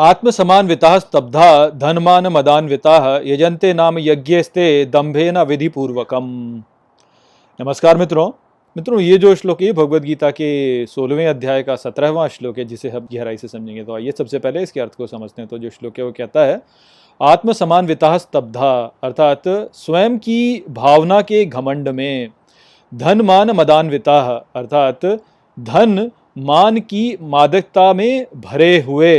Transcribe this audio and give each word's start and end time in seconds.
आत्मसमान्विता 0.00 0.98
स्तब्धा 0.98 1.46
धनमान 1.70 2.26
मदान्विता 2.26 2.94
यजंते 3.24 3.72
नाम 3.74 3.98
यज्ञस्ते 3.98 4.64
दंभे 4.84 5.30
न 5.30 5.38
विधिपूर्वकम। 5.38 6.28
नमस्कार 7.58 7.98
मित्रों। 7.98 8.26
मित्रों, 8.76 9.00
ये 9.00 9.18
जो 9.18 9.34
श्लोक 9.34 9.62
है 9.62 9.72
भगवद 9.72 10.04
गीता 10.04 10.30
के 10.30 10.86
सोलहवें 10.86 11.26
अध्याय 11.26 11.62
का 11.62 11.76
सत्रहवां 11.76 12.26
श्लोक 12.28 12.58
है, 12.58 12.64
जिसे 12.64 12.88
हम 12.88 13.08
गहराई 13.12 13.36
से 13.36 13.48
समझेंगे। 13.48 13.82
तो 13.84 13.94
आइए 13.94 14.12
सबसे 14.18 14.38
पहले 14.38 14.62
इसके 14.62 14.80
अर्थ 14.80 14.94
को 14.94 15.06
समझते 15.06 15.42
हैं। 15.42 15.48
तो 15.48 15.58
जो 15.58 15.70
श्लोक 15.70 15.98
है, 15.98 16.04
वो 16.04 16.12
कहता 16.12 16.44
है 16.44 16.60
आत्म 17.20 17.52
समान्विता 17.52 18.16
स्तब्धा 18.18 18.72
अर्थात 19.04 19.42
स्वयं 19.74 20.16
की 20.18 20.64
भावना 20.70 21.20
के 21.22 21.44
घमंड 21.44 21.88
में 21.88 22.30
धन 22.92 23.20
मान 23.22 23.50
मदान्विता 23.50 24.18
अर्थात 24.56 25.04
धन 25.56 26.10
मान 26.38 26.80
की 26.86 27.04
मादकता 27.22 27.92
में 27.92 28.26
भरे 28.36 28.80
हुए 28.80 29.12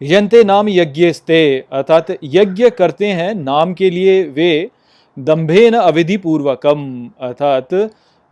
यंते 0.00 0.42
नाम 0.44 0.68
यज्ञ 0.68 1.10
स्ते 1.12 1.38
अर्थात 1.72 2.10
यज्ञ 2.24 2.68
करते 2.70 3.06
हैं, 3.06 3.34
नाम 3.34 3.72
के 3.74 3.90
लिए 3.90 4.22
वे 4.24 4.70
दंभे 5.16 5.68
न 5.70 5.74
अविधि 5.74 6.16
पूर्वकम 6.16 6.84
अर्थात 7.20 7.74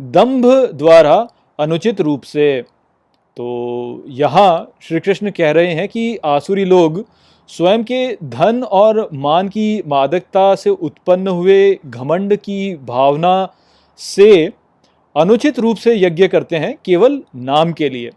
दम्भ 0.00 0.46
द्वारा 0.74 1.16
अनुचित 1.58 2.00
रूप 2.00 2.22
से। 2.22 2.62
तो 3.36 4.04
यहाँ 4.08 4.72
श्री 4.82 5.00
कृष्ण 5.00 5.30
कह 5.30 5.50
रहे 5.50 5.72
हैं 5.74 5.88
कि 5.88 6.04
आसुरी 6.24 6.64
लोग 6.64 7.04
स्वयं 7.50 7.82
के 7.84 8.00
धन 8.24 8.62
और 8.62 9.08
मान 9.12 9.48
की 9.48 9.82
मादकता 9.86 10.54
से 10.54 10.70
उत्पन्न 10.70 11.28
हुए 11.28 11.58
घमंड 11.86 12.36
की 12.36 12.74
भावना 12.84 13.34
से 14.00 14.30
अनुचित 15.16 15.58
रूप 15.58 15.76
से 15.76 15.94
यज्ञ 15.96 16.28
करते 16.28 16.56
हैं, 16.56 16.76
केवल 16.84 17.20
नाम 17.36 17.72
के 17.72 17.88
लिए। 17.88 18.10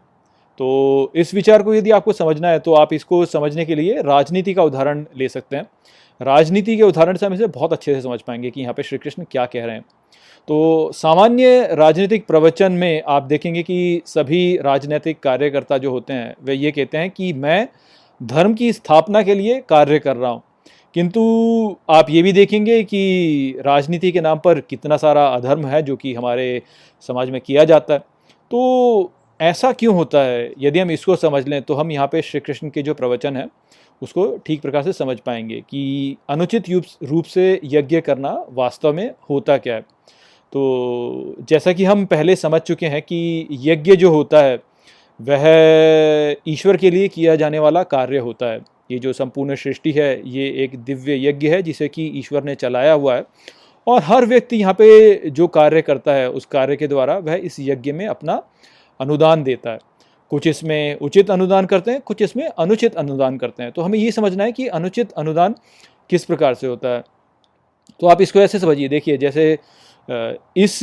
तो 0.59 1.11
इस 1.15 1.33
विचार 1.33 1.63
को 1.63 1.73
यदि 1.75 1.91
आपको 1.91 2.13
समझना 2.13 2.47
है 2.47 2.59
तो 2.59 2.73
आप 2.73 2.93
इसको 2.93 3.25
समझने 3.25 3.65
के 3.65 3.75
लिए 3.75 4.01
राजनीति 4.01 4.53
का 4.53 4.63
उदाहरण 4.63 5.05
ले 5.17 5.29
सकते 5.29 5.55
हैं। 5.55 5.67
राजनीति 6.21 6.75
के 6.77 6.83
उदाहरण 6.83 7.17
से 7.17 7.25
हम 7.25 7.33
इसे 7.33 7.47
बहुत 7.47 7.73
अच्छे 7.73 7.93
से 7.93 8.01
समझ 8.01 8.21
पाएँगे 8.21 8.49
कि 8.51 8.61
यहाँ 8.61 8.73
पे 8.73 8.83
श्री 8.83 8.97
कृष्ण 8.97 9.23
क्या 9.31 9.45
कह 9.45 9.65
रहे 9.65 9.75
हैं। 9.75 9.85
तो 10.47 10.91
सामान्य 10.93 11.67
राजनीतिक 11.71 12.25
प्रवचन 12.27 12.71
में 12.71 13.01
आप 13.07 13.23
देखेंगे 13.23 13.63
कि 13.63 14.01
सभी 14.05 14.57
राजनीतिक 14.57 15.19
कार्यकर्ता 15.19 15.77
जो 15.77 15.91
होते 15.91 16.13
हैं, 16.13 16.35
वे 16.43 16.53
ये 16.53 16.71
कहते 16.71 16.97
हैं 16.97 17.09
कि 17.09 17.31
मैं 17.33 17.67
धर्म 18.21 18.53
की 18.53 18.71
स्थापना 18.73 19.21
के 19.23 19.35
लिए 19.35 19.59
कार्य 19.69 19.99
कर 19.99 20.15
रहा 20.15 20.31
हूँ। 20.31 20.41
किंतु 20.95 21.21
आप 21.89 22.09
ये 22.09 22.21
भी 22.23 22.33
देखेंगे 22.33 22.81
कि 22.83 23.61
राजनीति 23.65 24.11
के 24.11 24.21
नाम 24.21 24.39
पर 24.39 24.59
कितना 24.59 24.97
सारा 24.97 25.27
अधर्म 25.27 25.65
है 25.65 25.81
जो 25.81 25.95
कि 25.95 26.13
हमारे 26.13 26.61
समाज 27.09 27.29
में 27.29 27.39
किया 27.41 27.63
जाता 27.63 27.93
है। 27.93 27.99
तो 28.51 29.11
ऐसा 29.39 29.71
क्यों 29.71 29.95
होता 29.95 30.21
है? 30.21 30.51
यदि 30.59 30.79
हम 30.79 30.91
इसको 30.91 31.15
समझ 31.15 31.47
लें 31.47 31.61
तो 31.61 31.73
हम 31.73 31.91
यहाँ 31.91 32.07
पे 32.07 32.21
श्री 32.21 32.39
कृष्ण 32.39 32.69
के 32.69 32.81
जो 32.81 32.93
प्रवचन 32.93 33.37
है, 33.37 33.47
उसको 34.01 34.25
ठीक 34.45 34.61
प्रकार 34.61 34.83
से 34.83 34.93
समझ 34.93 35.17
पाएँगे 35.19 35.59
कि 35.61 36.17
अनुचित 36.29 36.69
रूप 37.03 37.25
से 37.25 37.59
यज्ञ 37.63 38.01
करना 38.01 38.31
वास्तव 38.49 38.93
में 38.93 39.09
होता 39.29 39.57
क्या 39.57 39.75
है। 39.75 39.81
तो 40.53 41.35
जैसा 41.49 41.73
कि 41.73 41.85
हम 41.85 42.05
पहले 42.05 42.35
समझ 42.35 42.61
चुके 42.61 42.85
हैं 42.85 43.01
कि 43.01 43.47
यज्ञ 43.51 43.95
जो 43.95 44.11
होता 44.11 44.41
है, 44.41 44.59
वह 45.19 45.45
ईश्वर 46.47 46.77
के 46.77 46.91
लिए 46.91 47.07
किया 47.07 47.35
जाने 47.35 47.59
वाला 47.59 47.83
कार्य 47.83 48.17
होता 48.17 48.45
है। 48.45 48.61
ये 48.91 48.99
जो 48.99 49.13
संपूर्ण 49.13 49.55
सृष्टि 49.55 49.91
है, 49.91 50.21
ये 50.29 50.47
एक 50.63 50.77
दिव्य 50.77 51.27
यज्ञ 51.27 51.47
है, 51.47 51.61
जिसे 51.61 51.87
कि 51.87 52.05
ईश्वर 52.15 52.43
ने 52.43 52.55
चलाया 52.55 52.93
हुआ 52.93 53.15
है। 53.15 53.25
और 53.87 54.01
हर 54.03 54.25
व्यक्ति 54.25 54.57
यहाँ 54.57 54.73
पे 54.73 55.29
जो 55.29 55.47
कार्य 55.47 55.81
करता 55.81 56.13
है, 56.13 56.29
उस 56.29 56.45
कार्य 56.45 56.75
के 56.75 56.87
द्वारा 56.87 57.17
वह 57.17 57.35
इस 57.35 57.59
यज्ञ 57.59 57.91
में 57.91 58.07
अपना 58.07 58.41
अनुदान 58.99 59.43
देता 59.43 59.71
है। 59.71 59.79
कुछ 60.31 60.47
इसमें 60.47 60.97
उचित 60.97 61.31
अनुदान 61.31 61.65
करते 61.65 61.91
हैं, 61.91 62.01
कुछ 62.01 62.21
इसमें 62.21 62.47
अनुचित 62.47 62.95
अनुदान 62.95 63.37
करते 63.37 63.63
हैं। 63.63 63.71
तो 63.71 63.81
हमें 63.81 63.97
ये 63.99 64.11
समझना 64.11 64.43
है 64.43 64.51
कि 64.51 64.67
अनुचित 64.69 65.11
अनुदान 65.13 65.55
किस 66.09 66.25
प्रकार 66.25 66.53
से 66.53 66.67
होता 66.67 66.89
है। 66.89 67.03
तो 67.99 68.07
आप 68.07 68.21
इसको 68.21 68.39
ऐसे 68.39 68.59
समझिए, 68.59 68.87
देखिए, 68.89 69.17
जैसे 69.17 69.51
इस 70.57 70.79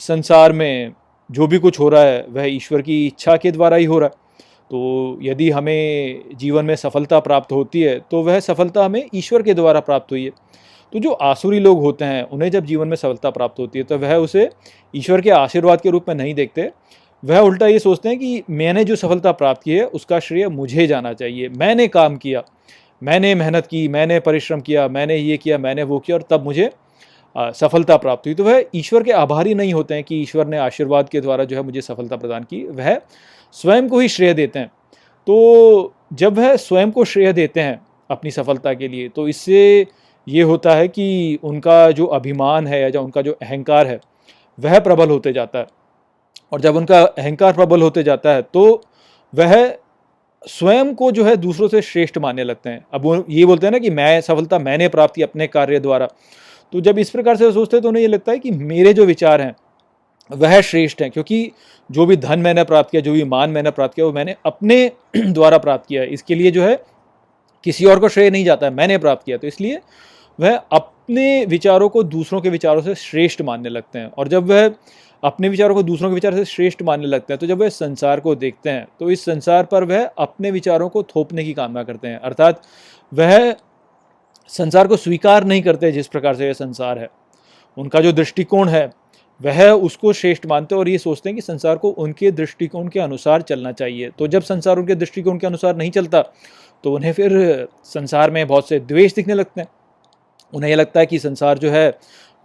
संसार 0.00 0.52
में 0.52 0.92
जो 1.30 1.46
भी 1.46 1.58
कुछ 1.58 1.80
हो 1.80 1.88
रहा 1.88 2.02
है, 2.02 2.24
वह 2.28 2.46
ईश्वर 2.46 2.82
की 2.82 3.06
इच्छा 3.06 3.36
के 3.36 3.50
द्वारा 3.52 3.76
ही 3.76 3.84
हो 3.84 3.98
रहा 3.98 4.08
है। 4.08 4.24
तो 4.70 5.18
यदि 5.22 5.48
हमें 5.50 6.22
जीवन 6.34 6.64
में 6.64 6.74
सफलता 6.76 7.18
प्राप्त 7.20 7.52
होती 7.52 7.80
है 7.82 7.98
तो 8.10 8.22
वह 8.22 8.38
सफलता 8.40 8.84
हमें 8.84 9.08
ईश्वर 9.14 9.42
के 9.42 9.54
द्वारा 9.54 9.80
प्राप्त 9.80 10.12
हुई 10.12 10.24
है। 10.24 10.30
तो 10.92 10.98
जो 10.98 11.10
आसुरी 11.10 11.58
लोग 11.60 11.80
होते 11.80 12.04
हैं, 12.04 12.22
उन्हें 12.24 12.50
जब 12.50 12.64
जीवन 12.64 12.88
में 12.88 12.96
सफलता 12.96 13.30
प्राप्त 13.30 13.58
होती 13.58 13.78
है 13.78 13.84
तो 13.84 13.98
वह 13.98 14.14
उसे 14.16 14.48
ईश्वर 14.94 15.20
के 15.20 15.30
आशीर्वाद 15.32 15.80
के 15.80 15.90
रूप 15.90 16.08
में 16.08 16.14
नहीं 16.14 16.34
देखते। 16.34 16.70
वह 17.22 17.38
उल्टा 17.38 17.66
ये 17.66 17.78
सोचते 17.78 18.08
हैं 18.08 18.18
कि 18.18 18.42
मैंने 18.50 18.84
जो 18.84 18.96
सफलता 18.96 19.32
प्राप्त 19.32 19.62
की 19.62 19.72
है, 19.72 19.84
उसका 19.86 20.18
श्रेय 20.20 20.48
मुझे 20.48 20.86
जाना 20.86 21.12
चाहिए। 21.12 21.48
मैंने 21.48 21.86
काम 21.88 22.16
किया, 22.16 22.42
मैंने 23.02 23.34
मेहनत 23.34 23.66
की, 23.66 23.86
मैंने 23.88 24.18
परिश्रम 24.20 24.60
किया, 24.60 24.86
मैंने 24.88 25.16
ये 25.16 25.36
किया, 25.36 25.58
मैंने 25.58 25.82
वो 25.82 25.98
किया 25.98 26.16
और 26.16 26.24
तब 26.30 26.44
मुझे 26.44 26.70
सफलता 27.36 27.96
प्राप्त 27.96 28.26
हुई। 28.26 28.34
तो 28.34 28.44
वह 28.44 28.64
ईश्वर 28.74 29.02
के 29.02 29.12
आभारी 29.12 29.54
नहीं 29.54 29.72
होते 29.74 29.94
हैं 29.94 30.04
कि 30.04 30.20
ईश्वर 30.20 30.46
ने 30.46 30.58
आशीर्वाद 30.58 31.08
के 31.08 31.20
द्वारा 31.20 31.44
जो 31.44 31.56
है 31.56 31.62
मुझे 31.62 31.80
सफलता 31.80 32.16
प्रदान 32.16 32.44
की। 32.44 32.62
वह 32.64 33.00
स्वयं 33.54 33.88
को 33.88 34.00
ही 34.00 34.08
श्रेय 34.08 34.34
देते 34.34 34.58
हैं। 34.58 34.70
तो 35.26 35.92
जब 36.12 36.38
वह 36.38 36.54
स्वयं 36.56 36.90
को 36.90 37.04
श्रेय 37.04 37.32
देते 37.32 37.60
हैं 37.60 37.80
अपनी 38.10 38.30
सफलता 38.30 38.72
के 38.74 38.88
लिए 38.88 39.08
तो 39.08 39.26
इससे 39.28 39.86
ये 40.26 40.42
होता 40.42 40.74
है 40.74 40.88
कि 40.88 41.38
उनका 41.42 41.90
जो 41.90 42.06
अभिमान 42.06 42.66
है 42.66 42.80
या 42.82 43.00
उनका 43.00 43.22
जो 43.22 43.32
अहंकार 43.32 43.86
है, 43.86 43.98
वह 44.58 44.78
प्रबल 44.80 45.10
होते 45.10 45.32
जाता 45.32 45.58
है। 45.58 45.66
और 46.52 46.60
जब 46.60 46.76
उनका 46.76 47.00
अहंकार 47.02 47.52
प्रबल 47.52 47.82
होते 47.82 48.02
जाता 48.02 48.30
है 48.30 48.42
तो 48.42 48.82
वह 49.32 49.54
स्वयं 50.46 50.94
को 50.94 51.10
जो 51.12 51.24
है 51.24 51.36
दूसरों 51.36 51.68
से 51.68 51.82
श्रेष्ठ 51.82 52.18
मानने 52.18 52.44
लगते 52.44 52.70
हैं। 52.70 52.84
अब 52.94 53.02
वो 53.02 53.24
ये 53.30 53.44
बोलते 53.44 53.66
हैं 53.66 53.72
ना 53.72 53.78
कि 53.78 53.90
मैं 53.90 54.20
सफलता 54.20 54.58
मैंने 54.58 54.88
प्राप्त 54.88 55.14
की 55.14 55.22
अपने 55.22 55.46
कार्य 55.46 55.78
द्वारा। 55.80 56.08
तो 56.72 56.80
जब 56.80 56.98
इस 56.98 57.10
प्रकार 57.10 57.36
से 57.36 57.52
सोचते 57.52 57.76
हैं 57.76 57.82
तो 57.82 57.88
उन्हें 57.88 58.02
ये 58.02 58.08
लगता 58.08 58.32
है 58.32 58.38
कि 58.38 58.50
मेरे 58.50 58.92
जो 58.92 59.04
विचार 59.04 59.40
हैं, 59.40 59.54
वह 60.30 60.60
श्रेष्ठ 60.60 61.02
हैं, 61.02 61.10
क्योंकि 61.10 61.50
जो 61.90 62.06
भी 62.06 62.16
धन 62.16 62.40
मैंने 62.40 62.64
प्राप्त 62.64 62.90
किया, 62.90 63.02
जो 63.02 63.12
भी 63.12 63.24
मान 63.24 63.50
मैंने 63.50 63.70
प्राप्त 63.70 63.94
किया, 63.94 64.06
वो 64.06 64.12
मैंने 64.12 64.34
अपने 64.46 64.90
द्वारा 65.16 65.58
प्राप्त 65.58 65.86
किया 65.88 66.02
है। 66.02 66.08
इसके 66.08 66.34
लिए 66.34 66.50
जो 66.50 66.62
है, 66.62 66.76
किसी 67.64 67.84
और 67.84 68.00
को 68.00 68.08
श्रेय 68.08 68.30
नहीं 68.30 68.44
जाता 68.44 68.66
है, 68.66 68.74
मैंने 68.74 68.98
प्राप्त 68.98 69.24
किया 69.24 69.36
तो 69.36 69.46
इसलिए 69.46 69.80
वह 70.38 70.56
अपने 70.56 71.44
विचारों 71.44 71.88
को 71.88 72.02
दूसरों 72.02 72.40
के 72.40 72.50
विचारों 72.50 72.82
से 72.82 72.94
श्रेष्ठ 72.94 73.42
मानने 73.42 73.68
लगते 73.68 73.98
हैं। 73.98 74.10
और 74.10 74.28
जब 74.28 74.50
वह 74.50 74.68
अपने 75.22 75.48
विचारों 75.48 75.74
को 75.74 75.82
दूसरों 75.82 76.08
के 76.10 76.14
विचार 76.14 76.34
से 76.34 76.44
श्रेष्ठ 76.44 76.82
मानने 76.82 77.06
लगते 77.06 77.32
हैं। 77.32 77.38
तो 77.38 77.46
जब 77.46 77.60
वह 77.60 77.68
संसार 77.68 78.20
को 78.20 78.34
देखते 78.34 78.70
हैं 78.70 78.86
तो 79.00 79.10
इस 79.10 79.24
संसार 79.24 79.64
पर 79.64 79.84
वह 79.84 80.04
अपने 80.18 80.50
विचारों 80.50 80.88
को 80.88 81.02
थोपने 81.04 81.44
की 81.44 81.52
कामना 81.54 81.82
करते 81.82 82.08
हैं। 82.08 82.18
अर्थात 82.18 82.62
वह 83.12 83.54
संसार 84.50 84.86
को 84.86 84.96
स्वीकार 84.96 85.44
नहीं 85.44 85.62
करते 85.62 85.92
जिस 85.92 86.06
प्रकार 86.06 86.34
से 86.34 86.46
यह 86.46 86.52
संसार 86.52 86.98
है। 86.98 87.08
उनका 87.76 88.00
जो 88.00 88.12
दृष्टिकोण 88.12 88.68
है, 88.68 88.90
वह 89.40 89.70
उसको 89.70 90.12
श्रेष्ठ 90.12 90.46
मानते 90.46 90.74
हैं 90.74 90.80
और 90.80 90.88
ये 90.88 90.98
सोचते 90.98 91.28
हैं 91.28 91.34
कि 91.36 91.42
संसार 91.42 91.76
को 91.76 91.88
उनके 91.90 92.30
दृष्टिकोण 92.32 92.88
के 92.88 93.00
अनुसार 93.00 93.42
चलना 93.42 93.72
चाहिए। 93.72 94.10
तो 94.18 94.26
जब 94.26 94.42
संसार 94.42 94.78
उनके 94.78 94.94
दृष्टिकोण 94.94 95.38
के 95.38 95.46
अनुसार 95.46 95.76
नहीं 95.76 95.90
चलता 95.90 96.22
तो 96.84 96.94
उन्हें 96.94 97.12
फिर 97.12 97.66
संसार 97.84 98.30
में 98.30 98.46
बहुत 98.46 98.68
से 98.68 98.78
द्वेष 98.80 99.14
दिखने 99.14 99.34
लगते 99.34 99.60
हैं। 99.60 99.68
उन्हें 100.52 100.70
यह 100.70 100.76
लगता 100.76 101.00
है 101.00 101.06
कि 101.06 101.18
संसार 101.18 101.58
जो 101.58 101.70
है 101.70 101.90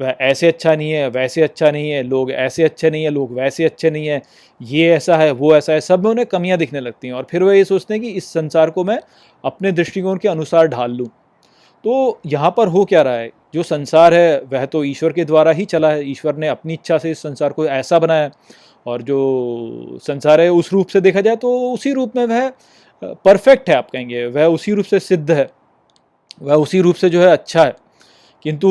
ऐसे 0.04 0.48
अच्छा 0.48 0.76
नहीं 0.76 0.92
है, 0.92 1.10
वैसे 1.10 1.42
अच्छा 1.42 1.72
नहीं 1.72 1.92
है, 1.92 2.04
लोग 2.04 2.32
ऐसे 2.32 2.64
अच्छे 2.64 2.90
नहीं 2.90 3.04
है, 3.04 3.10
लोग 3.10 3.34
वैसे 3.34 3.66
अच्छे 3.66 3.90
नहीं 3.90 4.08
है, 4.08 4.22
ये 4.62 4.90
ऐसा 4.92 5.18
है, 5.18 5.32
वो 5.32 5.56
ऐसा 5.56 5.74
है, 5.74 5.82
सब 5.82 6.04
में 6.04 6.12
उन्हें 6.12 6.28
कमियाँ 6.28 6.58
दिखने 6.58 6.80
लगती 6.80 7.08
हैं। 7.08 7.16
और 7.16 7.28
फिर 7.32 7.44
वह 7.44 7.58
ये 7.58 7.66
सोचते 7.66 7.94
हैं 7.94 8.04
कि 8.04 8.10
इस 8.10 8.34
संसार 8.34 8.70
को 8.70 8.84
मैं 8.84 9.00
अपने 9.46 9.72
दृष्टिकोण 9.72 10.18
के 10.18 10.28
अनुसार 10.28 10.68
ढाल 10.68 10.92
लूँ। 10.92 11.08
तो 11.84 12.20
यहाँ 12.26 12.54
पर 12.58 12.68
हो 12.68 12.86
क्या 12.86 13.02
रहा 13.02 13.14
है? 13.14 13.32
जो 13.54 13.64
संसार 13.64 14.14
है, 14.14 14.42
वह 14.42 14.66
तो 14.66 14.84
ईश्वर 14.84 15.14
के 15.14 15.26
द्वारा 15.26 15.52
ही 15.52 15.66
चला 15.66 15.90
है। 15.92 16.10
ईश्वर 16.12 16.36
ने 16.36 16.48
अपनी 16.48 16.74
इच्छा 16.74 16.98
से 16.98 17.12
इस 17.12 17.20
संसार 17.20 17.52
को 17.52 17.66
ऐसा 17.66 18.00
बनाया। 18.00 18.32
और 18.88 19.02
जो 19.02 20.00
संसार 20.02 20.42
है, 20.42 20.50
उस 20.50 20.74
रूप 20.74 20.88
से 20.88 21.02
देखा 21.02 21.22
जाए 21.22 21.36
तो 21.36 21.72
उसी 21.72 21.94
रूप 21.94 22.16
में 22.16 22.26
वह 22.26 22.52
परफेक्ट 23.26 23.70
है 23.70 23.76
आप 23.76 23.90
कहेंगे। 23.90 24.26
वह 24.26 24.46
उसी 24.46 24.72
रूप 24.72 24.86
से 24.86 25.00
सिद्ध 25.00 25.32
है। 25.32 25.50
वह 26.42 26.56
उसी 26.56 26.82
रूप 26.82 26.96
से 26.96 27.10
जो 27.10 27.22
है 27.22 27.28
अच्छा 27.28 27.64
है। 27.64 27.76
किंतु 28.46 28.70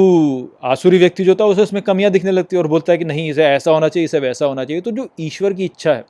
आसुरी 0.65 0.99
व्यक्ति 0.99 1.25
जो 1.25 1.31
होता 1.33 1.45
है, 1.45 1.51
उसे 1.51 1.63
उसमें 1.63 1.83
कमियाँ 1.83 2.11
दिखने 2.13 2.31
लगती 2.31 2.57
है 2.57 2.63
और 2.63 2.69
बोलता 2.69 2.93
है 2.93 2.99
कि 2.99 3.05
नहीं, 3.05 3.31
इसे 3.31 3.45
ऐसा 3.45 3.71
होना 3.71 3.89
चाहिए, 3.89 4.05
इसे 4.05 4.19
वैसा 4.19 4.47
होना 4.47 4.65
चाहिए। 4.65 4.81
तो 4.81 4.91
जो 4.91 5.09
ईश्वर 5.21 5.53
की 5.53 5.65
इच्छा 5.65 5.93
है, 5.93 6.05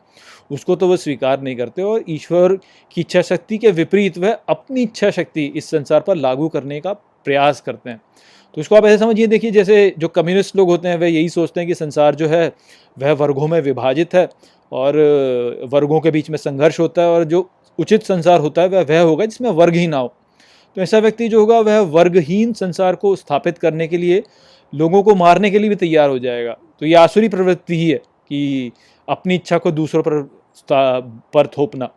उसको 0.50 0.76
तो 0.76 0.88
वह 0.88 0.96
स्वीकार 0.96 1.40
नहीं 1.40 1.56
करते 1.56 1.82
और 1.82 2.04
ईश्वर 2.08 2.58
की 2.92 3.00
इच्छा 3.00 3.22
शक्ति 3.22 3.58
के 3.58 3.70
विपरीत 3.70 4.18
वह 4.18 4.38
अपनी 4.48 4.82
इच्छा 4.82 5.10
शक्ति 5.10 5.44
इस 5.46 5.70
संसार 5.70 6.00
पर 6.00 6.16
लागू 6.16 6.48
करने 6.48 6.80
का 6.80 6.92
प्रयास 6.92 7.60
करते 7.60 7.90
हैं। 7.90 8.00
तो 8.54 8.60
इसको 8.60 8.76
आप 8.76 8.84
ऐसे 8.84 8.98
समझिए, 8.98 9.26
देखिए, 9.26 9.50
जैसे 9.50 9.94
जो 9.98 10.08
कम्युनिस्ट 10.08 10.56
लोग 10.56 10.68
होते 10.68 10.88
हैं, 10.88 10.98
वह 10.98 11.06
यही 11.06 11.28
सोचते 11.28 11.60
हैं 11.60 11.66
कि 11.68 11.74
संसार 11.74 12.14
जो 12.14 12.28
है, 12.28 12.52
वह 12.96 13.12
वर्गों 13.12 13.48
में 13.48 13.60
विभाजित 13.60 14.14
है 14.14 14.28
और 14.72 14.96
वर्गों 15.72 16.00
के 16.00 16.10
बीच 16.10 16.30
में 16.30 16.36
संघर्ष 16.38 16.80
होता 16.80 17.02
है 17.02 17.08
और 17.08 17.24
जो 17.24 17.48
उचित 17.78 18.02
संसार 18.02 18.40
होता 18.40 18.62
है, 18.62 18.68
वह 18.68 18.82
वह 18.82 19.00
होगा 19.00 19.26
जिसमें 19.26 19.50
वर्ग 19.50 19.74
ही 19.74 19.86
ना 19.86 19.96
हो। 19.96 20.14
तो 20.76 20.82
ऐसा 20.82 20.99
व्यक्ति 20.99 21.28
जो 21.28 21.40
होगा, 21.40 21.58
वह 21.61 21.78
वर्गहीन 21.81 22.52
संसार 22.52 22.96
को 22.96 23.14
स्थापित 23.17 23.58
करने 23.58 23.88
के 23.88 23.99
लिए, 23.99 24.22
लोगों 24.72 25.02
को 25.02 25.14
मारने 25.14 25.50
के 25.50 25.58
लिए 25.58 25.69
भी 25.69 25.76
तैयार 25.76 26.11
हो 26.11 26.19
जाएगा। 26.19 26.56
तो 26.81 26.87
ये 26.87 26.94
आसुरी 26.94 27.28
प्रवृत्ति 27.28 27.76
ही 27.76 27.90
है 27.90 27.96
कि 27.96 28.72
अपनी 29.08 29.34
इच्छा 29.34 29.58
को 29.58 29.70
दूसरों 29.72 30.02
पर 30.02 30.22
पर 31.34 31.46
थोपना। 31.49 31.88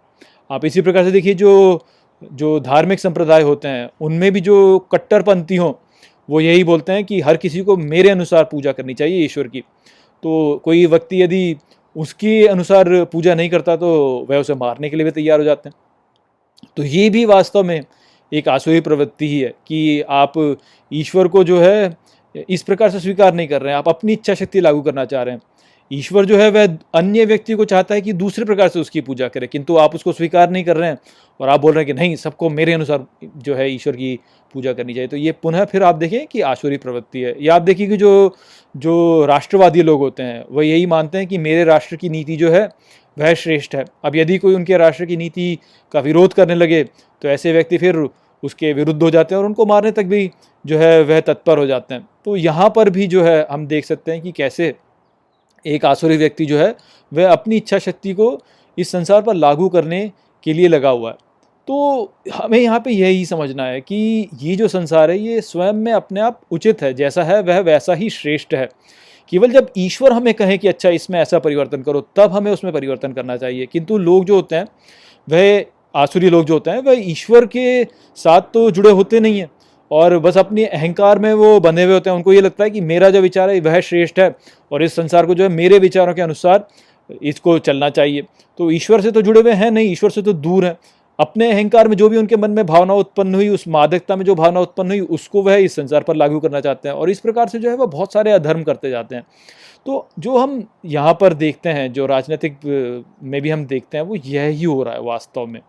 आप 0.49 0.65
इसी 0.65 0.81
प्रकार 0.81 1.03
से 1.05 1.11
देखिए, 1.11 1.33
जो 1.33 1.85
जो 2.21 2.59
धार्मिक 2.59 2.99
संप्रदाय 2.99 3.41
होते 3.41 3.67
हैं, 3.67 3.89
उनमें 4.01 4.31
भी 4.31 4.41
जो 4.41 4.79
कट्टरपंथी 4.91 5.55
हों, 5.55 5.71
वो 6.29 6.39
यही 6.41 6.63
बोलते 6.63 6.91
हैं 6.91 7.03
कि 7.05 7.19
हर 7.21 7.37
किसी 7.37 7.61
को 7.61 7.75
मेरे 7.77 8.09
अनुसार 8.09 8.43
पूजा 8.43 8.71
करनी 8.71 8.93
चाहिए 8.93 9.23
ईश्वर 9.25 9.47
की। 9.47 9.61
तो 10.23 10.61
कोई 10.65 10.85
व्यक्ति 10.85 11.21
यदि 11.21 11.55
उसके 11.95 12.45
अनुसार 12.47 13.03
पूजा 13.05 13.35
नहीं 13.35 13.49
करता 13.49 13.75
तो 13.77 13.89
वह 14.29 14.37
उसे 14.37 14.53
मारने 14.55 14.89
के 14.89 14.95
लिए 14.95 15.05
भी 15.05 15.11
तैयार 15.11 15.39
हो 15.39 15.45
जाते 15.45 15.69
हैं। 15.69 15.75
तो 16.77 16.83
ये 16.83 17.09
भी 17.09 17.25
वास्तव 17.25 17.63
में 17.63 17.83
एक 18.33 18.47
आसुरी 18.49 18.81
प्रवृत्ति 18.81 19.27
ही 19.27 19.39
है 19.39 19.53
कि 19.67 20.01
आप 20.01 20.33
ईश्वर 20.91 21.27
को 21.27 21.43
जो 21.43 21.59
है, 21.61 21.95
इस 22.49 22.63
प्रकार 22.63 22.89
से 22.89 22.99
स्वीकार 22.99 23.33
नहीं 23.33 23.47
कर 23.47 23.61
रहे 23.61 23.71
हैं। 23.71 23.77
आप 23.77 23.89
अपनी 23.89 24.13
इच्छा 24.13 24.33
शक्ति 24.33 24.61
लागू 24.61 24.81
करना 24.81 25.05
चाह 25.05 25.23
रहे 25.23 25.35
हैं। 25.35 25.41
ईश्वर 25.91 26.25
जो 26.25 26.37
है, 26.37 26.49
वह 26.51 26.77
अन्य 26.95 27.25
व्यक्ति 27.25 27.53
को 27.53 27.65
चाहता 27.65 27.95
है 27.95 28.01
कि 28.01 28.13
दूसरे 28.13 28.45
प्रकार 28.45 28.67
से 28.67 28.79
उसकी 28.79 29.01
पूजा 29.01 29.27
करे, 29.27 29.47
किंतु 29.47 29.75
आप 29.77 29.95
उसको 29.95 30.11
स्वीकार 30.13 30.49
नहीं 30.49 30.63
कर 30.63 30.77
रहे 30.77 30.89
हैं 30.89 30.97
और 31.39 31.49
आप 31.49 31.59
बोल 31.61 31.73
रहे 31.73 31.83
हैं 31.83 31.87
कि 31.87 31.99
नहीं, 31.99 32.15
सबको 32.15 32.49
मेरे 32.49 32.73
अनुसार 32.73 33.05
जो 33.37 33.55
है 33.55 33.69
ईश्वर 33.71 33.95
की 33.95 34.19
पूजा 34.53 34.73
करनी 34.73 34.93
चाहिए। 34.93 35.07
तो 35.07 35.17
ये 35.17 35.31
पुनः 35.43 35.65
फिर 35.65 35.83
आप 35.83 35.95
देखें 35.95 36.25
कि 36.27 36.41
आसुरी 36.43 36.77
प्रवृत्ति 36.77 37.21
है। 37.21 37.35
या 37.41 37.55
आप 37.55 37.61
देखिए 37.61 37.87
कि 37.87 37.97
जो 37.97 38.35
जो 38.75 39.25
राष्ट्रवादी 39.25 39.81
लोग 39.81 39.99
होते 39.99 40.23
हैं 40.23 40.43
वह 40.49 40.65
यही 40.65 40.85
मानते 40.85 41.17
हैं 41.17 41.27
कि 41.27 41.37
मेरे 41.37 41.63
राष्ट्र 41.63 41.95
की 41.95 42.09
नीति 42.09 42.35
जो 42.35 42.51
है, 42.51 42.67
वह 43.17 43.33
श्रेष्ठ 43.35 43.75
है। 43.75 43.85
अब 44.05 44.15
यदि 44.15 44.37
कोई 44.37 44.55
उनके 44.55 44.77
राष्ट्र 44.77 45.05
की 45.05 45.17
नीति 45.17 45.57
का 45.93 45.99
विरोध 45.99 46.33
करने 46.33 46.55
लगे 46.55 46.83
तो 46.83 47.27
ऐसे 47.29 47.51
व्यक्ति 47.53 47.77
फिर 47.77 47.95
उसके 48.43 48.73
विरुद्ध 48.73 49.01
हो 49.03 49.09
जाते 49.09 49.35
हैं 49.35 49.39
और 49.39 49.45
उनको 49.45 49.65
मारने 49.65 49.91
तक 49.91 50.05
भी 50.05 50.29
जो 50.65 50.77
है 50.77 51.01
वह 51.03 51.19
तत्पर 51.19 51.57
हो 51.57 51.65
जाते 51.65 51.93
हैं। 51.93 52.07
तो 52.25 52.35
यहाँ 52.35 52.69
पर 52.75 52.89
भी 52.89 53.07
जो 53.07 53.23
है 53.23 53.45
हम 53.51 53.67
देख 53.67 53.85
सकते 53.85 54.11
हैं 54.11 54.21
कि 54.21 54.31
कैसे 54.31 54.73
एक 55.65 55.85
आसुरी 55.85 56.17
व्यक्ति 56.17 56.45
जो 56.45 56.57
है 56.57 56.75
वह 57.11 57.31
अपनी 57.31 57.57
इच्छा 57.57 57.77
शक्ति 57.79 58.13
को 58.13 58.37
इस 58.77 58.91
संसार 58.91 59.21
पर 59.21 59.33
लागू 59.33 59.69
करने 59.69 60.11
के 60.43 60.53
लिए 60.53 60.67
लगा 60.67 60.89
हुआ 60.89 61.09
है। 61.09 61.17
तो 61.67 62.13
हमें 62.33 62.57
यहाँ 62.59 62.79
पे 62.79 62.91
यही 62.91 63.25
समझना 63.25 63.65
है 63.65 63.81
कि 63.81 64.29
ये 64.41 64.55
जो 64.55 64.67
संसार 64.67 65.11
है, 65.11 65.17
ये 65.19 65.41
स्वयं 65.41 65.73
में 65.73 65.91
अपने 65.93 66.21
आप 66.21 66.41
उचित 66.51 66.81
है, 66.81 66.93
जैसा 66.93 67.23
है 67.23 67.41
वह 67.41 67.59
वैसा 67.59 67.93
ही 67.93 68.09
श्रेष्ठ 68.09 68.53
है। 68.53 68.69
केवल 69.31 69.51
जब 69.51 69.69
ईश्वर 69.77 70.13
हमें 70.13 70.33
कहें 70.33 70.57
कि 70.59 70.67
अच्छा 70.67 70.89
इसमें 70.89 71.19
ऐसा 71.19 71.39
परिवर्तन 71.39 71.81
करो, 71.81 72.01
तब 72.15 72.31
हमें 72.31 72.51
उसमें 72.51 72.73
परिवर्तन 72.73 73.13
करना 73.13 73.37
चाहिए। 73.37 73.65
किंतु 73.65 73.97
लोग 73.97 74.25
जो 74.25 74.35
होते 74.35 74.55
हैं, 74.55 74.67
वह 75.27 75.65
आसुरी 75.95 76.29
लोग 76.29 76.45
जो 76.45 76.53
होते 76.53 76.71
हैं, 76.71 76.79
वह 76.79 76.95
ईश्वर 76.97 77.45
के 77.45 77.83
साथ 78.15 78.41
तो 78.41 78.71
जुड़े 78.71 78.91
होते 78.91 79.19
नहीं 79.19 79.39
हैं। 79.39 79.51
और 79.91 80.19
बस 80.19 80.37
अपनी 80.37 80.65
अहंकार 80.65 81.19
में 81.19 81.33
वो 81.33 81.59
बंधे 81.59 81.83
हुए 81.83 81.93
होते 81.93 82.09
हैं। 82.09 82.17
उनको 82.17 82.33
ये 82.33 82.41
लगता 82.41 82.63
है 82.63 82.69
कि 82.69 82.81
मेरा 82.81 83.09
जो 83.09 83.21
विचार 83.21 83.49
है, 83.49 83.59
वह 83.59 83.79
श्रेष्ठ 83.79 84.19
है 84.19 84.35
और 84.71 84.83
इस 84.83 84.95
संसार 84.95 85.25
को 85.25 85.35
जो 85.35 85.43
है, 85.43 85.49
मेरे 85.49 85.79
विचारों 85.79 86.13
के 86.13 86.21
अनुसार 86.21 86.67
इसको 87.23 87.59
चलना 87.59 87.89
चाहिए। 87.89 88.21
तो 88.57 88.71
ईश्वर 88.71 89.01
से 89.01 89.11
तो 89.11 89.21
जुड़े 89.21 89.41
हुए 89.41 89.51
हैं, 89.51 89.71
नहीं, 89.71 89.91
ईश्वर 89.91 90.09
से 90.09 90.21
तो 90.21 90.33
दूर 90.33 90.65
है। 90.65 90.77
अपने 91.19 91.51
अहंकार 91.51 91.87
में 91.87 91.97
जो 91.97 92.09
भी 92.09 92.17
उनके 92.17 92.35
मन 92.35 92.51
में 92.51 92.65
भावना 92.65 92.93
उत्पन्न 92.93 93.35
हुई, 93.35 93.49
उस 93.49 93.67
मादकता 93.67 94.15
में 94.15 94.25
जो 94.25 94.35
भावना 94.35 94.59
उत्पन्न 94.59 94.89
हुई, 94.89 94.99
उसको 94.99 95.41
वह 95.41 95.55
इस 95.55 95.75
संसार 95.75 96.01
पर 96.01 96.15
लागू 96.15 96.39
करना 96.39 96.59
चाहते 96.59 96.89
हैं। 96.89 96.95
और 96.95 97.09
इस 97.09 97.19
प्रकार 97.19 97.47
से 97.47 97.59
जो 97.59 97.69
है, 97.69 97.75
वह 97.75 97.85
बहुत 97.85 98.13
सारे 98.13 98.31
अधर्म 98.31 98.63
करते 98.63 98.89
जाते 98.89 99.15
हैं। 99.15 99.23
तो 99.85 100.07
जो 100.19 100.37
हम 100.37 100.63
यहाँ 100.85 101.13
पर 101.21 101.33
देखते 101.35 101.69
हैं, 101.69 101.91
जो 101.93 102.05
राजनीतिक 102.05 102.57
में 103.23 103.41
भी 103.41 103.49
हम 103.49 103.65
देखते 103.65 103.97
हैं, 103.97 104.03
वो 104.03 104.15
यह 104.15 104.47
ही 104.47 104.63
हो 104.63 104.81
रहा 104.83 104.93
है 104.93 105.01
वास्तव 105.01 105.45
में 105.45 105.61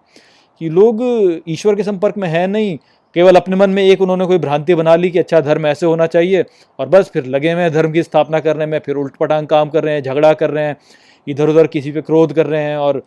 कि 0.61 0.69
लोग 0.71 1.01
ईश्वर 1.49 1.75
के 1.75 1.83
संपर्क 1.83 2.17
में 2.19 2.29
है 2.29 2.47
नहीं, 2.47 2.77
केवल 3.17 3.37
अपने 3.37 3.57
मन 3.57 3.71
में 3.71 3.83
एक 3.83 4.01
उन्होंने 4.03 4.27
कोई 4.27 4.39
भ्रांति 4.39 4.75
बना 4.75 4.95
ली 4.97 5.11
कि 5.11 5.19
अच्छा 5.19 5.41
धर्म 5.41 5.67
ऐसे 5.67 5.87
होना 5.87 6.07
चाहिए 6.07 6.45
और 6.79 6.89
बस 6.89 7.11
फिर 7.13 7.25
लगे 7.27 7.53
हुए 7.53 7.69
धर्म 7.71 7.93
की 7.93 8.03
स्थापना 8.03 8.41
करने 8.41 8.67
में, 8.67 8.79
फिर 8.79 8.97
उल्ट 8.97 9.17
पटांग 9.17 9.47
काम 9.47 9.69
कर 9.71 9.85
रहे 9.85 9.95
हैं, 9.95 10.03
झगड़ा 10.03 10.33
कर 10.35 10.51
रहे 10.51 10.65
हैं 10.65 10.77
इधर 11.27 11.49
उधर 11.49 11.67
किसी 11.67 11.93
पे 11.93 12.01
क्रोध 12.03 12.33
कर 12.33 12.47
रहे 12.47 12.63
हैं 12.63 12.77
और 12.79 13.03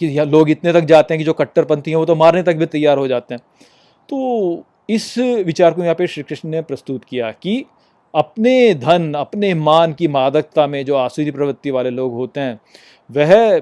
कि 0.00 0.08
लोग 0.20 0.50
इतने 0.50 0.72
तक 0.72 0.84
जाते 0.86 1.14
हैं 1.14 1.18
कि 1.18 1.24
जो 1.24 1.32
कट्टरपंथी 1.32 1.90
हैं, 1.90 1.98
वो 1.98 2.04
तो 2.04 2.14
मारने 2.14 2.42
तक 2.42 2.56
भी 2.56 2.66
तैयार 2.66 2.98
हो 2.98 3.06
जाते 3.08 3.34
हैं। 3.34 3.42
तो 4.08 4.64
इस 4.88 5.16
विचार 5.18 5.72
को 5.74 5.82
यहाँ 5.82 5.94
पे 5.94 6.06
श्री 6.06 6.22
कृष्ण 6.22 6.48
ने 6.48 6.62
प्रस्तुत 6.62 7.04
किया 7.04 7.30
कि 7.32 7.64
अपने 8.14 8.74
धन, 8.74 9.12
अपने 9.14 9.54
मान 9.54 9.92
की 9.92 10.08
मादकता 10.08 10.66
में 10.66 10.84
जो 10.84 10.94
आसुरी 10.94 11.30
प्रवृत्ति 11.30 11.70
वाले 11.70 11.90
लोग 11.90 12.12
होते 12.12 12.40
हैं, 12.40 12.60
वह 13.10 13.58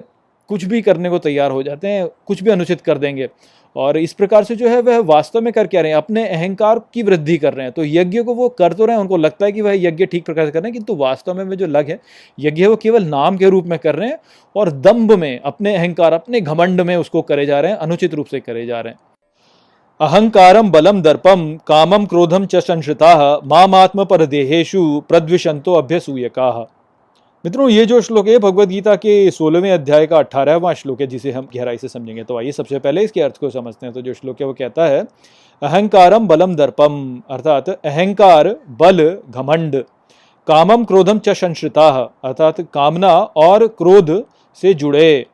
कुछ 0.48 0.64
भी 0.64 0.82
करने 0.82 1.10
को 1.10 1.18
तैयार 1.18 1.50
हो 1.50 1.62
जाते 1.62 1.88
हैं, 1.88 2.06
कुछ 2.26 2.42
भी 2.42 2.50
अनुचित 2.50 2.80
कर 2.80 2.98
देंगे। 2.98 3.28
और 3.76 3.96
इस 3.96 4.12
प्रकार 4.12 4.44
से 4.44 4.56
जो 4.56 4.68
है, 4.68 4.80
वह 4.80 4.98
वास्तव 4.98 5.40
में 5.40 5.52
कर 5.52 5.66
क्या 5.66 5.80
रहे 5.80 5.90
हैं? 5.90 5.96
अपने 5.96 6.26
अहंकार 6.28 6.80
की 6.94 7.02
वृद्धि 7.02 7.36
कर 7.38 7.54
रहे 7.54 7.66
हैं। 7.66 7.72
तो 7.72 7.84
यज्ञ 7.84 8.22
को 8.22 8.34
वो 8.34 8.48
कर 8.48 8.72
तो 8.72 8.84
रहे 8.84 8.96
हैं, 8.96 9.00
उनको 9.00 9.16
लगता 9.16 9.46
है 9.46 9.52
कि 9.52 9.60
वह 9.60 9.72
यज्ञ 9.74 10.06
ठीक 10.06 10.24
प्रकार 10.24 10.46
से 10.46 10.52
कर 10.52 10.60
रहे 10.60 10.68
हैं, 10.68 10.72
किंतु 10.72 10.94
वास्तव 10.94 11.34
में 11.34 11.56
जो 11.56 11.66
लग 11.66 11.90
है, 11.90 12.00
यज्ञ 12.40 12.66
वो 12.66 12.76
केवल 12.76 13.04
नाम 13.04 13.36
के 13.36 13.50
रूप 13.50 13.66
में 13.66 13.78
कर 13.78 13.94
रहे 13.94 14.08
हैं 14.08 14.18
और 14.56 14.70
दम्भ 14.70 15.12
में, 15.12 15.40
अपने 15.40 15.76
अहंकार, 15.76 16.12
अपने 16.12 16.40
घमंड 16.40 16.80
में 16.80 16.96
उसको 16.96 17.22
करे 17.22 17.46
जा 17.46 17.60
रहे 17.60 17.72
हैं, 17.72 17.78
अनुचित 17.78 18.14
रूप 18.14 18.26
से 18.26 18.40
करे 18.40 18.66
जा 18.66 18.80
रहे 18.80 18.92
हैं। 18.92 19.00
अहंकारम 20.00 20.70
बलम 20.70 21.00
दर्पम 21.02 21.42
कामम 21.66 22.04
क्रोधम 22.06 22.44
च 22.46 22.60
संश्रिता 22.60 23.10
मामात्म 23.44 24.04
पर 24.04 24.24
देहेशु 24.26 24.80
प्रद्विशंतो 25.08 25.82
मित्रों, 27.44 27.68
ये 27.70 27.84
जो 27.86 28.00
श्लोक 28.00 28.28
है 28.28 28.38
भगवत 28.38 28.68
गीता 28.68 28.94
के 28.96 29.30
सोलहवें 29.30 29.70
अध्याय 29.72 30.06
का 30.06 30.18
अठारहवां 30.18 30.74
श्लोक 30.74 31.00
है, 31.00 31.06
जिसे 31.06 31.32
हम 31.32 31.46
गहराई 31.54 31.76
से 31.76 31.88
समझेंगे। 31.88 32.24
तो 32.24 32.38
आइए, 32.38 32.52
सबसे 32.52 32.78
पहले 32.78 33.02
इसके 33.02 33.20
अर्थ 33.22 33.36
को 33.38 33.50
समझते 33.50 33.86
हैं। 33.86 33.94
तो 33.94 34.02
जो 34.02 34.14
श्लोक 34.14 34.40
है, 34.40 34.46
वो 34.46 34.52
कहता 34.52 34.86
है 34.86 35.00
अहंकारम 35.62 36.26
बलम 36.28 36.54
दर्पम 36.56 37.22
अर्थात 37.30 37.68
अहंकार, 37.68 38.48
बल, 38.70 39.04
घमंड 39.30 39.82
कामम 40.46 40.84
क्रोधम 40.84 41.18
च 41.18 41.36
संश्रिता, 41.36 41.88
अर्थात 42.24 42.60
कामना 42.74 43.12
और 43.38 43.66
क्रोध 43.68 44.22
से 44.62 44.74
जुड़े। 44.74 45.26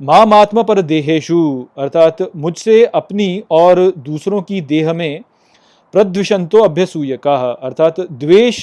माम 0.00 0.32
आत्मा 0.34 0.62
पर 0.62 0.80
देहेशु 0.82 1.36
अर्थात 1.78 2.16
मुझसे 2.36 2.84
अपनी 2.84 3.42
और 3.50 3.78
दूसरों 3.98 4.40
की 4.42 4.60
देह 4.60 4.92
में 4.92 5.22
प्रद्विषंतो 5.94 6.62
अभ्यसूय 6.62 7.16
का 7.16 7.36
अर्थात 7.52 8.00
द्वेष 8.00 8.60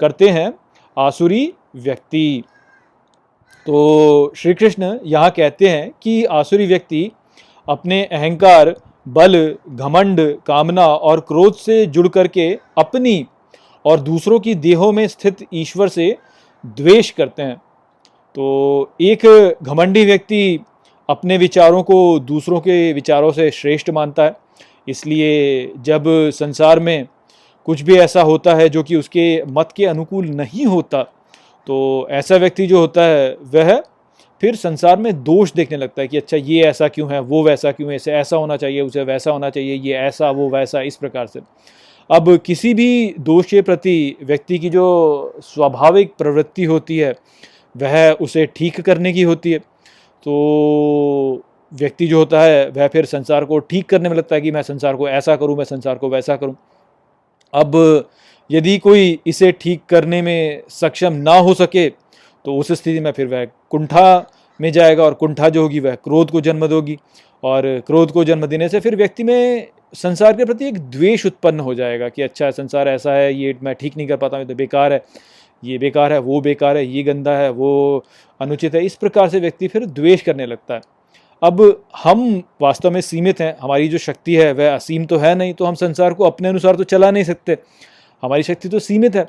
करते 0.00 0.28
हैं 0.28 0.52
आसुरी 0.96 1.52
व्यक्ति। 1.76 2.42
तो 3.66 4.32
श्री 4.36 4.54
कृष्ण 4.54 4.98
यहाँ 5.04 5.30
कहते 5.30 5.68
हैं 5.68 5.90
कि 6.02 6.24
आसुरी 6.24 6.66
व्यक्ति 6.66 7.10
अपने 7.68 8.02
अहंकार, 8.04 8.74
बल, 9.08 9.56
घमंड, 9.68 10.20
कामना 10.46 10.86
और 10.86 11.20
क्रोध 11.20 11.54
से 11.56 11.84
जुड़ 11.86 12.08
करके 12.08 12.52
अपनी 12.78 13.26
और 13.84 14.00
दूसरों 14.00 14.40
की 14.40 14.54
देहों 14.56 14.92
में 14.92 15.06
स्थित 15.08 15.46
ईश्वर 15.54 15.88
से 15.88 16.16
द्वेष 16.64 17.10
करते 17.10 17.42
हैं। 17.42 17.60
तो 18.36 18.90
एक 19.00 19.26
घमंडी 19.62 20.04
व्यक्ति 20.04 20.60
अपने 21.08 21.36
विचारों 21.38 21.82
को 21.82 22.18
दूसरों 22.18 22.60
के 22.60 22.92
विचारों 22.92 23.30
से 23.32 23.50
श्रेष्ठ 23.50 23.90
मानता 23.90 24.24
है। 24.24 24.36
इसलिए 24.88 25.72
जब 25.78 26.04
संसार 26.34 26.80
में 26.80 27.06
कुछ 27.66 27.82
भी 27.82 27.96
ऐसा 27.98 28.22
होता 28.22 28.54
है 28.54 28.68
जो 28.68 28.82
कि 28.82 28.96
उसके 28.96 29.42
मत 29.48 29.72
के 29.76 29.86
अनुकूल 29.86 30.26
नहीं 30.26 30.66
होता 30.66 31.02
तो 31.66 32.06
ऐसा 32.10 32.36
व्यक्ति 32.36 32.66
जो 32.66 32.78
होता 32.80 33.02
है, 33.02 33.36
वह 33.44 33.82
फिर 34.42 34.54
संसार 34.56 34.96
में 34.96 35.12
दोष 35.24 35.52
देखने 35.52 35.78
लगता 35.78 36.02
है 36.02 36.08
कि 36.08 36.16
अच्छा 36.16 36.36
ये 36.36 36.62
ऐसा 36.64 36.88
क्यों 36.88 37.10
है, 37.12 37.18
वो 37.20 37.42
वैसा 37.42 37.72
क्यों 37.72 37.90
है, 37.90 37.96
इसे 37.96 38.12
ऐसा 38.12 38.36
होना 38.36 38.56
चाहिए, 38.56 38.80
उसे 38.80 39.02
वैसा 39.02 39.30
होना 39.30 39.50
चाहिए, 39.50 39.74
ये 39.74 39.94
ऐसा, 39.96 40.30
वो 40.30 40.48
वैसा, 40.50 40.80
इस 40.80 40.96
प्रकार 40.96 41.26
से। 41.26 41.40
अब 42.10 42.36
किसी 42.36 42.72
भी 42.74 43.14
दोष 43.20 43.46
के 43.46 43.62
प्रति 43.62 44.16
व्यक्ति 44.22 44.58
की 44.58 44.70
जो 44.70 45.40
स्वाभाविक 45.44 46.14
प्रवृत्ति 46.18 46.64
होती 46.64 46.98
है 46.98 47.14
वह 47.74 48.10
उसे 48.12 48.46
ठीक 48.56 48.80
करने 48.80 49.12
की 49.12 49.22
होती 49.22 49.52
है। 49.52 49.58
तो 49.58 51.42
व्यक्ति 51.72 52.06
जो 52.06 52.18
होता 52.18 52.40
है, 52.42 52.68
वह 52.68 52.88
फिर 52.88 53.04
संसार 53.04 53.44
को 53.44 53.58
ठीक 53.60 53.88
करने 53.88 54.08
में 54.08 54.16
लगता 54.16 54.34
है 54.34 54.40
कि 54.40 54.50
मैं 54.50 54.62
संसार 54.62 54.96
को 54.96 55.08
ऐसा 55.08 55.36
करूँ, 55.36 55.56
मैं 55.56 55.64
संसार 55.64 55.98
को 55.98 56.08
वैसा 56.08 56.36
करूँ। 56.36 56.56
अब 57.52 58.08
यदि 58.50 58.76
कोई 58.78 59.18
इसे 59.26 59.52
ठीक 59.52 59.82
करने 59.88 60.20
में 60.22 60.62
सक्षम 60.70 61.12
ना 61.14 61.36
हो 61.38 61.54
सके 61.54 61.88
तो 62.44 62.56
उस 62.56 62.72
स्थिति 62.72 63.00
में 63.00 63.10
फिर 63.12 63.26
वह 63.26 63.44
कुंठा 63.70 64.26
में 64.60 64.70
जाएगा 64.72 65.04
और 65.04 65.14
कुंठा 65.14 65.48
जो 65.48 65.62
होगी, 65.62 65.80
वह 65.80 65.94
क्रोध 65.94 66.30
को 66.30 66.40
जन्म 66.40 66.66
दोगी। 66.66 66.96
और 67.42 67.62
क्रोध 67.86 68.10
को 68.12 68.24
जन्म 68.24 68.46
देने 68.46 68.68
से 68.68 68.80
फिर 68.80 68.96
व्यक्ति 68.96 69.24
में 69.24 69.66
संसार 69.94 70.32
के 70.32 70.44
प्रति 70.44 70.66
एक 70.68 70.78
द्वेष 70.90 71.24
उत्पन्न 71.26 71.60
हो 71.60 71.74
जाएगा 71.74 72.08
कि 72.08 72.22
अच्छा 72.22 72.50
संसार 72.50 72.88
ऐसा 72.88 73.12
है, 73.12 73.32
ये 73.34 73.54
मैं 73.62 73.74
ठीक 73.74 73.96
नहीं 73.96 74.06
कर 74.08 74.16
पाता 74.16 74.36
हूँ 74.36 74.46
तो 74.46 74.54
बेकार 74.54 74.92
है। 74.92 75.02
ये 75.62 75.78
बेकार 75.78 76.12
है, 76.12 76.18
वो 76.20 76.40
बेकार 76.40 76.76
है, 76.76 76.86
ये 76.86 77.02
गंदा 77.02 77.32
है, 77.32 77.50
वो 77.50 78.04
अनुचित 78.40 78.74
है। 78.74 78.84
इस 78.84 78.94
प्रकार 78.94 79.28
से 79.28 79.40
व्यक्ति 79.40 79.68
फिर 79.68 79.86
द्वेष 79.86 80.22
करने 80.22 80.46
लगता 80.46 80.74
है। 80.74 80.80
अब 81.42 81.82
हम 81.96 82.42
वास्तव 82.62 82.90
में 82.90 83.00
सीमित 83.00 83.40
हैं, 83.40 83.56
हमारी 83.60 83.88
जो 83.88 83.98
शक्ति 83.98 84.34
है 84.34 84.52
वह 84.52 84.74
असीम 84.74 85.04
तो 85.04 85.16
है 85.18 85.34
नहीं 85.34 85.54
तो 85.54 85.64
हम 85.64 85.74
संसार 85.76 86.14
को 86.14 86.24
अपने 86.24 86.48
अनुसार 86.48 86.76
तो 86.76 86.84
चला 86.84 87.10
नहीं 87.10 87.24
सकते। 87.24 87.56
हमारी 88.22 88.42
शक्ति 88.42 88.68
तो 88.68 88.78
सीमित 88.78 89.16
है 89.16 89.24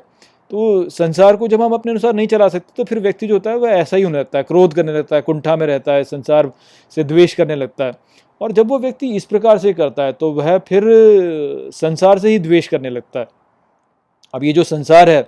तो 0.50 0.88
संसार 0.90 1.36
को 1.36 1.46
जब 1.48 1.62
हम 1.62 1.72
अपने 1.72 1.92
अनुसार 1.92 2.12
नहीं 2.14 2.26
चला 2.26 2.48
सकते 2.48 2.72
तो 2.76 2.84
फिर 2.84 2.98
व्यक्ति 3.00 3.26
जो 3.26 3.34
होता 3.34 3.50
है 3.50 3.56
वह 3.56 3.70
ऐसा 3.70 3.96
ही 3.96 4.02
होने 4.02 4.18
लगता 4.18 4.38
है, 4.38 4.44
क्रोध 4.44 4.74
करने 4.74 4.92
लगता 4.92 5.16
है, 5.16 5.22
कुंठा 5.22 5.56
में 5.56 5.66
रहता 5.66 5.92
है, 5.92 6.04
संसार 6.04 6.50
से 6.96 7.04
द्वेष 7.04 7.34
करने 7.34 7.54
लगता 7.56 7.84
है। 7.84 7.92
और 8.40 8.52
जब 8.52 8.68
वो 8.68 8.78
व्यक्ति 8.78 9.14
इस 9.16 9.24
प्रकार 9.24 9.58
से 9.58 9.72
करता 9.72 10.04
है 10.04 10.12
तो 10.12 10.30
वह 10.32 10.58
फिर 10.58 10.84
संसार 11.74 12.18
से 12.18 12.28
ही 12.28 12.38
द्वेष 12.38 12.68
करने 12.68 12.90
लगता 12.90 13.20
है। 13.20 13.26
अब 14.34 14.44
ये 14.44 14.52
जो 14.52 14.64
संसार 14.64 15.10
है 15.10 15.22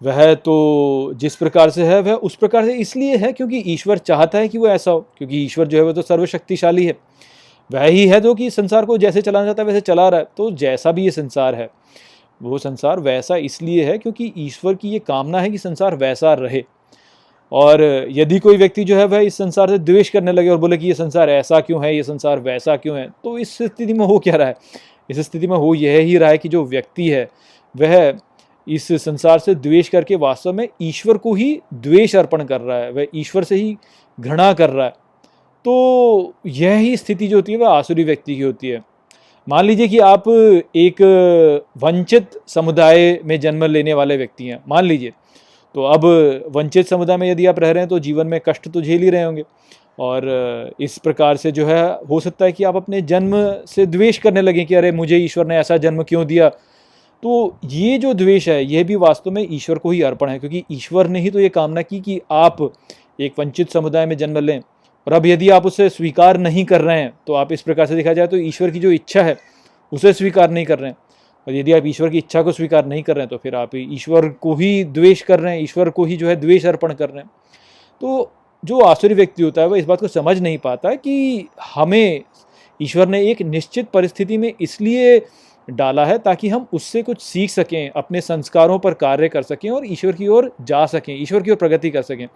वह 0.00 0.34
तो 0.36 1.12
जिस 1.16 1.36
प्रकार 1.36 1.70
से 1.70 1.84
है, 1.84 2.00
वह 2.00 2.12
उस 2.12 2.34
प्रकार 2.36 2.64
से 2.64 2.74
इसलिए 2.74 3.16
है 3.16 3.32
क्योंकि 3.32 3.58
ईश्वर 3.66 3.98
चाहता 4.00 4.38
है 4.38 4.48
कि 4.48 4.58
वो 4.58 4.68
ऐसा 4.68 4.90
हो, 4.90 5.00
क्योंकि 5.18 5.44
ईश्वर 5.44 5.66
जो 5.66 5.78
है 5.78 5.84
वह 5.84 5.92
तो 5.92 6.02
सर्वशक्तिशाली 6.02 6.86
है। 6.86 6.96
वह 7.70 7.84
ही 7.84 8.06
है 8.06 8.20
जो 8.20 8.34
कि 8.34 8.50
संसार 8.50 8.84
को 8.84 8.98
जैसे 8.98 9.22
चलाना 9.22 9.46
चाहता 9.46 9.62
है, 9.62 9.66
वैसे 9.66 9.80
चला 9.82 10.08
रहा 10.08 10.20
है 10.20 10.26
तो 10.36 10.50
जैसा 10.52 10.92
भी 10.92 11.04
ये 11.04 11.10
संसार 11.12 11.54
है, 11.54 11.68
वो 12.40 12.58
संसार 12.58 13.00
वैसा 13.00 13.36
इसलिए 13.38 13.84
है 13.84 13.96
क्योंकि 13.98 14.32
ईश्वर 14.38 14.74
की 14.74 14.88
ये 14.88 14.98
कामना 14.98 15.40
है 15.40 15.50
कि 15.50 15.58
संसार 15.58 15.94
वैसा 15.96 16.32
रहे। 16.34 16.62
और 17.52 17.82
यदि 18.10 18.38
कोई 18.38 18.56
व्यक्ति 18.56 18.84
जो 18.84 18.96
है, 18.96 19.04
वह 19.04 19.18
इस 19.20 19.36
संसार 19.36 19.70
से 19.70 19.78
द्वेष 19.80 20.08
करने 20.10 20.32
लगे 20.32 20.48
और 20.48 20.56
बोले 20.58 20.76
कि 20.76 20.86
ये 20.86 20.94
संसार 20.94 21.30
ऐसा 21.30 21.60
क्यों 21.60 21.84
है, 21.84 21.94
ये 21.96 22.02
संसार 22.02 22.40
वैसा 22.40 22.76
क्यों 22.76 22.98
है 22.98 23.08
तो 23.24 23.38
इस 23.38 23.52
स्थिति 23.54 23.92
में 23.92 24.06
हो 24.06 24.18
क्या 24.18 24.36
रहा 24.36 24.48
है? 24.48 24.56
इस 25.10 25.18
स्थिति 25.20 25.46
में 25.46 25.56
हो 25.56 25.74
यह 25.74 25.98
ही 25.98 26.16
रहा 26.18 26.30
है 26.30 26.38
कि 26.38 26.48
जो 26.48 26.64
व्यक्ति 26.66 27.08
है, 27.08 27.28
वह 27.74 28.12
इस 28.68 28.92
संसार 28.92 29.38
से 29.38 29.54
द्वेष 29.54 29.88
करके 29.88 30.16
वास्तव 30.16 30.52
में 30.52 30.68
ईश्वर 30.82 31.16
को 31.16 31.34
ही 31.34 31.60
द्वेष 31.74 32.16
अर्पण 32.16 32.44
कर 32.44 32.60
रहा 32.60 32.78
है, 32.78 32.92
वह 32.92 33.06
ईश्वर 33.14 33.44
से 33.44 33.54
ही 33.54 33.76
घृणा 34.20 34.52
कर 34.52 34.70
रहा 34.70 34.86
है। 34.86 34.92
तो 35.64 36.34
यह 36.46 36.76
ही 36.76 36.96
स्थिति 36.96 37.26
जो 37.26 37.36
होती 37.36 37.52
है, 37.52 37.58
वह 37.58 37.68
आसुरी 37.68 38.04
व्यक्ति 38.04 38.36
की 38.36 38.42
होती 38.42 38.68
है। 38.68 38.82
मान 39.48 39.64
लीजिए 39.64 39.88
कि 39.88 39.98
आप 39.98 40.28
एक 40.76 41.02
वंचित 41.76 42.30
समुदाय 42.48 43.20
में 43.24 43.40
जन्म 43.40 43.64
लेने 43.64 43.94
वाले 43.94 44.16
व्यक्ति 44.16 44.44
हैं, 44.44 44.62
मान 44.68 44.84
लीजिए। 44.84 45.12
तो 45.74 45.84
अब 45.84 46.04
वंचित 46.52 46.86
समुदाय 46.86 47.16
में 47.16 47.30
यदि 47.30 47.46
आप 47.46 47.58
रह 47.58 47.70
रहे 47.70 47.80
हैं 47.80 47.88
तो 47.88 47.98
जीवन 47.98 48.26
में 48.26 48.40
कष्ट 48.48 48.68
तो 48.68 48.82
झेल 48.82 49.02
ही 49.02 49.10
रहे 49.10 49.22
होंगे। 49.22 49.42
और 49.98 50.70
इस 50.80 50.98
प्रकार 50.98 51.36
से 51.36 51.52
जो 51.52 51.66
है, 51.66 51.98
हो 52.10 52.20
सकता 52.20 52.44
है 52.44 52.52
कि 52.52 52.64
आप 52.64 52.76
अपने 52.76 53.00
जन्म 53.02 53.54
से 53.66 53.86
द्वेष 53.86 54.18
करने 54.18 54.40
लगें 54.40 54.66
कि, 54.66 54.74
अरे, 54.74 54.92
मुझे 54.92 55.16
ईश्वर 55.16 55.46
ने 55.46 55.56
ऐसा 55.56 55.76
जन्म 55.76 56.02
क्यों 56.02 56.26
दिया? 56.26 56.50
तो 57.24 57.58
ये 57.64 57.98
जो 57.98 58.12
द्वेष 58.14 58.48
है, 58.48 58.64
यह 58.64 58.84
भी 58.84 58.96
वास्तव 58.96 59.30
में 59.30 59.46
ईश्वर 59.50 59.78
को 59.78 59.90
ही 59.90 60.00
अर्पण 60.02 60.28
है, 60.28 60.38
क्योंकि 60.38 60.62
ईश्वर 60.70 61.06
ने 61.08 61.20
ही 61.20 61.30
तो 61.30 61.40
ये 61.40 61.48
कामना 61.48 61.82
की 61.82 62.00
कि 62.00 62.20
आप 62.30 62.56
एक 63.18 63.38
वंचित 63.38 63.70
समुदाय 63.70 64.06
में 64.06 64.16
जन्म 64.16 64.38
लें। 64.38 64.58
और 65.06 65.12
अब 65.12 65.26
यदि 65.26 65.48
आप 65.50 65.66
उसे 65.66 65.88
स्वीकार 65.88 66.38
नहीं 66.38 66.64
कर 66.64 66.80
रहे 66.80 67.00
हैं 67.00 67.12
तो 67.26 67.34
आप 67.34 67.52
इस 67.52 67.62
प्रकार 67.62 67.86
से 67.86 67.94
देखा 67.96 68.12
जाए 68.12 68.26
तो 68.26 68.36
ईश्वर 68.36 68.70
की 68.70 68.78
जो 68.78 68.90
इच्छा 68.90 69.22
है, 69.22 69.36
उसे 69.92 70.12
स्वीकार 70.12 70.50
नहीं 70.50 70.64
कर 70.64 70.78
रहे 70.78 70.90
हैं। 70.90 70.96
और 71.46 71.54
यदि 71.54 71.72
आप 71.72 71.86
ईश्वर 71.86 72.08
की 72.10 72.18
इच्छा 72.18 72.42
को 72.42 72.52
स्वीकार 72.52 72.86
नहीं 72.86 73.02
कर 73.02 73.14
रहे 73.14 73.22
हैं 73.22 73.30
तो 73.30 73.36
फिर 73.36 73.54
आप 73.54 73.74
ईश्वर 73.76 74.28
को 74.30 74.54
ही 74.54 74.84
द्वेष 74.84 75.22
कर 75.22 75.40
रहे 75.40 75.54
हैं, 75.54 75.62
ईश्वर 75.62 75.90
को 75.90 76.04
ही 76.04 76.16
जो 76.16 76.28
है 76.28 76.36
द्वेष 76.36 76.66
अर्पण 76.66 76.92
कर 76.92 77.10
रहे 77.10 77.22
हैं। 77.22 77.30
तो 78.02 78.30
जो 78.62 78.80
आसुरी 78.80 79.14
व्यक्ति 79.14 79.42
होता 79.42 79.62
है, 79.62 79.68
वह 79.68 79.78
इस 79.78 79.84
बात 79.84 80.00
को 80.00 80.08
समझ 80.08 80.38
नहीं 80.40 80.58
पाता 80.58 80.94
कि 80.94 81.46
हमें 81.74 82.22
ईश्वर 82.80 83.08
ने 83.08 83.22
एक 83.30 83.42
निश्चित 83.42 83.88
परिस्थिति 83.88 84.38
में 84.38 84.52
इसलिए 84.60 85.18
डाला 85.68 86.04
है 86.04 86.18
ताकि 86.18 86.48
हम 86.48 86.66
उससे 86.72 87.02
कुछ 87.02 87.20
सीख 87.20 87.50
सकें, 87.50 87.90
अपने 87.90 88.20
संस्कारों 88.20 88.78
पर 88.78 88.94
कार्य 88.94 89.28
कर 89.28 89.42
सकें 89.42 89.70
और 89.70 89.86
ईश्वर 89.86 90.12
की 90.12 90.28
ओर 90.28 90.50
जा 90.60 90.84
सकें, 90.86 91.14
ईश्वर 91.14 91.42
की 91.42 91.50
ओर 91.50 91.56
प्रगति 91.56 91.90
कर 91.90 92.02
सकें। 92.02 92.26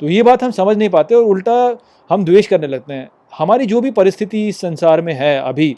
तो 0.00 0.08
ये 0.08 0.22
बात 0.22 0.42
हम 0.42 0.50
समझ 0.50 0.76
नहीं 0.76 0.88
पाते 0.88 1.14
और 1.14 1.22
उल्टा 1.22 1.76
हम 2.10 2.24
द्वेष 2.24 2.46
करने 2.46 2.66
लगते 2.66 2.94
हैं। 2.94 3.08
हमारी 3.38 3.66
जो 3.66 3.80
भी 3.80 3.90
परिस्थिति 3.90 4.46
इस 4.48 4.60
संसार 4.60 5.00
में 5.00 5.12
है 5.12 5.38
अभी, 5.40 5.76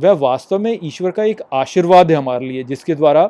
वह 0.00 0.12
वास्तव 0.12 0.58
में 0.58 0.78
ईश्वर 0.82 1.10
का 1.10 1.24
एक 1.24 1.40
आशीर्वाद 1.52 2.10
है 2.10 2.16
हमारे 2.16 2.46
लिए, 2.46 2.64
जिसके 2.64 2.94
द्वारा 2.94 3.28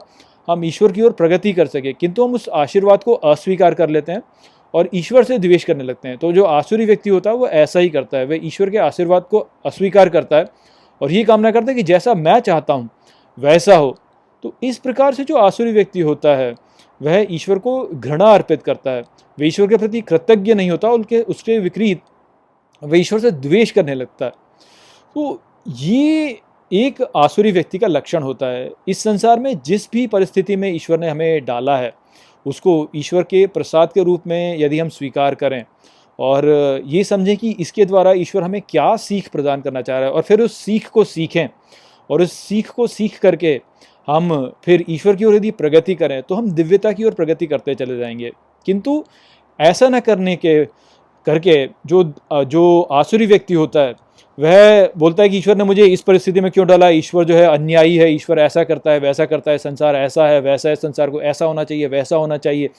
हम 0.48 0.64
ईश्वर 0.64 0.92
की 0.92 1.02
ओर 1.02 1.12
प्रगति 1.12 1.52
कर 1.52 1.66
सकें। 1.66 1.92
किंतु 1.94 2.24
हम 2.24 2.34
उस 2.34 2.48
आशीर्वाद 2.48 3.02
को 3.02 3.12
अस्वीकार 3.12 3.74
कर 3.74 3.88
लेते 3.88 4.12
हैं 4.12 4.22
और 4.74 4.88
ईश्वर 4.94 5.24
से 5.24 5.38
द्वेष 5.38 5.64
करने 5.64 5.84
लगते 5.84 6.08
हैं। 6.08 6.16
तो 6.18 6.32
जो 6.32 6.44
आसुरी 6.44 6.84
व्यक्ति 6.86 7.10
होता 7.10 7.30
है, 7.30 7.36
वो 7.36 7.48
ऐसा 7.48 7.80
ही 7.80 7.88
करता 7.88 8.18
है। 8.18 8.26
वह 8.26 8.46
ईश्वर 8.46 8.70
के 8.70 8.78
आशीर्वाद 8.78 9.22
को 9.22 9.46
अस्वीकार 9.66 10.08
करता 10.08 10.36
है 10.36 10.46
और 11.00 11.12
ये 11.12 11.24
कामना 11.24 11.50
करता 11.50 11.70
है 11.70 11.74
कि 11.74 11.82
जैसा 11.82 12.14
मैं 12.14 12.38
चाहता 12.40 12.74
हूँ 12.74 12.88
वैसा 13.40 13.76
हो। 13.76 13.96
तो 14.44 14.54
इस 14.62 14.78
प्रकार 14.78 15.14
से 15.14 15.24
जो 15.24 15.36
आसुरी 15.36 15.72
व्यक्ति 15.72 16.00
होता 16.00 16.34
है, 16.36 16.54
वह 17.00 17.26
ईश्वर 17.30 17.58
को 17.58 17.86
घृणा 17.86 18.32
अर्पित 18.34 18.62
करता 18.62 18.90
है। 18.90 19.00
वह 19.00 19.46
ईश्वर 19.46 19.66
के 19.66 19.76
प्रति 19.76 20.00
कृतज्ञ 20.00 20.54
नहीं 20.54 20.70
होता, 20.70 20.88
उनके, 20.88 21.20
उसके 21.20 21.58
विपरीत 21.58 22.02
वह 22.82 22.98
ईश्वर 22.98 23.18
से 23.18 23.30
द्वेष 23.30 23.70
करने 23.70 23.94
लगता 23.94 24.24
है। 24.24 24.32
तो 25.16 25.42
ये 25.78 26.38
एक 26.70 27.02
आसुरी 27.16 27.52
व्यक्ति 27.52 27.78
का 27.78 27.86
लक्षण 27.86 28.22
होता 28.22 28.46
है। 28.46 28.70
इस 28.88 29.02
संसार 29.02 29.40
में 29.40 29.54
जिस 29.62 29.88
भी 29.92 30.06
परिस्थिति 30.06 30.56
में 30.56 30.72
ईश्वर 30.74 30.98
ने 31.00 31.08
हमें 31.08 31.44
डाला 31.44 31.76
है, 31.76 31.92
उसको 32.46 32.90
ईश्वर 32.96 33.22
के 33.22 33.46
प्रसाद 33.46 33.92
के 33.92 34.02
रूप 34.02 34.26
में 34.26 34.58
यदि 34.58 34.78
हम 34.78 34.88
स्वीकार 34.88 35.34
करें 35.34 35.64
और 36.18 36.48
ये 36.86 37.02
समझें 37.04 37.36
कि 37.36 37.50
इसके 37.60 37.84
द्वारा 37.84 38.12
ईश्वर 38.12 38.42
हमें 38.42 38.60
क्या 38.70 38.94
सीख 38.96 39.28
प्रदान 39.28 39.60
करना 39.60 39.82
चाह 39.82 39.98
रहा 39.98 40.08
है 40.08 40.14
और 40.14 40.22
फिर 40.22 40.40
उस 40.40 40.56
सीख 40.56 40.88
को 40.88 41.04
सीखें 41.04 41.48
और 42.10 42.22
उस 42.22 42.32
सीख 42.32 42.70
को 42.70 42.86
सीख 42.86 43.18
करके 43.18 43.60
हम 44.06 44.52
फिर 44.64 44.84
ईश्वर 44.88 45.16
की 45.16 45.24
ओर 45.24 45.34
यदि 45.34 45.50
प्रगति 45.50 45.94
करें 45.94 46.22
तो 46.22 46.34
हम 46.34 46.50
दिव्यता 46.50 46.92
की 46.92 47.04
ओर 47.04 47.14
प्रगति 47.14 47.46
करते 47.46 47.74
चले 47.74 47.98
जाएँगे। 47.98 48.30
किंतु 48.66 49.04
ऐसा 49.60 49.88
न 49.88 50.00
करने 50.00 50.36
के, 50.36 50.64
करके 51.26 51.68
जो 51.86 52.02
जो 52.32 52.80
आसुरी 52.82 53.26
व्यक्ति 53.26 53.54
होता 53.54 53.80
है, 53.80 53.94
वह 54.38 54.90
बोलता 54.96 55.22
है 55.22 55.28
कि 55.28 55.38
ईश्वर 55.38 55.56
ने 55.56 55.64
मुझे 55.64 55.84
इस 55.84 56.02
परिस्थिति 56.02 56.40
में 56.40 56.50
क्यों 56.50 56.66
डाला? 56.66 56.88
ईश्वर 56.88 57.24
जो 57.24 57.34
है 57.34 57.46
अन्यायी 57.46 57.96
है, 57.96 58.12
ईश्वर 58.14 58.38
ऐसा 58.38 58.64
करता 58.64 58.90
है, 58.90 58.98
वैसा 58.98 59.24
करता 59.24 59.50
है, 59.50 59.58
संसार 59.58 59.96
ऐसा 59.96 60.26
है, 60.28 60.40
वैसा 60.40 60.68
है, 60.68 60.76
संसार 60.76 61.10
को 61.10 61.22
ऐसा 61.22 61.44
होना 61.44 61.64
चाहिए, 61.64 61.86
वैसा 61.86 62.16
होना 62.16 62.36
चाहिए। 62.36 62.70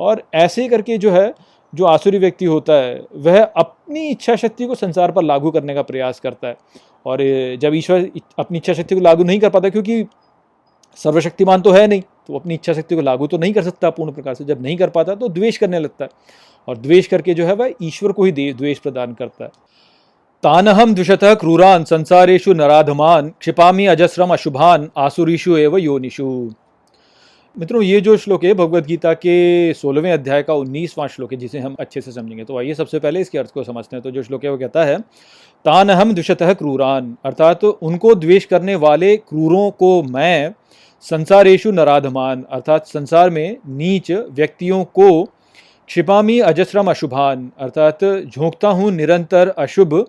और 0.00 0.22
ऐसे 0.34 0.68
करके 0.68 0.98
जो 0.98 1.10
है 1.10 1.32
जो 1.72 1.84
आसुरी 1.84 2.18
व्यक्ति 2.18 2.44
होता 2.44 2.72
है, 2.74 3.00
वह 3.14 3.42
अपनी 3.42 4.08
इच्छा 4.08 4.36
शक्ति 4.36 4.66
को 4.66 4.74
संसार 4.74 5.12
पर 5.12 5.22
लागू 5.22 5.50
करने 5.50 5.74
का 5.74 5.82
प्रयास 5.82 6.20
करता 6.20 6.48
है। 6.48 6.56
और 7.06 7.18
जब 7.62 7.74
ईश्वर 7.74 8.08
अपनी 8.38 8.58
इच्छा 8.58 8.72
शक्ति 8.72 8.94
को 8.94 9.00
लागू 9.00 9.24
नहीं 9.24 9.40
कर 9.40 9.50
पाता 9.50 9.68
क्योंकि 9.68 10.04
सर्वशक्तिमान 10.98 11.60
तो 11.60 11.72
है 11.72 11.86
नहीं 11.86 12.00
तो 12.00 12.36
अपनी 12.36 12.54
इच्छा 12.54 12.72
शक्ति 12.72 12.94
को 12.94 13.00
लागू 13.00 13.26
तो 13.26 13.38
नहीं 13.38 13.52
कर 13.52 13.62
सकता, 13.62 13.90
पूर्ण 13.90 14.12
प्रकार 14.12 14.34
से 14.34 14.44
जब 14.44 14.62
नहीं 14.62 14.76
कर 14.76 14.90
पाता 14.90 15.14
तो 15.14 15.28
द्वेष 15.28 15.56
करने 15.58 15.78
लगता 15.78 16.04
है। 16.04 16.10
और 16.68 16.76
द्वेष 16.76 17.06
करके 17.06 17.34
जो 17.34 17.46
है 17.46 17.54
वह 17.54 17.74
ईश्वर 17.82 18.12
को 18.12 18.24
ही 18.24 18.52
द्वेष 18.52 18.78
प्रदान 18.78 19.14
करता 19.14 19.44
है। 19.44 19.50
तानहम 20.42 20.94
द्विशतः 20.94 21.34
क्रूरान 21.34 21.84
संसारेशु 21.84 22.52
नराधमान, 22.52 23.28
क्षिपामी 23.30 23.86
अजस्रम 23.86 24.32
अशुभान 24.32 24.88
आसुरीशु 24.96 25.56
एव 25.56 25.76
योनिषु। 25.76 26.50
मित्रों, 27.60 27.80
ये 27.82 28.00
जो 28.00 28.16
श्लोक 28.16 28.44
है 28.44 28.52
भगवत 28.54 28.86
गीता 28.86 29.12
के 29.14 29.72
सोलहवें 29.74 30.12
अध्याय 30.12 30.42
का 30.42 30.54
उन्नीसवां 30.54 31.06
श्लोक 31.08 31.32
है, 31.32 31.38
जिसे 31.38 31.58
हम 31.58 31.74
अच्छे 31.80 32.00
से 32.00 32.12
समझेंगे। 32.12 32.44
तो 32.44 32.58
आइए 32.58 32.74
सबसे 32.74 32.98
पहले 32.98 33.20
इसके 33.20 33.38
अर्थ 33.38 33.50
को 33.50 33.62
समझते 33.64 33.96
हैं। 33.96 34.02
तो 34.02 34.10
जो 34.10 34.22
श्लोक 34.22 34.44
है, 34.44 34.50
वो 34.50 34.58
कहता 34.58 34.84
है, 34.84 34.98
तानहम 35.64 36.12
द्विशतः 36.12 36.52
क्रूरान 36.52 37.16
अर्थात 37.24 37.60
तो 37.60 37.70
उनको 37.82 38.14
द्वेष 38.14 38.44
करने 38.44 38.74
वाले 38.76 39.16
क्रूरों 39.16 39.70
को 39.72 40.02
मैं 40.04 40.54
संसारेशु 41.04 41.70
नराधमान, 41.70 42.44
अर्थात 42.50 42.86
संसार 42.86 43.30
में 43.30 43.56
नीच 43.68 44.10
व्यक्तियों 44.10 44.82
को 44.86 45.24
क्षिपामी 45.88 46.38
अजस्रम 46.42 46.90
अशुभान, 46.90 47.50
अर्थात 47.58 48.04
झोंकता 48.04 48.68
हूँ 48.70 48.90
निरंतर 48.92 49.48
अशुभ 49.58 50.04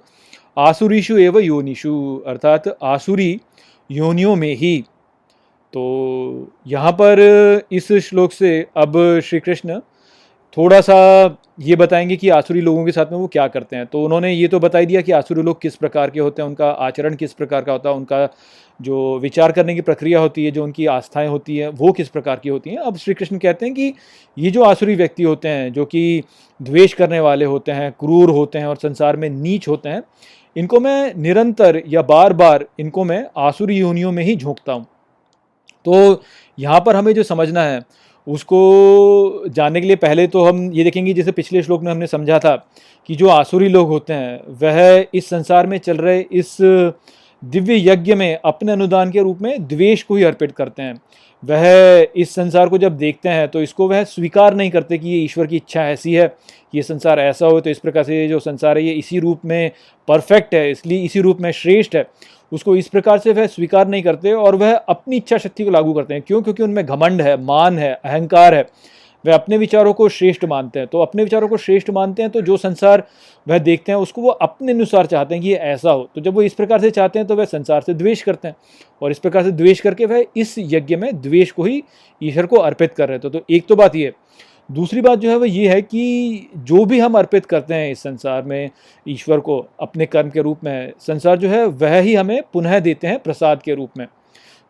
आसुरीशु 0.58 1.18
एव 1.18 1.40
योनिषु, 1.40 2.22
अर्थात 2.28 2.78
आसुरी 2.84 3.40
योनियों 3.90 4.36
में 4.36 4.54
ही। 4.56 4.84
तो 5.74 6.52
यहाँ 6.68 6.92
पर 6.92 7.20
इस 7.72 7.92
श्लोक 7.92 8.32
से 8.32 8.68
अब 8.78 9.20
श्री 9.20 9.40
कृष्ण 9.40 9.80
थोड़ा 10.58 10.82
सा 10.82 11.38
ये 11.60 11.76
बताएँगे 11.76 12.16
कि 12.16 12.30
आसुरी 12.30 12.62
लोगों 12.62 12.86
के 12.86 12.92
साथ 12.92 13.06
में 13.06 13.18
वो 13.18 13.28
क्या 13.28 13.48
करते 13.48 13.76
हैं। 13.76 13.86
तो 13.86 14.04
उन्होंने 14.04 14.32
ये 14.34 14.48
तो 14.48 14.60
बताई 14.60 14.86
दिया 14.86 15.02
कि 15.02 15.12
आसुरी 15.12 15.42
लोग 15.42 15.62
किस 15.62 15.76
प्रकार 15.76 16.10
के 16.10 16.20
होते 16.20 16.42
हैं, 16.42 16.50
उनका 16.50 16.70
आचरण 16.70 17.16
किस 17.16 17.34
प्रकार 17.34 17.62
का 17.62 17.72
होता 17.72 17.90
है, 17.90 17.96
उनका 17.96 18.28
जो 18.82 19.20
विचार 19.20 19.52
करने 19.52 19.76
की 19.76 19.82
प्रक्रिया 19.82 20.20
होती 20.20 20.46
है, 20.46 20.52
जो 20.52 20.64
उनकी 20.64 20.86
आस्थाएँ 20.86 21.28
होती 21.28 21.58
हैं, 21.58 21.68
वो 21.68 21.92
किस 21.92 22.10
प्रकार 22.10 22.40
की 22.44 22.50
होती 22.50 22.70
हैं। 22.70 22.78
अब 22.78 22.98
श्री 22.98 23.14
कृष्ण 23.14 23.38
कहते 23.38 23.66
हैं 23.66 23.76
कि 23.76 23.94
ये 24.38 24.52
जो 24.52 24.64
आसुरी 24.64 24.96
व्यक्ति 24.96 25.24
होते 25.24 25.48
हैं, 25.48 25.74
जो 25.74 25.86
कि 25.86 26.24
द्वेष 26.62 26.94
करने 26.94 27.20
वाले 27.20 27.46
होते 27.46 27.72
हैं, 27.72 27.92
क्रूर 27.92 28.30
होते 28.30 28.60
हैं 28.60 28.66
और 28.66 28.76
संसार 28.76 29.16
में 29.16 29.30
नीच 29.30 29.68
होते 29.68 29.90
हैं, 29.90 30.04
इनको 30.56 30.80
मैं 30.80 31.14
निरंतर 31.16 31.84
या 31.88 32.02
बार 32.02 32.34
बार 32.34 32.66
इनको 32.80 33.04
मैं 33.04 33.26
आसुरी 33.38 33.78
योनियों 33.78 34.12
में 34.12 34.24
ही 34.24 34.36
झोंकता 34.36 34.74
हूँ। 34.74 34.86
तो 35.86 36.22
यहाँ 36.58 36.80
पर 36.86 36.96
हमें 36.96 37.14
जो 37.14 37.24
समझना 37.24 37.64
है, 37.64 37.82
उसको 38.28 39.44
जानने 39.50 39.82
के 39.82 39.88
लिए 39.88 39.96
पहले 39.98 40.28
तो 40.28 40.44
हम 40.46 40.72
ये 40.74 40.84
देखेंगे, 40.84 41.14
जैसे 41.14 41.32
पिछले 41.32 41.64
श्लोक 41.64 41.84
में 41.84 41.92
हमने 41.92 42.08
समझा 42.08 42.40
था 42.40 42.56
कि 43.10 43.16
जो 43.16 43.28
आसुरी 43.30 43.70
लोग 43.70 43.88
होते 43.88 44.14
हैं, 44.14 44.40
वह 44.62 45.06
इस 45.14 45.30
संसार 45.30 45.68
में 45.68 45.78
चल 45.80 45.98
रहे, 45.98 46.20
इस 46.22 46.58
दिव्य 47.44 47.78
यज्ञ 47.82 48.16
में 48.16 48.40
अपने 48.46 48.72
अनुदान 48.72 49.12
के 49.12 49.22
रूप 49.22 49.42
में 49.42 49.68
द्वेष 49.68 50.04
को 50.04 50.16
ही 50.16 50.24
अर्पित 50.24 50.52
करते 50.52 50.82
हैं। 50.82 51.00
वह 51.44 52.08
इस 52.16 52.34
संसार 52.36 52.70
को 52.70 52.78
जब 52.78 52.98
देखते 52.98 53.30
हैं 53.30 53.48
तो 53.48 53.62
इसको 53.62 53.88
वह 53.90 54.04
स्वीकार 54.06 54.56
नहीं 54.56 54.72
करते 54.72 54.98
कि 54.98 55.10
ये 55.10 55.18
ईश्वर 55.20 55.48
की 55.48 55.56
इच्छा 55.56 55.84
ऐसी 55.84 56.14
है 56.14 56.26
ये 56.74 56.82
संसार 56.84 57.20
ऐसा 57.20 57.46
हो 57.46 57.62
तो 57.62 57.70
इस 57.70 57.80
प्रकार 57.80 58.04
से 58.04 58.18
ये 58.18 58.28
जो 58.28 58.40
संसार 58.40 58.78
है, 58.78 58.84
ये 58.84 58.94
इसी 58.94 59.20
रूप 59.20 59.46
में 59.46 59.72
परफेक्ट 60.08 60.54
है, 60.56 60.70
इसलिए 60.72 61.04
इसी 61.06 61.22
रूप 61.22 61.42
में 61.42 61.52
श्रेष्ठ 61.52 61.96
है। 61.96 62.06
उसको 62.52 62.76
इस 62.76 62.88
प्रकार 62.88 63.20
से 63.20 63.34
वह 63.34 63.48
स्वीकार 63.48 63.88
नहीं 63.88 64.04
करते 64.04 64.32
और 64.34 64.56
वह 64.56 64.76
अपनी 64.76 65.18
इच्छा 65.18 65.38
शक्ति 65.38 65.64
को 65.64 65.72
लागू 65.72 65.94
करते 65.94 66.14
हैं। 66.14 66.24
क्यों? 66.28 66.42
क्योंकि 66.42 66.64
उनमें 66.64 66.86
घमंड 66.86 67.22
है, 67.22 67.42
मान 67.44 67.78
है, 67.80 67.94
अहंकार 67.96 68.56
है। 68.56 68.66
वह 69.26 69.34
अपने 69.34 69.58
विचारों 69.58 69.94
को 69.94 70.08
श्रेष्ठ 70.10 70.46
मानते 70.46 70.80
हैं। 70.80 70.88
तो 70.88 71.00
अपने 71.00 71.24
विचारों 71.24 71.48
को 71.48 71.58
श्रेष्ठ 71.58 71.90
मानते 71.90 72.22
हैं 72.22 72.32
तो 72.32 72.42
जो 72.42 72.58
संसार 72.58 73.04
वह 73.48 73.58
देखते 73.58 73.92
हैं 73.92 74.00
उसको 74.00 74.22
वो 74.22 74.30
अपने 74.30 74.72
अनुसार 74.72 75.06
चाहते 75.06 75.36
हैं 75.36 75.44
कि 75.44 75.50
ये 75.50 75.56
ऐसा 75.56 75.92
हो। 75.92 76.10
तो 76.16 76.22
जब 76.22 76.34
वो 76.34 76.42
इस 76.42 76.54
प्रकार 76.54 76.82
से 76.82 76.90
चाहते 76.92 77.20
हैं 77.20 77.28
तो 77.28 77.36
वह 77.36 77.46
संसार 77.46 77.82
से 77.82 77.94
द्वेष 77.94 78.22
करते 78.22 78.48
हैं 78.48 78.56
और 79.02 79.12
इस 79.12 79.20
प्रकार 79.20 79.44
से 79.44 79.52
द्वेष 79.52 79.80
करके 79.80 80.06
वह 80.06 80.26
इस 80.38 80.56
यज्ञ 80.60 80.96
में 80.96 81.22
द्वेष 81.22 81.52
को 81.52 81.64
ही 81.64 81.84
ईश्वर 82.22 82.46
को 82.46 82.58
अर्पित 82.58 82.94
कर 82.94 83.10
रहे 83.10 83.20
थे 83.20 83.30
तो 83.30 83.42
एक 83.50 83.68
तो 83.68 83.76
बात 83.76 83.96
ये 83.96 84.14
दूसरी 84.70 85.02
बात 85.02 85.20
जो 85.20 85.30
है 85.30 85.36
वो 85.38 85.46
ये 85.46 85.68
है 85.70 85.82
कि 85.82 86.50
जो 86.58 86.84
भी 86.86 87.00
हम 87.00 87.18
अर्पित 87.18 87.46
करते 87.46 87.74
हैं 87.74 87.92
इस 87.92 88.00
संसार 88.00 88.44
में 88.44 88.70
ईश्वर 89.06 89.40
को 89.40 89.58
अपने 89.80 90.06
कर्म 90.06 90.30
के 90.30 90.42
रूप 90.42 90.64
में, 90.64 90.94
संसार 91.00 91.38
जो 91.38 91.50
है 91.50 91.66
वह 91.66 91.98
ही 91.98 92.14
हमें 92.16 92.42
पुनः 92.54 92.80
देते 92.80 93.08
हैं 93.08 93.20
प्रसाद 93.20 93.62
के 93.62 93.74
रूप 93.74 93.98
में। 93.98 94.06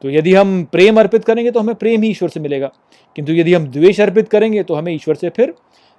तो 0.01 0.09
यदि 0.09 0.33
हम 0.33 0.63
प्रेम 0.71 0.99
अर्पित 0.99 1.25
करेंगे 1.25 1.51
तो 1.51 1.59
हमें 1.59 1.75
प्रेम 1.75 2.01
ही 2.01 2.09
ईश्वर 2.09 2.29
से 2.29 2.39
मिलेगा, 2.39 2.71
किंतु 3.15 3.33
यदि 3.33 3.53
हम 3.53 3.67
द्वेष 3.67 3.99
अर्पित 4.01 4.29
करेंगे 4.29 4.63
तो 4.63 4.75
हमें 4.75 4.93
ईश्वर 4.93 5.15
से 5.15 5.29
फिर 5.29 5.53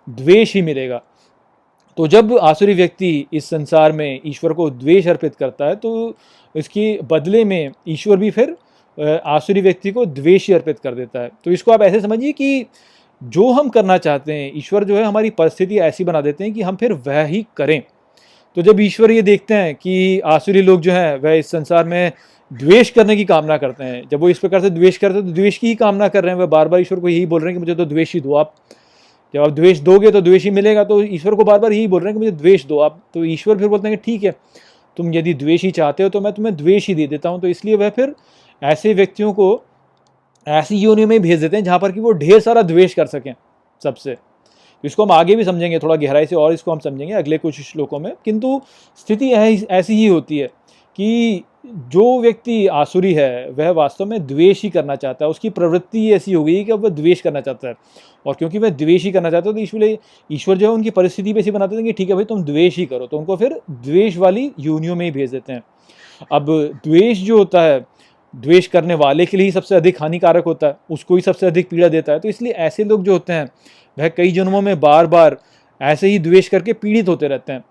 द्वेष 0.07 0.55
ही 0.55 0.63
मिलेगा। 0.63 1.03
तो 1.99 2.07
जब 2.09 2.37
आसुरी 2.39 2.75
व्यक्ति 2.75 3.27
इस 3.33 3.45
संसार 3.45 3.93
में 3.93 4.21
ईश्वर 4.27 4.53
को 4.53 4.69
द्वेष 4.71 5.07
अर्पित 5.09 5.35
करता 5.35 5.67
है 5.67 5.77
तो 5.77 6.17
इसके 6.55 6.99
बदले 7.11 7.45
में 7.45 7.73
ईश्वर 7.89 8.17
भी 8.17 8.31
फिर 8.31 8.57
आसुरी 9.27 9.61
व्यक्ति 9.61 9.91
को 9.91 10.05
द्वेष 10.07 10.51
अर्पित 10.51 10.79
कर 10.79 10.95
देता 10.95 11.21
है। 11.21 11.31
तो 11.45 11.51
इसको 11.51 11.73
आप 11.73 11.83
ऐसे 11.83 12.01
समझिए 12.01 12.33
कि 12.33 12.67
जो 13.23 13.51
हम 13.53 13.69
करना 13.69 13.97
चाहते 13.99 14.33
हैं, 14.33 14.51
ईश्वर 14.57 14.85
जो 14.85 14.97
है 14.97 15.03
हमारी 15.05 15.31
परिस्थिति 15.31 15.79
ऐसी 15.81 16.05
बना 16.05 16.21
देते 16.21 16.45
हैं 16.45 16.53
कि 16.53 16.63
हम 16.63 16.77
फिर 16.77 16.93
वह 17.07 17.25
ही 17.25 17.45
करें। 17.57 17.83
तो 18.57 18.63
जब 18.63 18.81
ईश्वर 18.81 19.11
ये 19.11 19.23
देखते 19.23 19.55
हैं 19.55 19.75
कि 19.75 20.21
आसुरी 20.27 20.63
लोग 20.63 20.81
जो 20.81 20.93
हैं, 20.93 21.19
वह 21.19 21.33
इस 21.33 21.51
संसार 21.51 21.85
में 21.85 22.13
द्वेष 22.51 22.91
करने 22.91 23.17
की 23.17 23.25
कामना 23.25 23.57
करते 23.57 23.85
हैं, 23.85 24.03
जब 24.11 24.21
वो 24.21 24.29
इस 24.29 24.39
प्रकार 24.39 24.61
से 24.61 24.71
द्वेष 24.71 24.97
करते 24.97 25.15
हैं 25.15 25.27
तो 25.27 25.33
द्वेष 25.33 25.59
की 25.59 25.67
ही 25.67 25.75
कामना 25.75 26.09
कर 26.09 26.25
रहे 26.25 26.33
हैं, 26.33 26.41
वह 26.41 26.47
बार 26.49 26.69
बार 26.69 26.81
ईश्वर 26.81 27.01
को 27.01 27.09
यही 27.09 27.27
बोल 27.27 27.41
रहे 27.41 27.51
हैं 27.51 27.57
कि 27.57 27.61
मुझे 27.61 27.75
तो 27.75 27.85
द्वेष 27.87 28.15
ही 28.15 28.21
दो, 28.21 28.35
आप 28.35 28.55
जब 29.35 29.41
आप 29.41 29.51
द्वेष 29.51 29.79
दोगे 29.81 30.11
तो 30.11 30.21
द्वेष 30.21 30.45
ही 30.45 30.51
मिलेगा 30.51 30.85
तो 30.85 31.03
ईश्वर 31.05 31.35
को 31.35 31.45
बार 31.45 31.59
बार 31.59 31.73
यही 31.73 31.87
बोल 31.89 32.01
रहे 32.03 32.13
हैं 32.13 32.21
कि 32.21 32.25
मुझे 32.25 32.37
द्वेष 32.39 32.65
दो, 32.67 32.79
आप 32.79 33.01
तो 33.15 33.25
ईश्वर 33.25 33.59
फिर 33.59 33.69
बोलते 33.69 33.89
हैं 33.89 33.97
कि 33.97 34.03
ठीक 34.05 34.25
है, 34.25 34.35
तुम 34.97 35.15
यदि 35.15 35.35
द्वेष 35.35 35.63
ही 35.65 35.71
चाहते 35.71 36.03
हो 36.03 36.09
तो 36.09 36.21
मैं 36.21 36.33
तुम्हें 36.33 36.55
द्वेष 36.57 36.89
ही 36.89 36.95
दे 36.95 37.07
देता 37.07 37.29
हूँ 37.29 37.41
तो 37.41 37.49
इसलिए 37.49 37.77
वह 37.77 37.91
फिर 37.91 38.15
ऐसे 38.63 38.95
व्यक्तियों 38.95 39.33
को 39.33 39.55
ऐसी 40.47 40.77
योनियों 40.77 41.09
में 41.09 41.21
भेज 41.23 41.41
देते 41.41 41.57
हैं 41.57 41.65
जहाँ 41.65 41.79
पर 41.79 41.93
कि 41.93 42.01
वो 42.01 42.13
ढेर 42.15 42.41
सारा 42.41 42.63
द्वेष 42.63 42.95
कर 42.95 43.07
सकें 43.07 43.35
सबसे। 43.83 44.17
इसको 44.85 45.05
हम 45.05 45.13
आगे 45.13 45.35
भी 45.37 45.45
समझेंगे, 45.45 45.79
थोड़ा 45.79 45.97
गहराई 45.97 46.27
से 46.27 46.37
और 46.37 46.53
इसको 46.53 46.73
हम 46.73 46.79
समझेंगे 46.81 47.15
अगले 47.15 47.39
कुछ 47.39 47.61
श्लोकों 47.63 47.99
में। 47.99 48.13
किंतु 48.25 48.61
स्थिति 48.99 49.31
ऐसी 49.31 49.95
ही 49.95 50.07
होती 50.07 50.39
है 50.39 50.47
कि 50.99 51.43
जो 51.67 52.21
व्यक्ति 52.21 52.67
आसुरी 52.69 53.13
है, 53.15 53.51
वह 53.51 53.71
वास्तव 53.71 54.05
में 54.05 54.27
द्वेष 54.27 54.63
ही 54.63 54.71
करना 54.71 54.95
चाहता 54.97 55.25
है। 55.25 55.31
उसकी 55.31 55.51
प्रवृत्ति 55.51 56.11
ऐसी 56.13 56.33
हो 56.33 56.43
गई 56.45 56.65
कि 56.65 56.73
वह 56.73 56.89
द्वेष 56.91 57.21
करना 57.21 57.41
चाहता 57.41 57.69
है। 57.69 57.75
और 58.27 58.35
क्योंकि 58.35 58.59
वह 58.59 58.71
द्वेष 58.71 59.05
ही 59.05 59.13
करना 59.13 59.31
चाहता 59.31 59.49
है 59.49 59.55
तो 59.55 59.61
ईश्वर 59.61 59.85
ईश्वर 60.31 60.57
जो 60.57 60.67
है 60.67 60.73
उनकी 60.73 60.91
परिस्थिति 60.91 61.33
पे 61.33 61.41
ऐसी 61.41 61.51
बनाते 61.51 61.77
हैं 61.77 61.85
कि 61.85 61.93
ठीक 61.93 62.09
है 62.09 62.15
भाई, 62.15 62.25
तुम 62.25 62.43
द्वेष 62.45 62.77
ही 62.79 62.87
करो 62.87 63.07
तो 63.07 63.19
उनको 63.19 63.37
फिर 63.37 63.61
द्वेष 63.71 64.17
वाली 64.17 64.51
यूनियों 64.61 64.97
में 64.97 65.05
ही 65.07 65.11
भेज 65.13 65.31
देते 65.31 65.53
हैं। 65.53 65.63
अब 66.33 66.47
द्वेष 66.85 67.19
जो 67.19 67.39
होता 67.39 67.63
है 67.63 67.81
द्वेष 68.35 68.67
करने 68.67 68.95
वाले 68.95 69.27
के 69.27 69.37
लिए 69.37 69.47
ही 69.47 69.53
सबसे 69.53 69.75
अधिक 69.75 70.01
हानिकारक 70.03 70.45
होता 70.45 70.67
है, 70.67 70.77
उसको 70.91 71.17
ही 71.17 71.23
सबसे 71.23 71.47
अधिक 71.47 71.69
पीड़ा 71.69 71.89
देता 71.89 72.13
है। 72.13 72.21
तो 72.21 72.29
इसलिए 72.29 72.53
ऐसे 72.53 72.85
लोग 72.85 73.05
जो 73.05 73.13
होते 73.13 73.33
हैं, 73.33 73.51
वह 73.99 74.09
कई 74.09 74.33
जन्मों 74.33 74.61
में 74.61 74.81
बार 74.81 75.07
बार 75.07 75.37
ऐसे 75.81 76.09
ही 76.09 76.19
द्वेष 76.19 76.49
करके 76.49 76.73
पीड़ित 76.73 77.09
होते 77.09 77.29
रहते 77.29 77.53
हैं। 77.53 77.65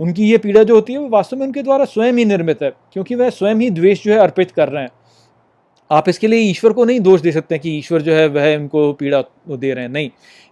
उनकी 0.00 0.30
ये 0.30 0.38
पीड़ा 0.38 0.62
जो 0.62 0.74
होती 0.74 0.92
है, 0.92 0.98
वो 0.98 1.08
वास्तव 1.08 1.36
में 1.36 1.46
उनके 1.46 1.62
द्वारा 1.62 1.84
स्वयं 1.84 2.12
ही 2.12 2.24
निर्मित 2.24 2.62
है, 2.62 2.70
क्योंकि 2.92 3.14
वह 3.14 3.30
स्वयं 3.30 3.54
ही 3.54 3.70
द्वेष 3.70 4.04
जो 4.04 4.12
है 4.12 4.18
अर्पित 4.18 4.50
कर 4.50 4.68
रहे 4.68 4.82
हैं। 4.82 4.90
आप 5.90 6.08
इसके 6.08 6.26
लिए 6.26 6.40
ईश्वर 6.40 6.72
को 6.72 6.84
नहीं 6.84 7.00
दोष 7.00 7.20
दे 7.20 7.32
सकते 7.32 7.54
हैं 7.54 7.62
कि 7.62 7.78
ईश्वर 7.78 8.02
जो 8.02 8.12
है, 8.12 8.26
वह 8.26 8.56
उनको 8.56 8.92
पीड़ा 8.92 9.22
दे 9.50 9.72
रहे 9.74 9.84
हैं। 9.84 9.90
नहीं, 9.90 10.10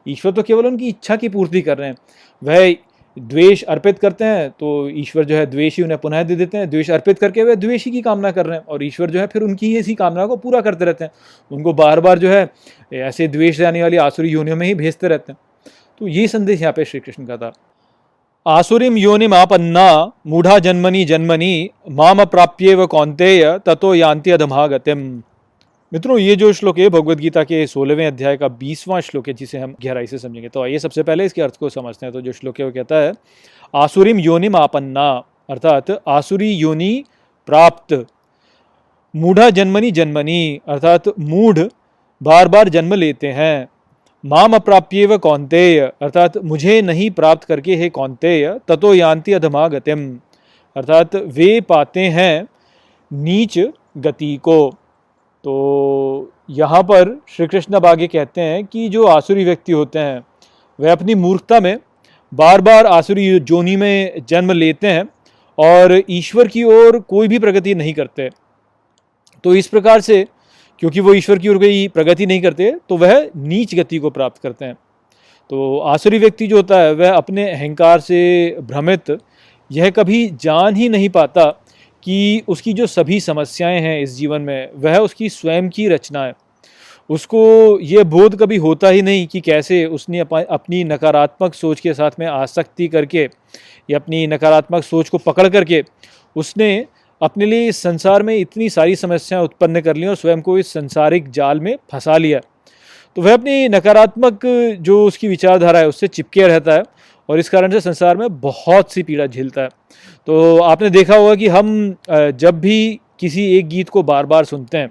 ईश्वर 0.08 0.32
तो 0.32 0.42
केवल 0.42 0.66
उनकी 0.66 0.88
इच्छा 0.88 1.16
की 1.16 1.28
पूर्ति 1.28 1.60
कर 1.60 1.78
रहे 1.78 1.88
हैं। 1.88 1.96
वह 2.42 2.76
द्वेष 3.16 3.62
अर्पित 3.64 3.98
करते 3.98 4.24
हैं 4.24 4.48
तो 4.50 4.88
ईश्वर 4.90 5.24
जो 5.24 5.36
है 5.36 5.44
द्वेष 5.46 5.76
ही 5.76 5.82
उन्हें 5.82 5.98
पुनः 6.00 6.22
दे 6.22 6.36
देते 6.36 6.58
हैं। 6.58 6.68
द्वेष 6.70 6.90
अर्पित 6.90 7.18
करके 7.18 7.42
वे 7.44 7.56
द्वेष 7.56 7.84
ही 7.84 7.90
की 7.92 8.00
कामना 8.02 8.30
कर 8.30 8.46
रहे 8.46 8.58
हैं 8.58 8.64
और 8.64 8.84
ईश्वर 8.84 9.10
जो 9.10 9.20
है 9.20 9.26
फिर 9.26 9.42
उनकी 9.42 9.66
ही 9.66 9.78
इसी 9.78 9.94
कामना 9.94 10.26
को 10.26 10.36
पूरा 10.36 10.60
करते 10.60 10.84
रहते 10.84 11.04
हैं। 11.04 11.10
उनको 11.50 11.72
बार 11.72 12.00
बार 12.00 12.18
जो 12.18 12.28
है 12.28 12.48
ऐसे 12.94 13.28
द्वेष 13.28 13.58
जाने 13.58 13.82
वाली 13.82 13.96
आसुरी 13.96 14.28
योनियों 14.28 14.56
में 14.56 14.66
ही 14.66 14.74
भेजते 14.74 15.08
रहते 15.08 15.32
हैं। 15.32 15.38
तो 16.00 16.08
ये 16.08 16.26
संदेश 16.28 16.60
यहाँ 16.60 16.72
पे 16.72 16.84
श्री 16.84 17.00
कृष्ण 17.00 17.26
का 17.26 17.36
था। 17.36 17.52
आसुरीम 18.46 18.96
योनिम 18.96 19.34
आपन्ना, 19.34 20.12
मूढ़ा 20.26 20.58
जन्मनी 20.58 21.04
जन्मनी, 21.04 21.70
माम 21.90 22.24
प्राप्य 22.24 22.74
व 22.74 22.86
कौंतेय 22.86 23.58
ततो 23.58 23.94
यान्ति 23.94 24.30
अधमागतिम। 24.30 25.22
मित्रों, 25.92 26.18
ये 26.18 26.36
जो 26.36 26.52
श्लोक 26.52 26.78
है 26.78 26.88
भगवत 26.88 27.18
गीता 27.18 27.44
के 27.44 27.66
सोलहवें 27.66 28.06
अध्याय 28.06 28.36
का 28.36 28.48
बीसवां 28.48 29.00
श्लोक 29.00 29.28
है, 29.28 29.34
जिसे 29.34 29.58
हम 29.58 29.74
गहराई 29.84 30.06
से 30.06 30.18
समझेंगे। 30.18 30.48
तो 30.48 30.62
आइए 30.62 30.78
सबसे 30.78 31.02
पहले 31.02 31.24
इसके 31.24 31.42
अर्थ 31.42 31.56
को 31.56 31.68
समझते 31.68 32.06
हैं। 32.06 32.12
तो 32.12 32.20
जो 32.20 32.32
श्लोक 32.32 32.58
है, 32.60 32.66
वो 32.66 32.72
कहता 32.72 32.96
है, 32.96 33.12
आसुरीम 33.74 34.18
योनिम 34.18 34.56
आपन्ना 34.56 35.24
अर्थात, 35.50 35.90
आसुरी 36.08 36.50
योनि 36.52 37.04
प्राप्त 37.46 38.06
मूढ़ा 39.16 39.50
जन्मनी 39.50 39.90
जन्मनी 39.90 40.60
अर्थात, 40.68 41.02
मूढ़ 41.18 41.58
बार 42.22 42.48
बार 42.48 42.68
जन्म 42.68 42.94
लेते 42.94 43.26
हैं 43.26 43.68
माम 44.24 44.54
अप्राप्य 44.54 45.06
व 45.06 45.18
कौनतेय 45.18 45.80
अर्थात, 45.80 46.38
मुझे 46.38 46.82
नहीं 46.82 47.10
प्राप्त 47.10 47.44
करके 47.44 47.76
हे 47.76 47.88
कौनतेय, 47.88 48.58
ततो 48.68 48.94
यान्ति 48.94 49.32
अधमा 49.32 49.68
गतिम 49.68 50.18
अर्थात, 50.76 51.16
वे 51.16 51.60
पाते 51.60 52.00
हैं 52.00 52.46
नीच 53.12 53.58
गति 53.96 54.36
को 54.36 54.78
तो 55.46 56.32
यहाँ 56.50 56.82
पर 56.82 57.10
श्री 57.28 57.46
कृष्ण 57.46 57.74
अब 57.74 57.84
आगे 57.86 58.06
कहते 58.06 58.40
हैं 58.40 58.64
कि 58.64 58.88
जो 58.88 59.04
आसुरी 59.06 59.44
व्यक्ति 59.44 59.72
होते 59.72 59.98
हैं, 59.98 60.22
वह 60.78 60.92
अपनी 60.92 61.14
मूर्खता 61.14 61.60
में 61.60 61.78
बार 62.32 62.60
बार 62.60 62.86
आसुरी 62.86 63.38
जोनी 63.40 63.76
में 63.76 64.22
जन्म 64.28 64.52
लेते 64.52 64.86
हैं 64.86 65.04
और 65.58 66.00
ईश्वर 66.10 66.48
की 66.48 66.64
ओर 66.64 66.98
कोई 67.00 67.28
भी 67.28 67.38
प्रगति 67.38 67.74
नहीं 67.74 67.92
करते। 67.94 68.28
तो 69.44 69.54
इस 69.54 69.66
प्रकार 69.66 70.00
से 70.00 70.24
क्योंकि 70.82 71.00
वो 71.00 71.14
ईश्वर 71.14 71.38
की 71.38 71.48
ओर 71.48 71.58
कोई 71.58 71.86
प्रगति 71.88 72.26
नहीं 72.26 72.42
करते 72.42 72.72
तो 72.88 72.96
वह 72.96 73.30
नीच 73.36 73.74
गति 73.74 73.98
को 73.98 74.10
प्राप्त 74.10 74.42
करते 74.42 74.64
हैं। 74.64 74.74
तो 74.74 75.78
आसुरी 75.78 76.18
व्यक्ति 76.18 76.46
जो 76.46 76.56
होता 76.56 76.80
है, 76.80 76.92
वह 76.94 77.12
अपने 77.12 77.50
अहंकार 77.50 78.00
से 78.00 78.56
भ्रमित, 78.62 79.18
यह 79.70 79.90
कभी 79.90 80.26
जान 80.40 80.76
ही 80.76 80.88
नहीं 80.88 81.08
पाता 81.10 81.48
कि 82.06 82.42
उसकी 82.48 82.72
जो 82.72 82.86
सभी 82.86 83.20
समस्याएँ 83.20 83.80
हैं 83.80 84.00
इस 84.00 84.16
जीवन 84.16 84.42
में, 84.42 84.68
वह 84.74 84.98
उसकी 84.98 85.28
स्वयं 85.28 85.68
की 85.68 85.88
रचना 85.88 86.24
है। 86.24 86.32
उसको 87.10 87.78
ये 87.80 88.04
बोध 88.04 88.36
कभी 88.40 88.56
होता 88.56 88.88
ही 88.88 89.02
नहीं 89.02 89.26
कि 89.26 89.40
कैसे 89.40 89.84
उसने 89.86 90.20
अपनी 90.20 90.82
नकारात्मक 90.84 91.54
सोच 91.54 91.80
के 91.80 91.94
साथ 91.94 92.10
में 92.18 92.26
आसक्ति 92.26 92.88
करके 92.88 93.28
या 93.88 93.98
अपनी 93.98 94.26
नकारात्मक 94.26 94.84
सोच 94.84 95.08
को 95.08 95.18
पकड़ 95.18 95.48
करके 95.48 95.82
उसने 96.36 96.86
अपने 97.20 97.46
लिए 97.46 97.68
इस 97.68 97.82
संसार 97.82 98.22
में 98.22 98.36
इतनी 98.36 98.68
सारी 98.70 98.96
समस्याएँ 98.96 99.44
उत्पन्न 99.44 99.80
कर 99.80 99.96
ली 99.96 100.06
और 100.06 100.16
स्वयं 100.16 100.40
को 100.40 100.58
इस 100.58 100.72
संसारिक 100.72 101.30
जाल 101.30 101.60
में 101.60 101.76
फंसा 101.92 102.16
लिया। 102.16 102.40
तो 103.16 103.22
वह 103.22 103.34
अपनी 103.34 103.68
नकारात्मक 103.68 104.40
जो 104.80 105.04
उसकी 105.06 105.28
विचारधारा 105.28 105.78
है, 105.78 105.88
उससे 105.88 106.08
चिपके 106.08 106.46
रहता 106.46 106.74
है। 106.74 106.82
और 107.28 107.38
इस 107.38 107.48
कारण 107.48 107.72
से 107.72 107.80
संसार 107.80 108.16
में 108.16 108.40
बहुत 108.40 108.92
सी 108.92 109.02
पीड़ा 109.02 109.26
झेलता 109.26 109.62
है। 109.62 109.68
तो 110.28 110.58
आपने 110.58 110.90
देखा 110.90 111.16
होगा 111.16 111.34
कि 111.34 111.48
हम 111.48 111.96
जब 112.10 112.60
भी 112.60 113.00
किसी 113.20 113.46
एक 113.56 113.68
गीत 113.68 113.88
को 113.88 114.02
बार 114.02 114.26
बार 114.26 114.44
सुनते 114.44 114.78
हैं 114.78 114.90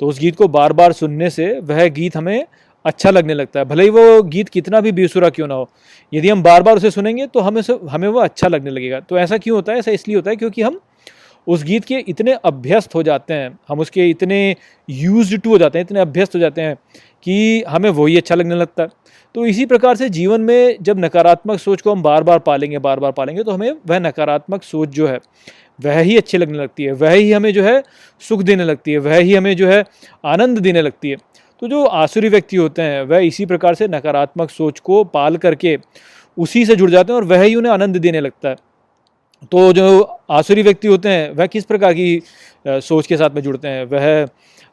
तो 0.00 0.06
उस 0.06 0.18
गीत 0.20 0.36
को 0.36 0.48
बार 0.48 0.72
बार 0.72 0.92
सुनने 0.92 1.30
से 1.30 1.48
वह 1.60 1.86
गीत 1.90 2.16
हमें 2.16 2.46
अच्छा 2.84 3.10
लगने 3.10 3.34
लगता 3.34 3.60
है। 3.60 3.66
भले 3.66 3.82
ही 3.82 3.90
वो 3.90 4.22
गीत 4.24 4.48
कितना 4.48 4.80
भी 4.80 4.92
बेसुरा 4.92 5.28
क्यों 5.30 5.46
ना 5.46 5.54
हो, 5.54 5.68
यदि 6.12 6.28
हम 6.28 6.42
बार 6.42 6.62
बार 6.62 6.76
उसे 6.76 6.90
सुनेंगे 6.90 7.26
तो 7.26 7.40
हमें 7.40 7.62
हमें 7.90 8.08
वो 8.08 8.20
अच्छा 8.20 8.48
लगने 8.48 8.70
लगेगा। 8.70 9.00
तो 9.00 9.18
ऐसा 9.18 9.38
क्यों 9.38 9.56
होता 9.56 9.72
है? 9.72 9.78
ऐसा 9.78 9.90
इसलिए 9.90 10.16
होता 10.16 10.30
है 10.30 10.36
क्योंकि 10.36 10.62
हम 10.62 10.80
उस 11.48 11.62
गीत 11.64 11.84
के 11.84 11.98
इतने 12.08 12.32
अभ्यस्त 12.44 12.94
हो 12.94 13.02
जाते 13.02 13.34
हैं, 13.34 13.58
हम 13.68 13.80
उसके 13.80 14.08
इतने 14.10 14.56
यूज़ 14.88 15.36
टू 15.36 15.50
हो 15.50 15.58
जाते 15.58 15.78
हैं, 15.78 15.84
इतने 15.86 16.00
अभ्यस्त 16.00 16.34
हो 16.34 16.40
जाते 16.40 16.62
हैं 16.62 16.76
कि 17.22 17.62
हमें 17.68 17.88
वही 17.90 18.16
अच्छा 18.16 18.34
लगने 18.34 18.54
लगता 18.54 18.82
है। 18.82 18.88
तो 19.34 19.46
इसी 19.46 19.64
प्रकार 19.66 19.96
से 19.96 20.08
जीवन 20.10 20.40
में 20.40 20.76
जब 20.82 20.98
नकारात्मक 20.98 21.58
सोच 21.60 21.80
को 21.80 21.92
हम 21.92 22.02
बार 22.02 22.22
बार 22.22 22.38
पालेंगे 22.40 22.78
बार 22.78 23.00
बार 23.00 23.12
पालेंगे 23.12 23.42
तो 23.42 23.50
हमें 23.50 23.70
वह 23.88 23.98
नकारात्मक 23.98 24.62
सोच 24.62 24.88
जो 24.88 25.08
है, 25.08 25.18
वह 25.78 25.98
ही 26.00 26.16
अच्छी 26.16 26.38
लगने 26.38 26.58
लगती 26.58 26.84
है, 26.84 26.92
वह 26.92 27.10
ही 27.10 27.32
हमें 27.32 27.52
जो 27.52 27.64
है 27.64 27.82
सुख 28.22 28.42
देने 28.42 28.64
लगती 28.64 28.92
है, 28.92 28.98
वह 28.98 29.16
ही 29.16 29.34
हमें 29.34 29.56
जो 29.56 29.68
है 29.68 29.84
आनंद 30.24 30.58
देने 30.58 30.82
लगती 30.82 31.10
है। 31.10 31.16
तो 31.62 31.68
जो 31.68 31.84
आसुरी 31.84 32.28
व्यक्ति 32.28 32.56
होते 32.56 32.82
हैं, 32.82 33.02
वह 33.02 33.18
इसी 33.18 33.46
प्रकार 33.46 33.74
से 33.74 33.88
नकारात्मक 33.88 34.50
सोच 34.50 34.80
को 34.80 35.02
पाल 35.06 35.36
करके 35.36 35.76
उसी 36.36 36.64
से 36.66 36.76
जुड़ 36.76 36.90
जाते 36.90 37.12
हैं 37.12 37.20
और 37.20 37.24
वह 37.26 37.42
ही 37.42 37.54
उन्हें 37.54 37.72
आनंद 37.72 37.96
देने 37.96 38.20
लगता 38.20 38.48
है। 38.48 38.56
तो 39.42 39.72
जो 39.72 40.00
आसुरी 40.30 40.62
व्यक्ति 40.62 40.88
होते 40.88 41.08
हैं, 41.08 41.30
वह 41.30 41.46
किस 41.46 41.64
प्रकार 41.64 41.92
की 41.94 42.20
सोच 42.66 43.06
के 43.06 43.16
साथ 43.16 43.30
में 43.30 43.42
जुड़ते 43.42 43.68
हैं? 43.68 43.84
वह 43.84 44.26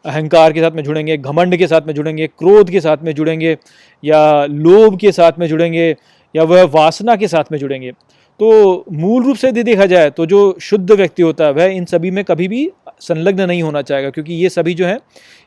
अहंकार 0.06 0.54
के 0.54 0.62
साथ 0.62 0.72
में 0.72 0.84
जुड़ेंगे, 0.84 1.18
घमंड 1.18 1.58
के 1.58 1.68
साथ 1.68 1.82
में 1.88 1.94
जुड़ेंगे, 1.94 2.28
क्रोध 2.30 2.70
के 2.70 2.82
साथ 2.82 3.04
में 3.04 3.14
जुड़ेंगे, 3.16 3.58
या 4.04 4.46
लोभ 4.46 4.98
के 5.00 5.12
साथ 5.12 5.40
में 5.40 5.48
जुड़ेंगे, 5.48 5.96
या 6.36 6.44
वह 6.44 6.64
वासना 6.66 7.16
के 7.16 7.28
साथ 7.28 7.52
में 7.52 7.58
जुड़ेंगे? 7.60 7.92
तो 7.92 8.86
मूल 8.92 9.24
रूप 9.24 9.36
से 9.36 9.48
यदि 9.48 9.64
देखा 9.64 9.86
जाए 9.86 10.10
तो 10.10 10.26
जो 10.26 10.58
शुद्ध 10.62 10.92
व्यक्ति 10.92 11.24
होता 11.24 11.46
है, 11.46 11.52
वह 11.52 11.66
इन 11.66 11.86
सभी 11.86 12.12
में 12.12 12.24
कभी 12.24 12.48
भी 12.48 12.70
संलग्न 13.02 13.48
नहीं 13.48 13.62
होना 13.64 13.82
चाहेगा, 13.82 14.10
क्योंकि 14.10 14.34
ये 14.34 14.50
सभी 14.50 14.74
जो 14.74 14.86
हैं, 14.86 15.00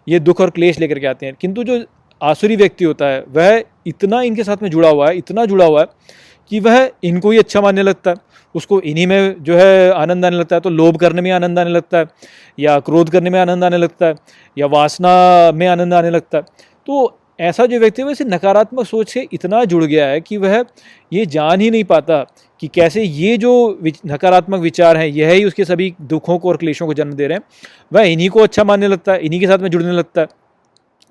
ये 0.09 0.21
दुख 0.21 0.41
और 0.41 0.51
क्लेश 0.51 0.79
लेकर 0.81 0.99
के 0.99 1.07
आते 1.07 1.27
हैं। 1.27 1.35
किंतु 1.41 1.65
जो 1.65 1.85
आसुरी 2.21 2.57
व्यक्ति 2.57 2.85
होता 2.85 3.07
है, 3.07 3.25
वह 3.29 3.63
इतना 3.87 4.23
इनके 4.23 4.45
साथ 4.45 4.63
में 4.63 4.71
जुड़ा 4.71 4.89
हुआ 4.89 5.09
है, 5.09 5.17
इतना 5.17 5.45
जुड़ा 5.45 5.65
हुआ 5.65 5.81
है, 5.81 5.87
कि 6.51 6.61
वह 6.61 6.91
इनको 7.05 7.31
ही 7.31 7.39
अच्छा 7.39 7.61
मानने 7.61 7.83
लगता 7.83 8.11
है। 8.11 8.17
उसको 8.55 8.81
इन्हीं 8.81 9.07
में 9.07 9.43
जो 9.43 9.57
है 9.57 9.91
आनंद 9.93 10.25
आने 10.25 10.37
लगता 10.37 10.57
है 10.57 10.61
तो 10.61 10.71
लोभ 10.71 10.97
करने 10.97 11.23
में 11.23 11.31
आनंद 11.31 11.59
आने 11.59 11.71
लगता 11.71 11.99
है, 11.99 12.07
या 12.59 12.79
क्रोध 12.81 13.11
करने 13.11 13.31
में 13.31 13.39
आनंद 13.41 13.65
आने 13.65 13.77
लगता 13.77 14.07
है, 14.07 14.15
या 14.57 14.67
वासना 14.69 15.53
में 15.55 15.67
आनंद 15.67 15.95
आने 15.95 16.11
लगता 16.11 16.39
है। 16.39 16.45
तो 16.89 17.19
ऐसा 17.41 17.65
जो 17.67 17.79
व्यक्ति 17.81 18.03
है 18.03 18.09
वैसे 18.09 18.25
नकारात्मक 18.25 18.87
सोच 18.87 19.11
से 19.11 19.27
इतना 19.33 19.65
जुड़ 19.65 19.85
गया 19.85 20.07
है 20.07 20.21
कि 20.21 20.37
वह 20.37 20.65
ये 21.13 21.27
जान 21.27 21.61
ही 21.61 21.71
नहीं 21.71 21.85
पाता 21.85 22.23
कि 22.63 22.69
कैसे 22.69 23.03
ये 23.03 23.37
जो 23.37 23.53
नकारात्मक 24.07 24.61
विचार 24.61 24.97
हैं, 24.97 25.07
यह 25.07 25.31
ही 25.31 25.45
उसके 25.45 25.65
सभी 25.65 25.93
दुखों 26.03 26.39
को 26.39 26.49
और 26.49 26.57
क्लेशों 26.57 26.87
को 26.87 26.95
जन्म 26.95 27.13
दे 27.13 27.27
रहे 27.27 27.39
हैं। 27.39 27.45
वह 27.93 28.03
इन्हीं 28.03 28.29
को 28.31 28.41
अच्छा 28.41 28.65
मानने 28.65 28.89
लगता 28.89 29.13
है, 29.13 29.21
इन्हीं 29.21 29.41
के 29.41 29.47
साथ 29.47 29.59
में 29.59 29.71
जुड़ने 29.71 29.93
लगता 29.93 30.21
है। 30.21 30.27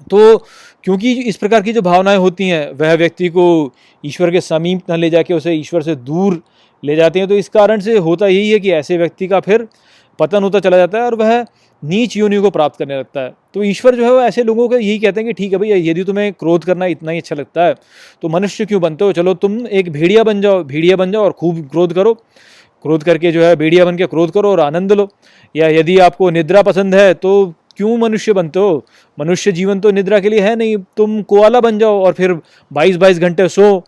तो 0.10 0.38
क्योंकि 0.84 1.12
इस 1.21 1.38
प्रकार 1.38 1.62
की 1.62 1.73
जो 1.73 1.82
भावनाएँ 1.82 2.17
होती 2.17 2.47
हैं, 2.50 2.71
वह 2.71 2.93
व्यक्ति 2.95 3.30
को 3.30 3.73
ईश्वर 4.04 4.32
के 4.32 4.41
समीप 4.41 4.91
न 4.91 4.95
ले 4.95 5.10
जाके 5.10 5.34
उसे 5.34 5.54
ईश्वर 5.54 5.82
से 5.82 5.95
दूर 5.95 6.41
ले 6.84 6.96
जाते 6.96 7.20
हैं। 7.20 7.28
तो 7.28 7.36
इस 7.36 7.50
कारण 7.50 7.80
से 7.80 7.98
होता 8.00 8.28
यही 8.28 8.50
है 8.52 8.60
कि 8.60 8.72
ऐसे 8.74 8.98
व्यक्ति 8.98 9.28
का 9.28 9.40
फिर 9.42 9.68
पतन 10.20 10.44
होता 10.44 10.60
चला 10.60 10.78
जाता 10.78 10.98
है 10.98 11.04
और 11.04 11.16
वह 11.16 11.42
नीच 11.84 12.16
योनियों 12.18 12.42
को 12.44 12.50
प्राप्त 12.50 12.78
करने 12.80 12.98
लगता 13.00 13.22
है। 13.22 13.34
तो 13.54 13.63
ईश्वर 13.63 13.96
जो 13.96 14.04
है 14.04 14.12
वो 14.12 14.22
ऐसे 14.22 14.44
लोगों 14.44 14.68
को 14.70 14.78
यही 14.78 14.98
कहते 15.00 15.22
हैं 15.22 15.28
कि 15.28 15.34
ठीक 15.34 15.52
है 15.54 15.60
भैया, 15.60 15.76
यदि 15.82 16.04
तुम्हें 16.04 16.32
क्रोध 16.34 16.63
करना 16.63 16.86
इतना 16.88 17.12
ही 17.12 17.18
अच्छा 17.18 17.36
लगता 17.36 17.66
है 17.66 17.76
तो 18.24 18.30
मनुष्य 18.30 18.66
क्यों 18.66 18.82
बनते 18.82 19.06
हो? 19.06 19.12
चलो 19.13 19.34
तुम 19.36 19.66
एक 19.68 19.92
भेड़िया 19.92 20.24
बन 20.24 20.42
जाओ, 20.42 20.63
भेड़िया 20.63 20.96
बन 20.96 21.12
जाओ 21.12 21.24
और 21.24 21.32
खूब 21.32 21.68
क्रोध 21.70 21.94
करो। 21.94 22.13
क्रोध 22.86 23.04
करके 23.04 23.32
जो 23.32 23.44
है 23.44 23.56
भेड़िया 23.56 23.86
बन 23.86 23.98
के 23.98 24.06
क्रोध 24.08 24.32
करो 24.32 24.52
और 24.52 24.60
आनंद 24.60 24.92
लो। 24.92 25.08
या 25.56 25.68
यदि 25.70 25.98
आपको 26.00 26.30
निद्रा 26.30 26.62
पसंद 26.63 26.96
है 26.96 27.13
तो 27.13 27.54
क्यों 27.78 27.98
मनुष्य 27.98 28.34
बनते 28.34 28.60
हो? 28.60 28.86
मनुष्य 29.18 29.52
जीवन 29.52 29.80
तो 29.80 29.92
निद्रा 29.92 30.20
के 30.20 30.30
लिए 30.30 30.40
है 30.40 30.56
नहीं। 30.56 30.78
तुम 30.98 31.22
कोआला 31.24 31.60
बन 31.62 31.80
जाओ 31.80 32.04
और 32.06 32.13
फिर 32.13 32.34
बाईस 32.72 32.96
बाईस 32.96 33.20
घंटे 33.20 33.48
सो। 33.50 33.84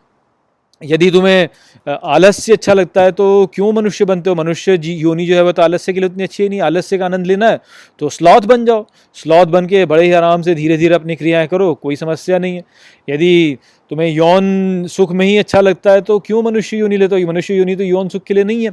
यदि 0.82 1.10
तुम्हें 1.12 1.48
आलस्य 1.88 2.54
अच्छा 2.54 2.74
लगता 2.74 3.02
है 3.02 3.12
तो 3.12 3.26
क्यों 3.54 3.72
मनुष्य 3.74 4.06
बनते 4.06 4.30
हो? 4.30 4.36
मनुष्य 4.36 4.78
जी, 4.78 4.94
योनि 4.94 5.26
जो 5.26 5.36
है 5.36 5.44
वह 5.44 5.52
तो 5.52 5.62
आलस्य 5.62 5.94
के 5.94 6.00
लिए 6.00 6.10
उतनी 6.10 6.24
अच्छी 6.24 6.48
नहीं। 6.50 6.62
आलस्य 6.62 6.98
का 6.98 7.06
आनंद 7.06 7.26
लेना 7.28 7.50
है 7.50 7.60
तो 8.02 8.10
स्लॉथ 8.10 8.42
बन 8.48 8.66
जाओ। 8.66 8.86
स्लॉथ 9.18 9.46
बन 9.48 9.66
के 9.68 9.86
बड़े 9.86 10.04
ही 10.04 10.12
आराम 10.14 10.42
से 10.42 10.56
धीरे 10.56 10.78
धीरे 10.78 10.96
अपनी 10.96 11.16
क्रियाएँ 11.16 11.48
करो, 11.48 11.74
कोई 11.76 11.96
समस्या 11.96 12.40
नहीं 12.40 12.56
है। 12.56 12.64
यदि 13.08 13.58
तुम्हें 13.92 14.10
यौन 14.10 14.86
सुख 14.88 15.12
में 15.12 15.26
ही 15.26 15.38
अच्छा 15.38 15.62
लगता 15.62 15.92
है 15.92 16.02
तो 16.02 16.20
क्यों 16.20 16.44
मनुष्य 16.44 16.78
योनि 16.78 16.98
लेते 16.98 17.16
हो? 17.16 17.28
मनुष्य 17.28 17.56
योनि 17.56 17.76
तो 17.76 17.84
यौन 17.84 18.10
सुख 18.10 18.24
के 18.24 18.34
लिए 18.34 18.44
नहीं 18.44 18.66
है। 18.66 18.72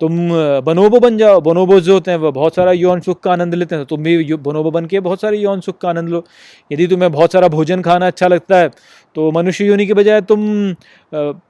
तुम 0.00 0.16
बनोबो 0.66 0.98
बन 1.00 1.16
जाओ। 1.18 1.40
बनोबो 1.40 1.78
जो 1.80 1.94
होते 1.94 2.10
हैं 2.10 2.18
वह 2.18 2.30
बहुत 2.30 2.54
सारा 2.54 2.72
यौन 2.72 3.00
सुख 3.00 3.20
का 3.22 3.32
आनंद 3.32 3.54
लेते 3.54 3.74
हैं। 3.74 3.84
तो 3.84 3.96
तुम 3.96 4.02
भी 4.04 4.34
बनोबो 4.36 4.70
बन 4.70 4.86
के 4.86 5.00
बहुत 5.00 5.20
सारे 5.20 5.38
यौन 5.38 5.60
सुख 5.60 5.78
का 5.80 5.88
आनंद 5.88 6.08
लो। 6.08 6.24
यदि 6.70 6.86
तुम्हें 6.86 7.10
बहुत 7.12 7.32
सारा 7.32 7.48
भोजन 7.48 7.82
खाना 7.82 8.06
अच्छा 8.06 8.28
लगता 8.28 8.56
है 8.56 8.70
तो 9.16 9.30
मनुष्य 9.32 9.64
योनि 9.64 9.86
के 9.86 9.94
बजाय 9.94 10.20
तुम 10.22 10.42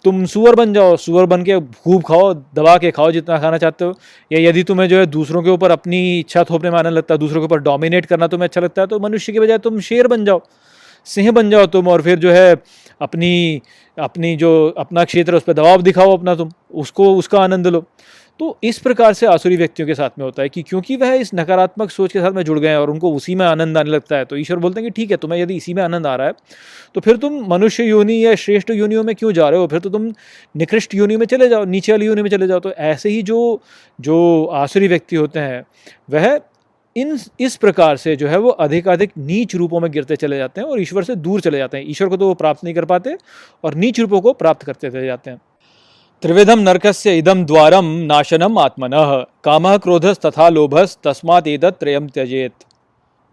तुम 0.05 0.25
सुअर 0.27 0.55
बन 0.55 0.73
जाओ, 0.75 0.97
सुअर 0.97 1.27
बन 1.27 1.43
के 1.45 1.59
खूब 1.61 2.03
खाओ, 2.03 2.33
दबा 2.35 2.77
के 2.79 2.91
खाओ 2.91 3.11
जितना 3.13 3.39
खाना 3.39 3.59
चाहते 3.59 3.85
हो। 3.85 3.95
या 4.31 4.41
यदि 4.41 4.63
तुम्हें 4.65 4.89
जो 4.89 4.99
है 4.99 5.07
दूसरों 5.09 5.43
के 5.43 5.51
ऊपर 5.51 5.71
अपनी 5.71 6.19
इच्छा 6.19 6.45
थोपने 6.45 6.71
में 6.71 6.79
आनंद 6.79 6.95
लगता 6.95 7.15
है, 7.15 7.19
दूसरों 7.19 7.41
के 7.41 7.45
ऊपर 7.45 7.59
डोमिनेट 7.61 8.07
करना 8.07 8.27
तुम्हें 8.29 8.49
अच्छा 8.49 8.61
लगता 8.61 8.83
है 8.83 8.87
तो 8.89 8.99
मनुष्य 9.01 9.33
के 9.33 9.41
बजाय 9.41 9.59
तुम 9.61 9.81
शेर 9.81 10.07
बन 10.09 10.25
जाओ, 10.25 10.41
सिंह 11.07 11.31
बन 11.33 11.51
जाओ 11.51 11.67
तुम 11.69 11.89
और 11.89 12.03
फिर 12.03 12.19
जो 12.19 12.33
है 12.33 12.57
अपनी 13.01 13.61
अपनी 13.97 14.35
जो 14.37 14.51
अपना 14.79 15.05
क्षेत्र 15.05 15.35
उस 15.35 15.43
पर 15.43 15.53
दबाव 15.53 15.83
दिखाओ 15.83 16.17
अपना 16.17 16.35
तुम, 16.35 16.51
उसको, 16.73 17.15
उसका 17.17 17.41
आनंद 17.41 17.67
लो। 17.67 17.85
तो 18.41 18.57
इस 18.65 18.79
प्रकार 18.79 19.13
से 19.13 19.27
आसुरी 19.27 19.57
व्यक्तियों 19.57 19.87
के 19.87 19.95
साथ 19.95 20.11
में 20.19 20.25
होता 20.25 20.43
है 20.43 20.49
कि 20.49 20.63
क्योंकि 20.63 20.97
वह 20.97 21.13
इस 21.15 21.31
नकारात्मक 21.35 21.91
सोच 21.91 22.13
के 22.13 22.21
साथ 22.21 22.33
में 22.33 22.43
जुड़ 22.43 22.59
गए 22.59 22.69
हैं 22.69 22.77
और 22.77 22.91
उनको 22.91 23.13
उसी 23.15 23.35
में 23.35 23.45
आनंद 23.47 23.79
आने 23.79 23.91
लगता 23.91 24.17
है 24.17 24.25
तो 24.25 24.37
ईश्वर 24.37 24.59
बोलते 24.59 24.81
हैं 24.81 24.91
कि 24.91 24.95
ठीक 24.97 25.11
है, 25.11 25.17
तुम्हें 25.17 25.41
यदि 25.41 25.57
इसी 25.57 25.75
में 25.75 25.83
आनंद 25.83 26.07
आ 26.07 26.15
रहा 26.17 26.27
है 26.27 26.35
तो 26.95 27.01
फिर 27.01 27.17
तुम 27.17 27.41
मनुष्य 27.49 27.85
योनि 27.85 28.25
या 28.25 28.35
श्रेष्ठ 28.37 28.71
योनियों 28.71 29.05
में 29.05 29.15
क्यों 29.15 29.33
जा 29.33 29.49
रहे 29.49 29.61
हो? 29.61 29.67
फिर 29.67 29.81
तो 29.81 29.91
तुम 29.91 30.13
निकृष्ट 30.55 30.95
योनि 30.95 31.17
में 31.17 31.27
चले 31.27 31.49
जाओ, 31.49 31.65
नीचे 31.65 31.93
वाली 31.93 32.07
योनि 32.07 32.23
में 32.23 32.31
चले 32.31 32.47
जाओ 32.47 32.61
तो 32.61 32.73
ऐसे 32.73 33.09
ही 33.09 33.23
जो 33.23 33.61
जो 33.99 34.45
आसुरी 34.55 34.89
व्यक्ति 34.89 35.17
होते 35.17 35.41
हैं, 35.41 35.65
वह 36.11 36.41
इन, 36.97 37.19
इस 37.41 37.57
प्रकार 37.57 37.97
से 37.97 38.17
जो 38.17 38.29
है 38.29 38.39
वो 38.39 38.51
अधिक 38.51 38.89
अधिक 38.89 39.11
नीच 39.19 39.55
रूपों 39.57 39.81
में 39.81 39.91
गिरते 39.93 40.17
चले 40.17 40.39
जाते 40.39 40.61
हैं 40.61 40.69
और 40.69 40.81
ईश्वर 40.81 41.05
से 41.05 41.15
दूर 41.17 41.41
चले 41.41 41.59
जाते 41.59 41.77
हैं। 41.77 41.85
ईश्वर 41.91 42.09
को 42.09 42.17
तो 42.17 42.27
वो 42.29 42.35
प्राप्त 42.35 42.65
नहीं 42.65 42.75
कर 42.75 42.85
पाते 42.85 43.17
और 43.65 43.75
नीच 43.75 44.01
रूपों 44.01 44.21
को 44.21 44.33
प्राप्त 44.35 44.63
करते 44.63 44.91
चले 44.91 45.07
जाते 45.07 45.31
हैं। 45.31 45.41
त्रिविधम 46.23 46.59
नरकस्य 46.59 47.17
इदम 47.19 47.45
द्वारम 47.45 47.85
नाशनम 48.07 48.59
आत्मन। 48.59 48.91
काम 49.45 49.65
क्रोधस 49.79 50.19
तथा 50.27 50.49
लोभस 50.49 50.97
तस्मात 51.05 51.47
एदत 51.49 51.77
त्रयम 51.81 52.07
त्यजेत। 52.09 52.53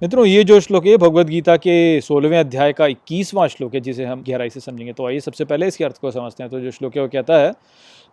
मित्रों, 0.02 0.26
ये 0.26 0.44
जो 0.44 0.60
श्लोक 0.60 0.86
है 0.86 0.96
भगवत 0.98 1.28
गीता 1.28 1.58
के 1.58 1.76
सोलहवें 2.02 2.38
अध्याय 2.40 2.74
का 2.74 2.88
इक्कीसवां 2.88 3.48
श्लोक 3.48 3.76
है, 3.76 3.82
जिसे 3.82 4.06
हम 4.06 4.24
गहराई 4.28 4.50
से 4.50 4.60
समझेंगे 4.60 4.94
तो 4.94 5.08
आइए 5.08 5.20
सबसे 5.20 5.46
पहले 5.46 5.68
इसके 5.68 5.84
अर्थ 5.86 5.98
को 5.98 6.12
समझते 6.12 6.44
हैं। 6.44 6.50
तो 6.52 6.60
जो 6.60 6.72
श्लोक 6.72 6.96
है, 6.96 7.02
वो 7.02 7.08
कहता 7.08 7.38
है 7.38 7.54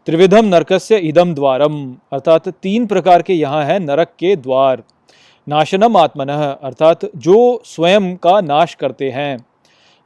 त्रिविधम 0.06 0.44
नरकस्य 0.46 0.98
इदम 1.08 1.34
द्वारम 1.34 1.82
अर्थात 2.12 2.48
तीन 2.48 2.86
प्रकार 2.86 3.22
के 3.22 3.34
यहाँ 3.34 3.64
है 3.64 3.78
नरक 3.80 4.14
के 4.18 4.36
द्वार। 4.38 4.82
नाशनम 5.46 5.96
आत्मन, 5.96 6.28
अर्थात 6.28 7.10
जो 7.18 7.62
स्वयं 7.64 8.14
का 8.18 8.40
नाश 8.42 8.74
करते 8.74 9.10
हैं। 9.10 9.36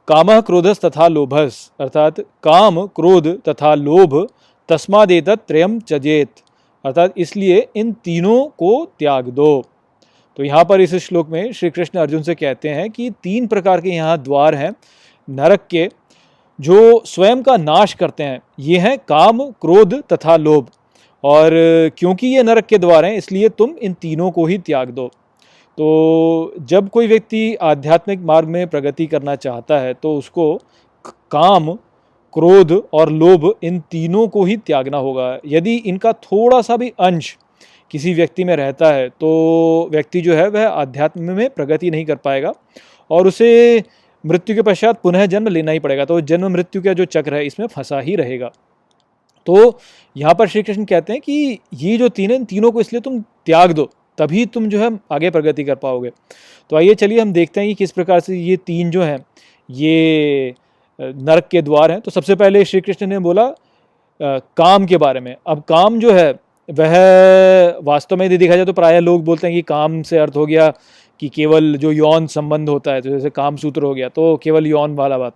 काम 0.07 0.39
क्रोधस 0.41 0.85
तथा 0.85 1.07
लोभस, 1.09 1.71
अर्थात 1.79 2.19
काम, 2.43 2.85
क्रोध 2.87 3.27
तथा 3.49 3.73
लोभ 3.77 4.27
तस्मादेत 4.71 5.29
त्रयम 5.29 5.79
चजेत 5.81 6.29
अर्थात 6.85 7.13
इसलिए 7.17 7.67
इन 7.75 7.91
तीनों 8.03 8.43
को 8.57 8.73
त्याग 8.99 9.27
दो। 9.29 9.63
तो 10.37 10.43
यहाँ 10.43 10.63
पर 10.65 10.81
इस 10.81 10.93
श्लोक 10.97 11.29
में 11.29 11.51
श्री 11.53 11.69
कृष्ण 11.69 11.99
अर्जुन 11.99 12.21
से 12.23 12.35
कहते 12.35 12.69
हैं 12.69 12.89
कि 12.91 13.09
तीन 13.23 13.47
प्रकार 13.47 13.81
के 13.81 13.89
यहाँ 13.89 14.17
द्वार 14.19 14.55
हैं, 14.55 14.73
नरक 15.27 15.65
के, 15.71 15.87
जो 16.59 17.01
स्वयं 17.05 17.41
का 17.43 17.57
नाश 17.57 17.93
करते 17.93 18.23
हैं। 18.23 18.41
ये 18.59 18.77
हैं 18.77 18.97
काम, 18.99 19.39
क्रोध 19.61 19.93
तथा 20.13 20.35
लोभ। 20.37 20.69
और 21.23 21.51
क्योंकि 21.97 22.27
ये 22.27 22.43
नरक 22.43 22.65
के 22.65 22.77
द्वार 22.77 23.05
हैं, 23.05 23.15
इसलिए 23.17 23.49
तुम 23.49 23.75
इन 23.81 23.93
तीनों 23.93 24.31
को 24.31 24.45
ही 24.45 24.57
त्याग 24.59 24.89
दो। 24.91 25.07
तो 25.77 26.53
जब 26.61 26.89
कोई 26.89 27.07
व्यक्ति 27.07 27.53
आध्यात्मिक 27.63 28.19
मार्ग 28.21 28.47
में 28.47 28.67
प्रगति 28.67 29.05
करना 29.07 29.35
चाहता 29.37 29.79
है 29.79 29.93
तो 29.93 30.17
उसको 30.17 30.53
काम 31.31 31.71
क्रोध 32.33 32.71
और 32.93 33.11
लोभ 33.11 33.53
इन 33.63 33.79
तीनों 33.91 34.27
को 34.27 34.43
ही 34.45 34.57
त्यागना 34.57 34.97
होगा। 34.97 35.37
यदि 35.47 35.75
इनका 35.75 36.11
थोड़ा 36.13 36.61
सा 36.61 36.77
भी 36.77 36.91
अंश 36.99 37.35
किसी 37.91 38.13
व्यक्ति 38.13 38.43
में 38.43 38.55
रहता 38.55 38.91
है 38.93 39.07
तो 39.11 39.89
व्यक्ति 39.91 40.21
जो 40.21 40.35
है 40.35 40.47
वह 40.49 40.67
आध्यात्म 40.67 41.31
में 41.31 41.49
प्रगति 41.49 41.89
नहीं 41.91 42.05
कर 42.05 42.15
पाएगा 42.17 42.53
और 43.09 43.27
उसे 43.27 43.83
मृत्यु 44.23 44.55
के 44.55 44.61
पश्चात 44.61 45.01
पुनः 45.03 45.25
जन्म 45.25 45.47
लेना 45.47 45.71
ही 45.71 45.79
पड़ेगा। 45.79 46.05
तो 46.05 46.19
जन्म 46.21 46.51
मृत्यु 46.51 46.81
का 46.81 46.93
जो 46.93 47.05
चक्र 47.07 47.35
है, 47.35 47.45
इसमें 47.45 47.67
फंसा 47.67 47.99
ही 47.99 48.15
रहेगा। 48.15 48.51
तो 49.47 49.79
यहाँ 50.15 50.33
पर 50.35 50.47
श्री 50.47 50.61
कृष्ण 50.63 50.85
कहते 50.85 51.13
हैं 51.13 51.21
कि 51.21 51.59
ये 51.75 51.97
जो 51.97 52.09
तीन, 52.09 52.31
इन 52.31 52.45
तीनों 52.45 52.71
को 52.71 52.81
इसलिए 52.81 53.01
तुम 53.01 53.19
त्याग 53.45 53.71
दो, 53.71 53.89
तभी 54.17 54.45
तुम 54.45 54.67
जो 54.69 54.79
है 54.79 54.89
आगे 55.11 55.29
प्रगति 55.29 55.63
कर 55.63 55.75
पाओगे। 55.75 56.11
तो 56.71 56.75
आइए 56.75 56.95
चलिए 56.95 57.19
हम 57.19 57.31
देखते 57.33 57.59
हैं 57.59 57.69
कि 57.69 57.75
किस 57.75 57.91
प्रकार 57.91 58.19
से 58.19 58.37
ये 58.37 58.57
तीन 58.57 58.91
जो 58.91 59.01
हैं, 59.03 59.17
ये 59.69 60.53
नरक 61.01 61.47
के 61.47 61.61
द्वार 61.61 61.91
हैं। 61.91 61.99
तो 62.01 62.11
सबसे 62.11 62.35
पहले 62.35 62.63
श्री 62.65 62.81
कृष्ण 62.81 63.07
ने 63.07 63.19
बोला 63.19 63.47
काम 64.19 64.85
के 64.85 64.97
बारे 64.97 65.19
में। 65.19 65.35
अब 65.47 65.63
काम 65.69 65.99
जो 65.99 66.11
है, 66.13 66.31
वह 66.69 67.79
वास्तव 67.83 68.17
में 68.17 68.25
यदि 68.25 68.37
देखा 68.37 68.55
जाए 68.55 68.65
तो 68.65 68.73
प्राय 68.73 68.99
लोग 68.99 69.23
बोलते 69.25 69.47
हैं 69.47 69.55
कि 69.55 69.61
काम 69.61 70.01
से 70.01 70.17
अर्थ 70.17 70.35
हो 70.35 70.45
गया 70.45 70.69
कि 71.21 71.29
केवल 71.29 71.75
जो 71.77 71.91
यौन 71.91 72.27
संबंध 72.27 72.69
होता 72.69 72.93
है 72.93 73.01
तो 73.01 73.09
जैसे 73.09 73.29
काम 73.29 73.55
सूत्र 73.55 73.83
हो 73.83 73.93
गया 73.93 74.09
तो 74.09 74.35
केवल 74.43 74.67
यौन 74.67 74.95
वाला 74.95 75.17
बात। 75.17 75.33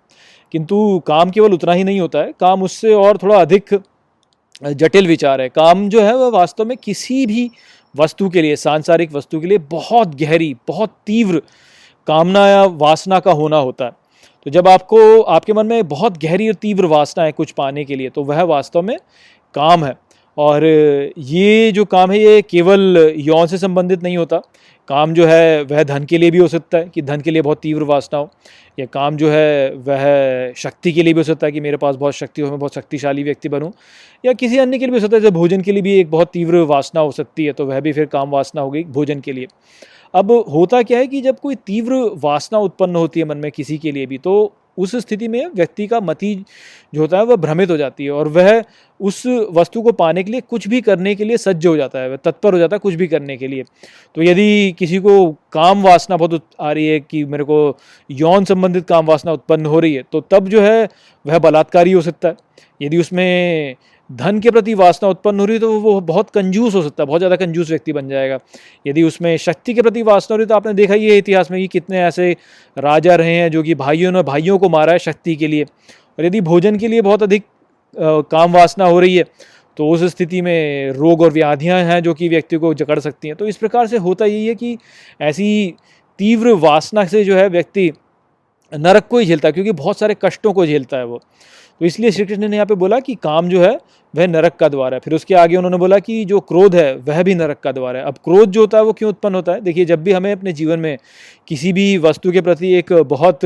किंतु 0.54 1.02
काम 1.08 1.32
केवल 1.32 1.54
उतना 1.54 1.74
ही 1.74 1.84
नहीं 1.84 2.00
होता 2.00 2.20
है, 2.20 2.34
काम 2.40 2.64
उससे 2.64 2.94
और 2.94 3.18
थोड़ा 3.18 3.36
अधिक 3.36 3.80
जटिल 4.64 5.08
विचार 5.08 5.42
है। 5.42 5.50
काम 5.50 5.88
जो 5.90 6.02
है, 6.02 6.16
वह 6.16 6.30
वास्तव 6.30 6.66
में 6.66 6.78
किसी 6.78 7.26
भी 7.26 7.50
वस्तु 7.96 8.30
के 8.30 8.42
लिए, 8.42 8.56
सांसारिक 8.56 9.14
वस्तु 9.14 9.40
के 9.40 9.48
लिए 9.48 9.58
बहुत 9.72 10.16
गहरी, 10.16 10.56
बहुत 10.68 10.96
तीव्र 11.08 11.42
कामना 12.08 12.48
या 12.48 12.64
वासना 12.64 13.20
का 13.20 13.32
होना 13.32 13.58
होता 13.58 13.86
है। 13.86 13.92
तो 14.46 14.52
जब 14.52 14.68
आपको, 14.68 15.22
आपके 15.22 15.54
मन 15.54 15.66
में 15.66 15.88
बहुत 15.88 16.18
गहरी 16.18 16.48
और 16.48 16.54
तीव्र 16.54 16.86
वासना 16.86 17.24
है 17.24 17.32
कुछ 17.32 17.52
पाने 17.52 17.86
के 17.86 17.96
लिए 17.96 18.10
तो 18.10 18.24
वह 18.24 18.42
वास्तव 18.44 18.82
में 18.82 18.98
काम 19.56 19.86
है। 19.86 19.94
और 20.38 20.66
ये 20.66 21.72
जो 21.72 21.86
काम 21.86 22.12
है, 22.12 22.20
ये 22.20 22.42
केवल 22.42 23.14
यौन 23.18 23.48
से 23.48 23.58
संबंधित 23.58 24.04
नहीं 24.04 24.18
होता। 24.18 24.38
काम 24.90 25.14
जो 25.14 25.26
है, 25.26 25.62
वह 25.64 25.84
धन 25.84 26.04
के 26.06 26.18
लिए 26.18 26.32
भी 26.32 26.38
हो 26.38 26.48
सकता 26.48 26.78
है 26.78 26.90
कि 26.90 27.02
धन 27.02 27.22
के 27.22 27.32
लिए 27.32 27.42
बहुत 27.42 27.60
तीव्र 27.62 27.84
वासना 27.84 28.20
हो, 28.20 28.30
या 28.80 28.86
काम 28.86 29.18
जो 29.18 29.30
है, 29.30 29.72
वह 29.78 30.54
शक्ति 30.58 30.92
के 30.92 31.04
लिए 31.04 31.14
भी 31.14 31.20
हो 31.20 31.24
सकता 31.24 31.48
है 31.48 31.52
कि 31.52 31.60
मेरे 31.60 31.78
पास 31.78 31.96
बहुत 31.96 32.14
शक्ति 32.14 32.42
हो, 32.42 32.50
मैं 32.50 32.60
बहुत 32.60 32.76
शक्तिशाली 32.76 33.24
व्यक्ति 33.24 33.50
बनूं, 33.50 33.72
या 34.24 34.34
किसी 34.34 34.58
अन्य 34.58 34.78
के 34.78 34.86
लिए 34.86 34.92
भी 34.92 34.98
हो 34.98 35.02
सकता 35.02 35.16
है। 35.18 35.22
जैसे 35.22 35.32
भोजन 35.32 35.62
के 35.62 35.72
लिए 35.72 35.82
भी 35.82 36.00
एक 36.00 36.12
बहुत 36.12 36.32
तीव्र 36.34 36.62
वासना 36.66 37.02
हो 37.02 37.12
सकती 37.12 37.46
है 37.46 37.54
तो 37.54 37.66
वह 37.66 37.80
भी 37.80 37.94
फिर 37.94 38.06
काम 38.06 38.30
वासना 38.30 38.62
होगी 38.62 38.84
भोजन 38.84 39.20
के 39.20 39.34
लिए। 39.34 39.48
अब 40.14 40.32
होता 40.52 40.82
क्या 40.84 41.00
है 41.00 41.08
कि 41.08 41.22
जब 41.22 41.40
कोई 41.40 41.56
तीव्र 41.56 41.96
वासना 42.24 42.60
उत्पन्न 42.60 42.96
होती 42.96 43.20
है 43.20 43.26
मन 43.26 43.38
में 43.38 43.52
किसी 43.52 43.78
के 43.78 43.92
लिए 43.92 44.06
भी 44.06 44.18
तो 44.18 44.54
उस 44.78 44.96
स्थिति 44.96 45.28
में 45.28 45.46
व्यक्ति 45.48 45.86
का 45.88 46.00
मति 46.00 46.34
जो 46.94 47.02
होता 47.02 47.18
है, 47.18 47.26
वह 47.26 47.36
भ्रमित 47.36 47.70
हो 47.72 47.78
जाती 47.78 48.06
है 48.06 48.12
और 48.12 48.28
वह 48.28 48.64
उस 49.00 49.22
वस्तु 49.52 49.82
को 49.82 49.92
पाने 49.92 50.24
के 50.24 50.32
लिए 50.32 50.42
कुछ 50.42 50.68
भी 50.68 50.82
करने 50.82 51.14
के 51.16 51.26
लिए 51.26 51.38
सज्ज 51.38 51.68
हो 51.68 51.76
जाता 51.78 52.00
है, 52.00 52.10
वह 52.10 52.16
तत्पर 52.16 52.54
हो 52.54 52.60
जाता 52.60 52.76
है 52.76 52.80
कुछ 52.80 52.94
भी 52.94 53.08
करने 53.08 53.38
के 53.38 53.48
लिए। 53.48 53.64
तो 54.16 54.24
यदि 54.24 54.76
किसी 54.80 55.00
को 55.00 55.32
काम 55.52 55.84
वासना 55.84 56.18
बहुत 56.18 56.50
आ 56.60 56.72
रही 56.72 56.88
है 56.88 57.00
कि 57.00 57.24
मेरे 57.26 57.44
को 57.44 57.78
यौन 58.10 58.46
संबंधित 58.46 58.86
काम 58.88 59.06
वासना 59.06 59.32
उत्पन्न 59.32 59.66
हो 59.66 59.80
रही 59.80 59.94
है 59.94 60.04
तो 60.12 60.22
तब 60.22 60.48
जो 60.50 60.62
है, 60.62 60.88
वह 61.26 61.40
बलात्कारी 61.40 61.92
हो 61.92 62.02
सकता 62.02 62.28
है। 62.28 62.36
यदि 62.82 62.98
उसमें 62.98 63.76
धन 64.10 64.40
के 64.40 64.52
प्रति 64.52 64.74
वासना 64.74 65.10
उत्पन्न 65.10 65.40
हो 65.40 65.46
रही 65.46 65.60
तो 65.60 65.72
वो 65.82 66.00
बहुत 66.02 66.30
कंजूस 66.30 66.76
हो 66.76 66.82
सकता 66.82 67.04
है, 67.04 67.08
बहुत 67.08 67.20
ज़्यादा 67.20 67.36
कंजूस 67.36 67.70
व्यक्ति 67.70 67.94
बन 67.94 68.10
जाएगा। 68.10 68.38
यदि 68.86 69.04
उसमें 69.04 69.36
शक्ति 69.40 69.74
के 69.74 69.82
प्रति 69.82 70.04
वासना 70.04 70.34
हो 70.34 70.38
रही 70.38 70.46
तो 70.46 70.56
आपने 70.56 70.74
देखा 70.74 70.94
ये 70.96 71.18
इतिहास 71.18 71.52
में 71.52 71.60
कि 71.62 71.68
कितने 71.70 72.02
ऐसे 72.02 72.32
राजा 72.78 73.16
रहे 73.16 73.34
हैं 73.34 73.50
जो 73.52 73.64
कि 73.64 73.76
भाइयों 73.76 74.12
ने 74.12 74.24
भाइयों 74.24 74.58
को 74.60 74.70
मारा 74.70 74.94
है 74.94 75.00
शक्ति 75.00 75.36
के 75.36 75.48
लिए। 75.48 75.64
और 75.64 76.26
यदि 76.26 76.42
भोजन 76.44 76.78
के 76.78 76.88
लिए 76.88 77.02
बहुत 77.02 77.24
अधिक 77.24 77.44
काम 78.32 78.54
वासना 78.54 78.86
हो 78.86 79.00
रही 79.00 79.16
है 79.16 79.24
तो 79.78 79.90
उस 79.90 80.04
स्थिति 80.06 80.42
में 80.42 80.92
रोग 80.94 81.22
और 81.22 81.32
व्याधियाँ 81.34 81.80
हैं 81.84 82.02
जो 82.04 82.14
कि 82.14 82.30
व्यक्ति 82.30 82.58
को 82.58 82.74
जकड़ 82.74 83.00
सकती 83.00 83.28
हैं। 83.28 83.38
तो 83.38 83.48
इस 83.48 83.58
प्रकार 83.58 83.88
से 83.88 83.98
होता 83.98 84.26
यही 84.26 84.48
है 84.48 84.56
कि 84.56 84.78
ऐसी 85.22 85.74
तीव्र 86.20 86.54
वासना 86.60 87.06
से 87.06 87.24
जो 87.24 87.36
है 87.36 87.48
व्यक्ति 87.50 87.92
नरक 88.72 89.08
को 89.08 89.18
ही 89.18 89.26
झेलता 89.26 89.48
है, 89.48 89.52
क्योंकि 89.52 89.72
बहुत 89.74 90.00
सारे 90.00 90.16
कष्टों 90.22 90.54
को 90.54 90.66
झेलता 90.66 90.98
है 90.98 91.06
वो। 91.06 91.22
तो 91.82 91.86
इसलिए 91.86 92.12
श्री 92.12 92.26
कृष्ण 92.26 92.48
ने 92.48 92.56
यहाँ 92.56 92.66
पे 92.66 92.76
बोला 92.76 93.00
कि 93.00 93.16
काम 93.16 93.50
जो 93.50 93.62
है, 93.62 93.78
वह 94.14 94.28
नरक 94.28 94.56
का 94.56 94.68
द्वार 94.70 94.94
है। 94.94 95.00
फिर 95.00 95.14
उसके 95.14 95.36
आगे 95.36 95.56
उन्होंने 95.56 95.78
बोला 95.78 95.98
कि 96.00 96.24
जो 96.26 96.40
क्रोध 96.42 96.76
है, 96.76 96.96
वह 96.98 97.22
भी 97.24 97.36
नरक 97.36 97.60
का 97.60 97.72
द्वार 97.72 97.98
है। 97.98 98.04
अब 98.04 98.18
क्रोध 98.24 98.52
जो 98.52 98.62
होता 98.62 98.78
है, 98.78 98.84
वो 98.84 98.94
क्यों 98.94 99.10
उत्पन्न 99.10 99.36
होता 99.36 99.52
है? 99.52 99.62
देखिए, 99.62 99.86
जब 99.86 100.04
भी 100.04 100.12
हमें 100.12 100.32
अपने 100.32 100.54
जीवन 100.54 100.80
में 100.80 100.98
किसी 101.48 101.74
भी 101.74 101.98
वस्तु 101.98 102.32
के 102.32 102.42
प्रति 102.42 102.74
एक 102.74 102.94
बहुत 103.10 103.46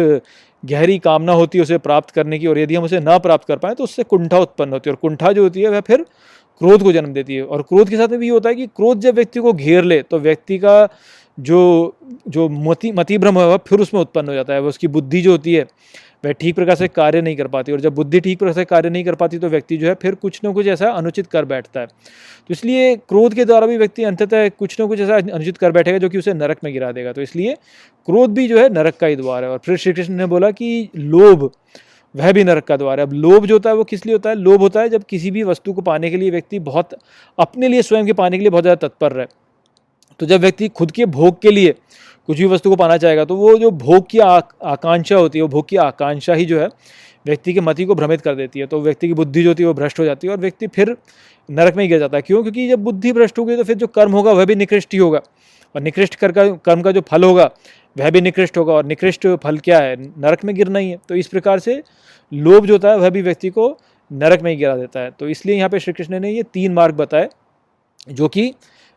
गहरी 0.64 0.98
कामना 1.00 1.34
होती 1.34 1.58
है, 1.58 1.62
उसे 1.62 1.78
प्राप्त 1.80 2.10
करने 2.10 2.40
की, 2.40 2.48
और 2.48 2.60
यदि 2.60 2.76
हम 2.76 2.84
उसे 2.84 3.00
ना 3.00 3.18
प्राप्त 3.18 3.48
कर 3.48 3.58
पाए 3.58 3.76
तो 3.76 3.84
उससे 3.84 4.04
कुंठा 4.06 4.40
उत्पन्न 4.40 4.74
होती 4.74 4.90
है, 4.90 4.94
और 4.94 5.00
कुंठा 5.02 5.32
जो 5.32 5.44
होती 5.44 5.62
है, 5.62 5.70
वह 5.70 5.82
फिर 5.82 6.06
क्रोध 6.62 6.84
को 6.84 6.92
जन्म 6.92 7.14
देती 7.14 7.36
है। 7.36 7.44
और 7.44 7.62
क्रोध 7.62 7.90
के 7.90 7.98
साथ 7.98 8.08
में 8.08 8.20
भी 8.20 8.28
होता 8.28 8.50
है 8.50 8.56
कि 8.56 8.66
क्रोध 8.68 9.00
जब 9.00 9.16
व्यक्ति 9.16 9.40
को 9.40 9.54
घेर 9.54 9.84
ले 9.84 10.02
तो 10.02 10.20
व्यक्ति 10.20 10.58
का 10.58 10.88
जो 11.38 11.60
जो 12.28 12.48
मति 12.50 12.92
मति 12.92 13.18
भ्रम 13.18 13.40
है, 13.40 13.46
वह 13.48 13.58
फिर 13.68 13.80
उसमें 13.80 14.00
उत्पन्न 14.02 14.28
हो 14.28 14.34
जाता 14.34 14.54
है। 14.54 14.62
वह 14.62 14.70
उसकी 14.70 14.88
बुद्धि 14.90 15.22
जो 15.22 15.32
होती 15.32 15.54
है 15.54 15.66
वह 16.24 16.32
ठीक 16.32 16.56
प्रकार 16.56 16.76
से 16.76 16.88
कार्य 16.88 17.22
नहीं 17.22 17.36
कर 17.36 17.48
पाती 17.48 17.72
और 17.72 17.82
जब 17.82 17.94
बुद्धि 17.96 18.20
ठीक 18.20 18.40
प्रकार 18.40 18.54
से 18.54 18.66
कार्य 18.66 18.90
नहीं 18.90 19.04
कर 19.04 19.16
पाती 19.16 19.38
तो 19.40 19.50
व्यक्ति 19.50 19.78
जो 19.78 19.88
है 19.88 19.94
फिर 19.94 20.16
कुछ 20.16 20.40
ना 20.44 20.52
कुछ 20.52 20.68
ऐसा 20.68 20.92
अनुचित 20.92 21.28
कर 21.28 21.46
बैठता 21.46 21.80
है। 21.80 21.86
तो 21.86 22.52
इसलिए 22.52 22.96
क्रोध 22.98 23.34
के 23.34 23.46
द्वारा 23.46 23.68
भी 23.68 23.78
व्यक्ति 23.78 24.04
अंततः 24.04 24.48
कुछ 24.50 24.80
ना 24.80 24.86
कुछ 24.86 25.00
ऐसा 25.00 25.16
अनुचित 25.16 25.58
कर 25.58 25.72
बैठेगा 25.72 25.98
जो 25.98 26.10
कि 26.10 26.18
उसे 26.18 26.34
नरक 26.36 26.64
में 26.64 26.72
गिरा 26.74 26.92
देगा। 26.92 27.14
तो 27.14 27.22
इसलिए 27.22 27.54
क्रोध 28.08 28.34
भी 28.34 28.48
जो 28.48 28.60
है 28.60 28.68
नरक 28.70 28.98
का 28.98 29.08
ही 29.08 29.16
द्वार 29.16 29.44
है 29.44 29.50
और 29.50 29.58
फिर 29.58 29.78
श्री 29.78 29.94
कृष्ण 29.94 30.14
ने 30.14 30.26
बोला 30.26 30.52
कि 30.52 30.90
लोभ, 30.96 31.50
वह 32.16 32.32
भी 32.32 32.44
नरक 32.44 32.64
का 32.64 32.78
द्वार 32.78 33.00
है। 33.00 33.06
अब 33.06 33.14
लोभ 33.16 33.46
जो 33.46 33.56
होता 33.56 33.70
है 33.70 33.76
वो 33.76 33.84
किस 33.86 34.06
लिए 34.06 34.16
होता 34.16 34.30
है? 34.30 34.36
लोभ 34.38 34.62
होता 34.62 34.82
है 34.82 34.90
जब 34.90 35.04
किसी 35.04 35.32
भी 35.32 35.44
वस्तु 35.44 35.74
को 35.74 35.82
पाने 35.84 36.10
के 36.10 36.18
लिए 36.18 36.32
व्यक्ति 36.32 36.60
बहुत, 36.62 36.96
अपने 37.38 37.68
लिए, 37.68 37.82
स्वयं 37.82 38.06
के 38.06 38.14
पाने 38.14 38.38
के 38.38 38.44
लिए 38.44 38.50
बहुत 38.50 38.64
ज़्यादा 38.64 38.88
तत्पर 38.88 39.12
रहे। 39.12 39.26
तो 40.20 40.26
जब 40.26 40.42
व्यक्ति 40.42 40.68
खुद 40.70 40.92
के 40.92 41.06
भोग 41.08 41.42
के 41.42 41.52
लिए 41.52 41.74
कुछ 42.30 42.38
भी 42.38 42.46
वस्तु 42.46 42.70
को 42.70 42.76
पाना 42.76 42.96
चाहेगा 42.98 43.24
तो 43.26 43.36
वो 43.36 43.58
जो 43.58 43.70
भोग 43.74 44.08
की 44.10 44.20
आकांक्षा 44.20 45.16
होती 45.16 45.40
है, 45.40 45.44
वो 45.44 45.48
भोग 45.48 45.68
की 45.68 45.78
आकांक्षा 45.78 46.34
ही 46.34 46.46
जो 46.46 46.60
है, 46.60 46.68
व्यक्ति 47.26 47.54
के 47.54 47.62
मति 47.62 47.86
को 47.86 47.96
भ्रमित 47.96 48.22
कर 48.22 48.36
देती 48.36 48.60
है। 48.60 48.66
तो 48.66 48.80
व्यक्ति 48.82 49.08
की 49.08 49.14
बुद्धि 49.14 49.44
जो 49.44 49.50
होती 49.50 49.64
है, 49.64 49.68
वो 49.68 49.74
भ्रष्ट 49.74 50.00
हो 50.00 50.06
जाती 50.06 50.28
है 50.28 50.34
और 50.34 50.40
व्यक्ति 50.40 50.68
फिर 50.68 50.96
नरक 51.50 51.76
में 51.76 51.84
ही 51.84 51.88
गिर 51.90 52.00
जाता 52.00 52.18
है। 52.18 52.22
क्यों? 52.22 52.42
क्योंकि 52.44 52.68
जब 52.70 52.84
बुद्धि 52.84 53.14
भ्रष्ट 53.14 53.40
होगी 53.40 53.56
तो 53.56 53.64
फिर 53.64 53.78
जो 53.78 53.88
कर्म 53.88 54.12
होगा, 54.12 54.32
वह 54.32 54.46
भी 54.46 54.56
निकृष्ट 54.56 54.94
ही 54.94 55.00
होगा। 55.00 55.22
और 55.76 55.82
निकृष्ट 55.82 56.16
कर 56.16 56.32
का, 56.32 56.48
कर्म 56.48 56.82
का 56.82 56.92
जो 56.92 57.02
फल 57.02 57.24
होगा, 57.24 57.50
वह 57.96 58.10
भी 58.10 58.22
निकृष्ट 58.22 58.58
होगा। 58.58 58.74
और 58.74 58.86
निकृष्ट 58.86 59.28
फल 59.44 59.58
क्या 59.58 59.80
है? 59.80 59.96
नरक 60.22 60.46
में 60.46 60.56
गिरना 60.56 60.80
ही 60.80 60.90
है। 60.90 60.98
तो 61.10 61.16
इस 61.16 61.28
प्रकार 61.28 61.60
से 61.60 61.82
लोभ 62.32 62.66
जो 62.66 62.74
होता 62.74 62.92
है, 62.92 62.98
वह 62.98 63.10
भी 63.10 63.22
व्यक्ति 63.22 63.50
को 63.50 63.78
नरक 64.12 64.42
में 64.42 64.52
ही 64.52 64.58
गिरा 64.58 64.76
देता 64.78 65.00
है। 65.00 65.12
तो 65.12 65.30
इसलिए 65.30 65.56
यहाँ 65.56 65.70
पे 65.70 65.80
श्री 65.80 65.94
कृष्ण 65.94 66.20
ने 66.20 66.32
ये 66.32 66.44
तीन 66.44 66.74
मार्ग 66.74 66.96
बताए, 66.96 67.30
जो 68.10 68.28
कि 68.28 68.54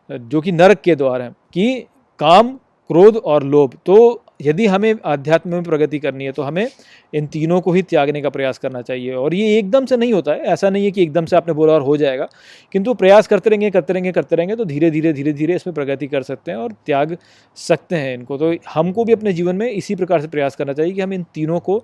जो 0.09 0.41
कि 0.41 0.51
नरक 0.51 0.81
के 0.81 0.95
द्वार 0.95 1.21
हैं, 1.21 1.31
कि 1.31 1.85
काम 2.19 2.57
क्रोध 2.89 3.17
और 3.17 3.43
लोभ। 3.43 3.77
तो 3.85 4.23
यदि 4.41 4.65
हमें 4.65 4.93
आध्यात्म 5.05 5.49
में 5.49 5.63
प्रगति 5.63 5.99
करनी 5.99 6.25
है 6.25 6.31
तो 6.31 6.41
हमें 6.41 6.67
इन 7.13 7.27
तीनों 7.27 7.59
को 7.61 7.71
ही 7.71 7.81
त्यागने 7.81 8.21
का 8.21 8.29
प्रयास 8.29 8.57
करना 8.57 8.81
चाहिए। 8.81 9.13
और 9.13 9.33
ये 9.33 9.57
एकदम 9.57 9.85
से 9.85 9.97
नहीं 9.97 10.13
होता 10.13 10.31
है। 10.31 10.39
ऐसा 10.43 10.69
नहीं 10.69 10.85
है 10.85 10.91
कि 10.91 11.03
एकदम 11.03 11.25
से 11.25 11.35
आपने 11.35 11.53
बोला 11.53 11.73
और 11.73 11.81
हो 11.81 11.97
जाएगा। 11.97 12.27
किंतु 12.73 12.93
प्रयास 12.93 13.27
करते 13.27 13.49
रहेंगे 13.49 13.69
करते 13.71 13.93
रहेंगे 13.93 14.11
करते 14.11 14.35
रहेंगे 14.35 14.55
तो 14.55 14.65
धीरे 14.65 14.91
धीरे 14.91 15.13
धीरे 15.13 15.33
धीरे 15.33 15.55
इसमें 15.55 15.73
प्रगति 15.75 16.07
कर 16.07 16.23
सकते 16.23 16.51
हैं 16.51 16.57
और 16.57 16.71
त्याग 16.85 17.17
सकते 17.57 17.95
हैं 17.95 18.13
इनको। 18.13 18.37
तो 18.37 18.53
हमको 18.69 19.05
भी 19.05 19.13
अपने 19.13 19.33
जीवन 19.33 19.55
में 19.55 19.69
इसी 19.71 19.95
प्रकार 19.95 20.21
से 20.21 20.27
प्रयास 20.27 20.55
करना 20.55 20.73
चाहिए 20.73 20.93
कि 20.93 21.01
हम 21.01 21.13
इन 21.13 21.25
तीनों 21.33 21.59
को 21.59 21.79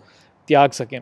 त्याग 0.49 0.71
सकें। 0.71 0.99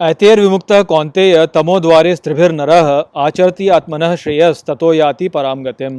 ऐतेर 0.00 0.40
विमुक्त 0.40 0.72
कौंतेय 0.88 1.46
तमो 1.46 1.78
द्वारे 1.80 2.14
स्त्रिभिर्नर 2.16 2.70
आचरती 3.16 3.68
आत्मन 3.68 4.14
श्रेयस 4.16 4.64
ततो 4.66 4.92
याति 4.94 5.28
पराम 5.28 5.62
गतिम 5.64 5.98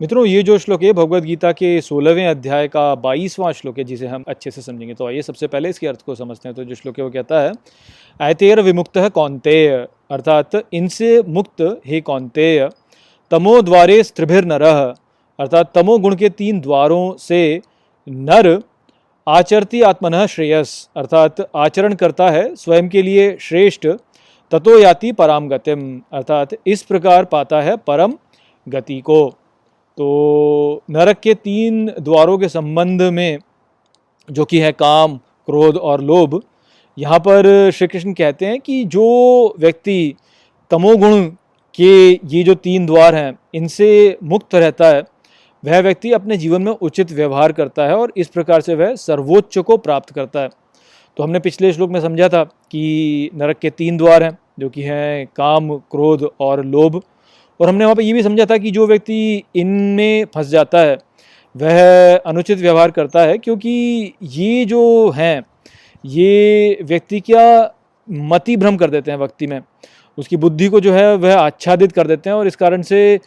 मित्रों, 0.00 0.26
ये 0.26 0.42
जो 0.42 0.58
श्लोक 0.58 0.82
है 0.82 0.92
भगवत 0.92 1.22
गीता 1.22 1.52
के 1.52 1.80
सोलहवें 1.80 2.26
अध्याय 2.26 2.68
का 2.68 2.94
बाईसवां 2.94 3.52
श्लोक 3.52 3.78
है, 3.78 3.84
जिसे 3.84 4.06
हम 4.06 4.24
अच्छे 4.28 4.50
से 4.50 4.62
समझेंगे। 4.62 4.94
तो 4.94 5.06
आइए 5.06 5.22
सबसे 5.22 5.46
पहले 5.46 5.68
इसके 5.68 5.86
अर्थ 5.86 6.02
को 6.02 6.14
समझते 6.14 6.48
हैं। 6.48 6.56
तो 6.56 6.64
जो 6.64 6.74
श्लोक 6.74 6.98
है, 6.98 7.04
वो 7.04 7.10
कहता 7.10 7.40
है, 7.40 7.52
ऐतेर 8.20 8.60
विमुक्त 8.60 8.98
कौनतेय 8.98 9.86
अर्थात, 10.10 10.50
इनसे 10.72 11.22
मुक्त 11.22 11.80
हे 11.86 12.00
कौनतेय 12.00 12.68
तमो 13.30 13.62
द्वारे 13.62 14.02
स्त्रिभिर 14.02 14.44
नर 14.44 14.62
अर्थात, 14.62 15.72
तमो 15.74 15.98
गुण 15.98 16.14
के 16.14 16.28
तीन 16.28 16.60
द्वारों 16.60 17.16
से 17.16 17.60
नर 18.08 18.62
आचरती 19.28 19.82
आत्मन 19.82 20.26
श्रेयस 20.26 20.88
अर्थात, 20.96 21.50
आचरण 21.56 21.94
करता 21.94 22.30
है, 22.30 22.56
स्वयं 22.56 22.88
के 22.88 23.02
लिए 23.02 23.36
श्रेष्ठ, 23.40 23.86
ततो 24.52 24.78
याति 24.78 25.12
पराम 25.12 25.48
गतिम 25.48 26.00
अर्थात, 26.12 26.48
इस 26.66 26.82
प्रकार 26.82 27.24
पाता 27.24 27.60
है 27.60 27.76
परम 27.76 28.14
गति 28.68 29.00
को 29.00 29.37
तो 29.98 30.82
नरक 30.90 31.20
के 31.20 31.34
तीन 31.34 31.86
द्वारों 32.00 32.38
के 32.38 32.48
संबंध 32.48 33.02
में 33.02 33.38
जो 34.28 34.44
कि 34.44 34.58
है 34.60 34.70
काम, 34.72 35.16
क्रोध 35.16 35.76
और 35.76 36.00
लोभ, 36.00 36.40
यहाँ 36.98 37.18
पर 37.18 37.70
श्री 37.70 37.86
कृष्ण 37.88 38.12
कहते 38.12 38.46
हैं 38.46 38.60
कि 38.60 38.84
जो 38.84 39.54
व्यक्ति 39.58 40.14
तमोगुण 40.70 41.24
के 41.74 42.10
ये 42.10 42.42
जो 42.42 42.54
तीन 42.54 42.86
द्वार 42.86 43.14
हैं, 43.14 43.38
इनसे 43.54 44.18
मुक्त 44.22 44.54
रहता 44.54 44.88
है, 44.88 45.02
वह 45.64 45.80
व्यक्ति 45.80 46.12
अपने 46.12 46.36
जीवन 46.36 46.62
में 46.62 46.72
उचित 46.72 47.12
व्यवहार 47.12 47.52
करता 47.52 47.86
है 47.86 47.96
और 47.96 48.12
इस 48.16 48.28
प्रकार 48.28 48.60
से 48.60 48.74
वह 48.74 48.94
सर्वोच्च 48.94 49.58
को 49.58 49.76
प्राप्त 49.76 50.10
करता 50.10 50.40
है। 50.40 50.48
तो 51.16 51.22
हमने 51.22 51.38
पिछले 51.38 51.72
श्लोक 51.72 51.90
में 51.90 52.00
समझा 52.00 52.28
था 52.28 52.44
कि 52.44 53.30
नरक 53.34 53.58
के 53.58 53.70
तीन 53.70 53.96
द्वार 53.96 54.22
हैं, 54.22 54.38
जो 54.60 54.68
कि 54.68 54.82
हैं 54.82 55.26
काम, 55.26 55.76
क्रोध 55.76 56.30
और 56.40 56.64
लोभ। 56.64 57.02
और 57.60 57.68
हमने 57.68 57.84
वहाँ 57.84 57.94
पर 57.96 58.02
ये 58.02 58.12
भी 58.12 58.22
समझा 58.22 58.44
था 58.46 58.56
कि 58.58 58.70
जो 58.70 58.86
व्यक्ति 58.86 59.42
इनमें 59.56 60.26
फंस 60.34 60.46
जाता 60.48 60.80
है, 60.80 60.96
वह 61.54 62.16
अनुचित 62.16 62.58
व्यवहार 62.58 62.90
करता 62.90 63.22
है 63.22 63.38
क्योंकि 63.38 64.14
ये 64.24 64.64
जो 64.64 65.10
हैं, 65.10 65.42
ये 66.04 66.78
व्यक्ति 66.82 67.20
क्या 67.20 67.74
मति 68.08 68.56
भ्रम 68.56 68.76
कर 68.76 68.90
देते 68.90 69.10
हैं 69.10 69.18
व्यक्ति 69.18 69.46
में। 69.46 69.60
उसकी 70.18 70.36
बुद्धि 70.36 70.68
को 70.68 70.80
जो 70.80 70.92
है 70.92 71.14
वह 71.16 71.34
आच्छादित 71.36 71.92
कर 71.92 72.06
देते 72.06 72.30
हैं 72.30 72.36
और 72.36 72.46
इस 72.46 72.56
कारण 72.56 72.82
से 72.82 73.18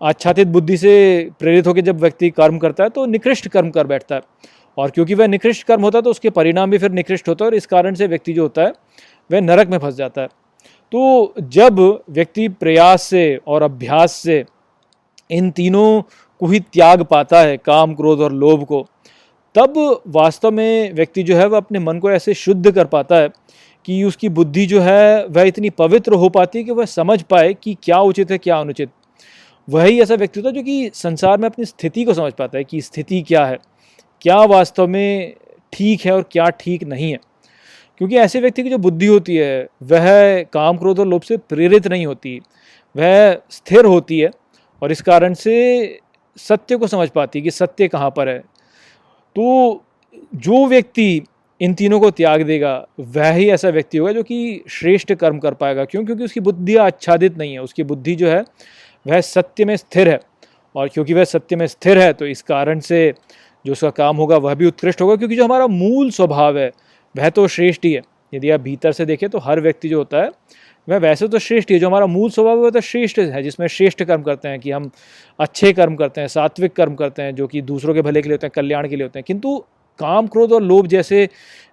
आच्छादित 0.00 0.48
बुद्धि 0.48 0.76
से 0.76 0.92
प्रेरित 1.40 1.66
होकर 1.66 1.80
जब 1.80 2.00
व्यक्ति 2.00 2.30
कर्म 2.30 2.58
करता 2.58 2.84
है 2.84 2.90
तो 2.90 3.04
निकृष्ट 3.06 3.48
कर्म 3.48 3.70
कर 3.70 3.86
बैठता 3.86 4.14
है। 4.14 4.22
और 4.78 4.90
क्योंकि 4.90 5.14
वह 5.14 5.26
निकृष्ट 5.26 5.66
कर्म 5.66 5.82
होता 5.82 5.98
है 5.98 6.02
तो 6.02 6.10
उसके 6.10 6.30
परिणाम 6.30 6.70
भी 6.70 6.78
फिर 6.78 6.90
निकृष्ट 6.90 7.28
होता 7.28 7.44
है 7.44 7.50
और 7.50 7.54
इस 7.54 7.66
कारण 7.66 7.94
से 7.94 8.06
व्यक्ति 8.06 8.32
जो 8.32 8.42
होता 8.42 8.62
है, 8.62 8.72
वह 9.30 9.40
नरक 9.40 9.68
में 9.68 9.78
फंस 9.78 9.94
जाता 9.94 10.22
है। 10.22 10.28
तो 10.92 11.34
जब 11.40 11.78
व्यक्ति 12.10 12.48
प्रयास 12.50 13.02
से 13.02 13.36
और 13.46 13.62
अभ्यास 13.62 14.12
से 14.12 14.44
इन 15.30 15.50
तीनों 15.50 16.02
को 16.40 16.46
ही 16.46 16.60
त्याग 16.62 17.02
पाता 17.02 17.40
है, 17.40 17.56
काम, 17.56 17.94
क्रोध 17.94 18.20
और 18.20 18.32
लोभ 18.32 18.64
को, 18.64 18.86
तब 19.54 20.02
वास्तव 20.06 20.50
में 20.50 20.92
व्यक्ति 20.94 21.22
जो 21.22 21.36
है 21.36 21.46
वह 21.46 21.56
अपने 21.56 21.78
मन 21.78 21.98
को 21.98 22.10
ऐसे 22.10 22.34
शुद्ध 22.34 22.70
कर 22.70 22.84
पाता 22.86 23.16
है 23.16 23.28
कि 23.84 24.02
उसकी 24.04 24.28
बुद्धि 24.28 24.66
जो 24.66 24.80
है 24.80 25.26
वह 25.26 25.42
इतनी 25.42 25.70
पवित्र 25.70 26.14
हो 26.14 26.28
पाती 26.28 26.58
है 26.58 26.64
कि 26.64 26.70
वह 26.70 26.84
समझ 26.84 27.20
पाए 27.22 27.54
कि 27.54 27.76
क्या 27.82 27.98
उचित 28.00 28.30
है, 28.30 28.38
क्या 28.38 28.58
अनुचित। 28.58 28.90
वही 29.68 30.00
ऐसा 30.00 30.14
व्यक्ति 30.14 30.40
होता 30.40 30.48
है 30.48 30.54
जो 30.54 30.62
कि 30.62 30.90
संसार 30.94 31.38
में 31.38 31.48
अपनी 31.48 31.64
स्थिति 31.64 32.04
को 32.04 32.14
समझ 32.14 32.32
पाता 32.32 32.58
है 32.58 32.64
कि 32.64 32.80
स्थिति 32.80 33.20
क्या 33.22 33.44
है, 33.46 33.58
क्या 34.22 34.36
वास्तव 34.36 34.86
में 34.86 35.34
ठीक 35.72 36.00
है 36.00 36.12
और 36.12 36.22
क्या 36.22 36.48
ठीक 36.50 36.84
नहीं 36.84 37.10
है। 37.12 37.18
क्योंकि 38.00 38.16
ऐसे 38.16 38.40
व्यक्ति 38.40 38.62
की 38.62 38.70
जो 38.70 38.78
बुद्धि 38.78 39.06
होती 39.06 39.34
है, 39.36 39.68
वह 39.82 40.42
काम 40.42 40.76
क्रोध 40.76 40.98
और 40.98 41.06
लोभ 41.06 41.22
से 41.22 41.36
प्रेरित 41.36 41.86
नहीं 41.88 42.06
होती। 42.06 42.40
वह 42.96 43.36
स्थिर 43.50 43.84
होती 43.84 44.20
है 44.20 44.30
और 44.82 44.92
इस 44.92 45.02
कारण 45.02 45.34
से 45.34 45.98
सत्य 46.36 46.76
को 46.76 46.86
समझ 46.86 47.08
पाती 47.08 47.38
है 47.38 47.42
कि 47.42 47.50
सत्य 47.50 47.88
कहाँ 47.88 48.10
पर 48.10 48.28
है। 48.28 48.38
तो 49.36 49.84
जो 50.34 50.66
व्यक्ति 50.66 51.22
इन 51.60 51.74
तीनों 51.74 52.00
को 52.00 52.10
त्याग 52.10 52.42
देगा, 52.42 52.86
वह 53.00 53.30
ही 53.30 53.50
ऐसा 53.50 53.68
व्यक्ति 53.68 53.98
होगा 53.98 54.12
जो 54.12 54.22
कि 54.22 54.64
श्रेष्ठ 54.70 55.12
कर्म 55.12 55.38
कर 55.38 55.54
पाएगा। 55.54 55.84
क्यों? 55.84 56.04
क्योंकि 56.04 56.24
उसकी 56.24 56.40
बुद्धि 56.40 56.76
आच्छादित 56.76 57.38
नहीं 57.38 57.52
है। 57.52 57.58
उसकी 57.58 57.82
बुद्धि 57.82 58.14
जो 58.14 58.28
है, 58.28 58.44
वह 59.06 59.20
सत्य 59.20 59.64
में 59.64 59.76
स्थिर 59.76 60.08
है 60.08 60.20
और 60.74 60.88
क्योंकि 60.88 61.14
वह 61.14 61.24
सत्य 61.24 61.56
में 61.56 61.66
स्थिर 61.66 61.98
है 61.98 62.12
तो 62.12 62.26
इस 62.26 62.42
कारण 62.42 62.80
से 62.80 63.12
जो 63.66 63.72
उसका 63.72 63.90
काम 63.90 64.16
होगा, 64.16 64.36
वह 64.36 64.54
भी 64.54 64.66
उत्कृष्ट 64.66 65.02
होगा। 65.02 65.16
क्योंकि 65.16 65.36
जो 65.36 65.44
हमारा 65.44 65.66
मूल 65.66 66.10
स्वभाव 66.10 66.58
है 66.58 66.70
वह 67.14 67.28
तो 67.28 67.46
श्रेष्ठ 67.48 67.84
ही। 67.84 67.92
है 67.92 68.02
यदि 68.32 68.50
आप 68.50 68.60
भीतर 68.60 68.92
से 68.92 69.04
देखें 69.06 69.28
तो 69.28 69.38
हर 69.38 69.60
व्यक्ति 69.60 69.88
जो 69.88 69.98
होता 69.98 70.22
है, 70.22 70.30
वह 70.88 70.98
वैसे 70.98 71.28
तो 71.28 71.38
श्रेष्ठ 71.38 71.70
ही। 71.70 71.78
जो 71.78 71.88
हमारा 71.88 72.06
मूल 72.06 72.30
स्वभाव 72.30 72.64
है 72.64 72.70
तो 72.70 72.80
श्रेष्ठ 72.80 73.18
है, 73.18 73.42
जिसमें 73.42 73.66
श्रेष्ठ 73.66 74.02
कर्म 74.02 74.22
करते 74.22 74.48
हैं 74.48 74.60
कि 74.60 74.70
हम 74.70 74.90
अच्छे 75.38 75.72
कर्म 75.72 75.94
करते 75.96 76.20
हैं, 76.20 76.28
सात्विक 76.28 76.72
कर्म 76.72 76.94
करते 76.94 77.22
हैं, 77.22 77.34
जो 77.34 77.46
कि 77.46 77.62
दूसरों 77.62 77.94
के 77.94 78.02
भले 78.02 78.22
के 78.22 78.28
लिए 78.28 78.34
होते 78.34 78.46
हैं, 78.46 78.52
कल्याण 78.54 78.88
के 78.88 78.96
लिए 78.96 79.04
होते 79.04 79.18
हैं। 79.18 79.24
किंतु 79.26 79.58
काम 79.98 80.26
क्रोध 80.26 80.52
और 80.52 80.62
लोभ 80.62 80.86
जैसे 80.86 81.28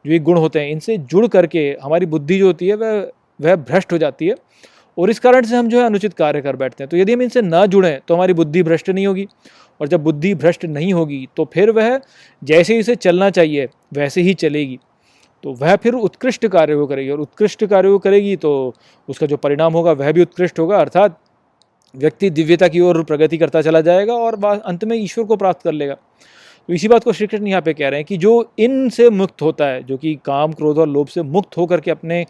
जो 0.06 0.12
ये 0.12 0.19
गुण 0.19 0.38
होते 0.38 0.60
हैं, 0.60 0.69
इनसे 0.69 0.97
जुड़ 0.97 1.28
करके 1.28 1.69
हमारी 1.82 2.06
बुद्धि 2.06 2.38
जो 2.39 2.45
होती 2.47 2.67
है, 2.67 2.76
वह 2.76 3.12
वह 3.41 3.56
भ्रष्ट 3.58 3.93
हो 3.93 3.97
जाती 3.97 4.28
है 4.28 4.36
और 4.97 5.10
इस 5.10 5.19
कारण 5.19 5.45
से 5.45 5.56
हम 5.56 5.67
जो 5.67 5.80
है 5.80 5.86
अनुचित 5.86 6.13
कार्य 6.13 6.41
कर 6.41 6.56
बैठते 6.56 6.84
हैं। 6.84 6.89
तो 6.89 6.97
यदि 6.97 7.13
हम 7.13 7.21
इनसे 7.21 7.41
ना 7.41 7.65
जुड़ें 7.65 8.00
तो 8.08 8.15
हमारी 8.15 8.34
बुद्धि 8.34 8.63
भ्रष्ट 8.63 8.89
नहीं 8.89 9.06
होगी 9.08 9.28
और 9.80 9.88
जब 9.88 10.04
बुद्धि 10.04 10.34
भ्रष्ट 10.36 10.65
नहीं 10.65 10.93
होगी 10.93 11.28
तो 11.38 11.45
फिर 11.54 11.71
वह 11.71 12.00
जैसे 12.41 12.73
ही 12.73 12.80
इसे 12.80 12.95
चलना 12.95 13.30
चाहिए, 13.30 13.67
वैसे 13.93 14.21
ही 14.21 14.34
चलेगी। 14.36 14.80
तो 15.48 15.52
वह 15.54 15.76
फिर 15.76 15.94
उत्कृष्ट 15.96 16.46
कार्य 16.48 16.76
को 16.76 16.86
करेगी 16.88 17.10
और 17.10 17.20
उत्कृष्ट 17.20 17.64
कार्य 17.66 17.90
को 17.90 17.98
करेगी 18.00 18.36
तो 18.36 18.50
उसका 19.10 19.26
जो 19.26 19.38
परिणाम 19.38 19.74
होगा 19.74 19.92
वह 19.92 20.12
भी 20.12 20.22
उत्कृष्ट 20.22 20.60
होगा, 20.60 20.78
अर्थात 20.78 21.18
व्यक्ति 21.96 22.30
दिव्यता 22.30 22.68
की 22.68 22.80
ओर 22.80 23.02
प्रगति 23.04 23.38
करता 23.38 23.62
चला 23.62 23.82
जाएगा 23.82 24.14
और 24.16 24.44
अंत 24.46 24.84
में 24.84 24.96
ईश्वर 24.98 25.26
को 25.26 25.36
प्राप्त 25.36 25.64
कर 25.64 25.72
लेगा। 25.72 25.94
तो 25.94 26.74
इसी 26.74 26.88
बात 26.88 27.04
को 27.04 27.14
श्री 27.14 27.28
कृष्ण 27.28 27.48
यहाँ 27.48 27.62
पे 27.62 27.74
कह 27.74 27.90
रहे 27.90 28.00
हैं 28.00 28.06
कि 28.06 28.18
जो 28.18 28.52
इन 28.60 28.90
से 28.90 29.10
मुक्त 29.10 29.42
होता 29.42 29.66
है, 29.66 29.84
जो 29.84 29.98
कि 29.98 30.14
काम, 30.26 30.54
क्रोध 30.54 30.78
और 30.78 30.90
लोभ 30.90 31.08
से 31.08 31.22
मुक्त 31.22 31.58
होकर 31.58 31.82
के 31.82 31.92
अपने 31.92 32.24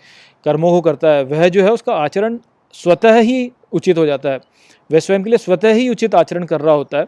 कर्मों 0.45 0.71
को 0.71 0.81
करता 0.81 1.09
है, 1.09 1.23
वह 1.23 1.47
जो 1.49 1.63
है 1.63 1.71
उसका 1.71 1.95
आचरण 1.95 2.37
स्वतः 2.75 3.19
ही 3.19 3.51
उचित 3.73 3.97
हो 3.97 4.05
जाता 4.05 4.29
है। 4.29 4.39
वह 4.89 4.99
स्वयं 4.99 5.23
के 5.23 5.29
लिए 5.29 5.37
स्वतः 5.39 5.73
ही 5.73 5.89
उचित 5.89 6.15
आचरण 6.15 6.43
कर 6.45 6.61
रहा 6.61 6.75
होता 6.75 6.97
है। 6.97 7.05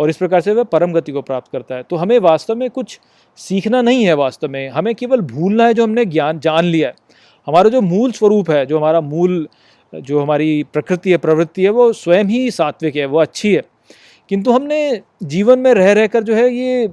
और 0.00 0.10
इस 0.10 0.16
प्रकार 0.16 0.40
से 0.40 0.52
वह 0.52 0.62
परम 0.62 0.92
गति 0.92 1.12
को 1.12 1.22
प्राप्त 1.22 1.52
करता 1.52 1.74
है। 1.74 1.82
तो 1.82 1.96
हमें 1.96 2.18
वास्तव 2.18 2.54
में 2.54 2.70
कुछ 2.70 3.00
सीखना 3.36 3.82
नहीं 3.82 4.04
है 4.04 4.14
वास्तव 4.14 4.48
में। 4.48 4.68
हमें 4.68 4.94
केवल 4.94 5.20
भूलना 5.20 5.66
है 5.66 5.74
जो 5.74 5.84
हमने 5.84 6.04
ज्ञान, 6.04 6.38
जान 6.40 6.64
लिया 6.64 6.88
है। 6.88 6.94
हमारा 7.46 7.70
जो 7.70 7.80
मूल 7.80 8.12
स्वरूप 8.12 8.50
है, 8.50 8.64
जो 8.66 8.78
हमारा 8.78 9.00
मूल, 9.00 9.48
जो 9.92 10.20
हमारी 10.20 10.62
प्रकृति 10.72 11.10
है, 11.10 11.16
प्रवृत्ति 11.16 11.62
है, 11.62 11.70
वो 11.70 11.92
स्वयं 11.92 12.24
ही 12.24 12.50
सात्विक 12.50 12.96
है, 12.96 13.06
वो 13.06 13.18
अच्छी 13.18 13.54
है। 13.54 13.62
किंतु 14.28 14.52
हमने 14.52 15.00
जीवन 15.22 15.58
में 15.58 15.74
रह, 15.74 15.92
रहकर 15.92 16.22
जो 16.22 16.34
है 16.34 16.48
ये 16.54 16.88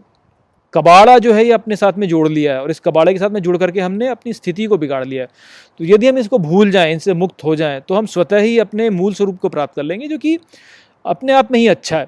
कबाड़ा 0.73 1.17
जो 1.19 1.33
है 1.33 1.45
ये 1.45 1.51
अपने 1.51 1.75
साथ 1.75 1.93
में 1.97 2.07
जोड़ 2.07 2.27
लिया 2.29 2.53
है 2.53 2.61
और 2.61 2.71
इस 2.71 2.79
कबाड़े 2.79 3.13
के 3.13 3.19
साथ 3.19 3.29
में 3.29 3.41
जुड़ 3.41 3.57
करके 3.57 3.79
हमने 3.79 4.07
अपनी 4.07 4.33
स्थिति 4.33 4.65
को 4.65 4.77
बिगाड़ 4.77 5.05
लिया 5.05 5.23
है। 5.23 5.29
तो 5.79 5.85
यदि 5.85 6.07
हम 6.07 6.17
इसको 6.17 6.39
भूल 6.39 6.71
जाएँ, 6.71 6.93
इनसे 6.93 7.13
मुक्त 7.13 7.43
हो 7.43 7.55
जाएँ 7.55 7.81
तो 7.87 7.95
हम 7.95 8.05
स्वतः 8.05 8.39
ही 8.39 8.57
अपने 8.59 8.89
मूल 8.89 9.13
स्वरूप 9.13 9.39
को 9.39 9.49
प्राप्त 9.49 9.75
कर 9.75 9.83
लेंगे, 9.83 10.07
जो 10.07 10.17
कि 10.17 10.37
अपने 11.05 11.33
आप 11.33 11.51
में 11.51 11.59
ही 11.59 11.67
अच्छा 11.67 11.97
है। 11.97 12.07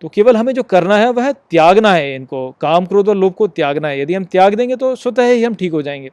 तो 0.00 0.08
केवल 0.08 0.36
हमें 0.36 0.52
जो 0.54 0.62
करना 0.62 0.96
है, 0.96 1.10
वह 1.10 1.30
त्यागना 1.32 1.92
है 1.92 2.14
इनको। 2.14 2.50
काम 2.60 2.86
क्रोध 2.86 3.08
और 3.08 3.16
लोभ 3.16 3.32
को 3.32 3.46
त्यागना 3.48 3.88
है। 3.88 4.00
यदि 4.00 4.14
हम 4.14 4.24
त्याग 4.24 4.54
देंगे 4.54 4.76
तो 4.76 4.94
स्वतः 4.96 5.30
ही 5.30 5.44
हम 5.44 5.54
ठीक 5.54 5.72
हो 5.72 5.82
जाएँगे। 5.82 6.10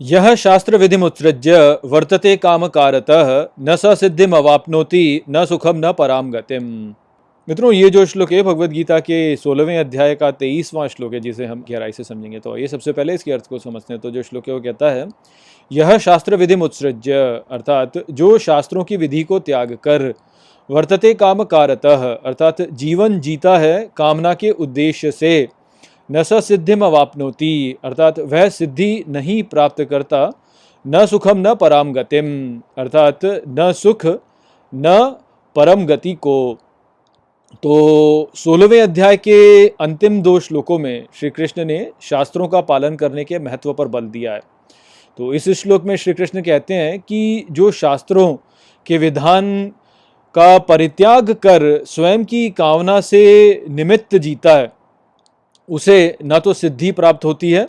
यह 0.00 0.34
शास्त्र 0.34 0.76
विधि 0.76 0.96
मुत्सृज्य 0.96 1.78
वर्तते 1.84 2.36
काम 2.36 2.66
कारतः 2.68 3.46
न 3.60 3.76
स 3.76 3.98
सिद्धिम 4.00 4.36
अवापनोति 4.36 5.20
न 5.30 5.44
सुखम 5.44 5.76
न 5.76 5.92
पराम 5.92 6.30
गतिम 6.30 6.94
मित्रों, 7.48 7.72
ये 7.72 7.90
जो 7.90 8.04
श्लोक 8.06 8.32
है 8.32 8.42
भगवत 8.42 8.70
गीता 8.70 8.98
के 9.00 9.36
सोलहवें 9.36 9.78
अध्याय 9.78 10.14
का 10.14 10.30
तेईसवां 10.30 10.88
श्लोक 10.88 11.14
है, 11.14 11.20
जिसे 11.20 11.46
हम 11.46 11.64
गहराई 11.70 11.92
से 11.92 12.04
समझेंगे। 12.04 12.40
तो 12.40 12.56
ये 12.56 12.68
सबसे 12.68 12.92
पहले 12.92 13.14
इसके 13.14 13.32
अर्थ 13.32 13.46
को 13.46 13.58
समझते 13.58 13.94
हैं। 13.94 14.00
तो 14.00 14.10
जो 14.10 14.22
श्लोक 14.22 14.48
है, 14.48 14.54
वो 14.54 14.60
कहता 14.60 14.90
है, 14.90 15.06
यह 15.72 15.96
शास्त्र 15.98 16.36
विधि 16.36 16.56
मुत्सृज्य 16.56 17.12
अर्थात 17.50 17.92
जो 18.10 18.36
शास्त्रों 18.38 18.84
की 18.84 18.96
विधि 18.96 19.22
को 19.22 19.38
त्याग 19.38 19.72
कर 19.72 20.12
वर्तते 20.72 21.14
काम 21.14 21.42
कारतः, 21.44 22.04
अर्थात 22.14 22.60
जीवन 22.62 23.20
जीता 23.20 23.56
है 23.58 23.90
कामना 23.96 24.34
के 24.34 24.50
उद्देश्य 24.50 25.10
से। 25.10 25.48
न 26.10 26.22
स 26.22 26.32
सिद्धिम 26.44 26.84
अवापनोति, 26.84 27.76
अर्थात 27.84 28.18
वह 28.18 28.48
सिद्धि 28.48 29.04
नहीं 29.08 29.42
प्राप्त 29.42 29.82
करता, 29.84 30.30
न 30.86 31.06
सुखम 31.06 31.38
न 31.38 31.54
पराम 31.54 31.92
गतिम 31.92 32.26
अर्थात 32.78 33.24
न 33.24 33.72
सुख 33.72 34.06
न 34.74 35.16
परम 35.56 35.84
गति 35.86 36.12
को। 36.12 36.58
तो 37.62 38.30
सोलहवें 38.34 38.80
अध्याय 38.80 39.16
के 39.16 39.68
अंतिम 39.68 40.20
दो 40.22 40.40
श्लोकों 40.40 40.78
में 40.78 41.06
श्री 41.14 41.30
कृष्ण 41.30 41.64
ने 41.64 41.90
शास्त्रों 42.02 42.48
का 42.48 42.60
पालन 42.60 42.96
करने 42.96 43.24
के 43.24 43.38
महत्व 43.38 43.72
पर 43.72 43.88
बल 43.88 44.06
दिया 44.06 44.32
है। 44.32 44.40
तो 45.18 45.34
इस 45.34 45.48
श्लोक 45.50 45.84
में 45.84 45.96
श्री 45.96 46.14
कृष्ण 46.14 46.42
कहते 46.42 46.74
हैं 46.74 46.98
कि 47.00 47.46
जो 47.50 47.70
शास्त्रों 47.70 48.36
के 48.86 48.98
विधान 48.98 49.72
का 50.34 50.58
परित्याग 50.58 51.30
कर 51.30 51.84
स्वयं 51.84 52.24
की 52.24 52.50
कामना 52.50 53.00
से 53.00 53.64
निमित्त 53.70 54.16
जीता 54.16 54.56
है। 54.56 54.72
उसे 55.68 56.16
न 56.24 56.38
तो 56.38 56.52
सिद्धि 56.52 56.92
प्राप्त 56.92 57.24
होती 57.24 57.50
है, 57.50 57.68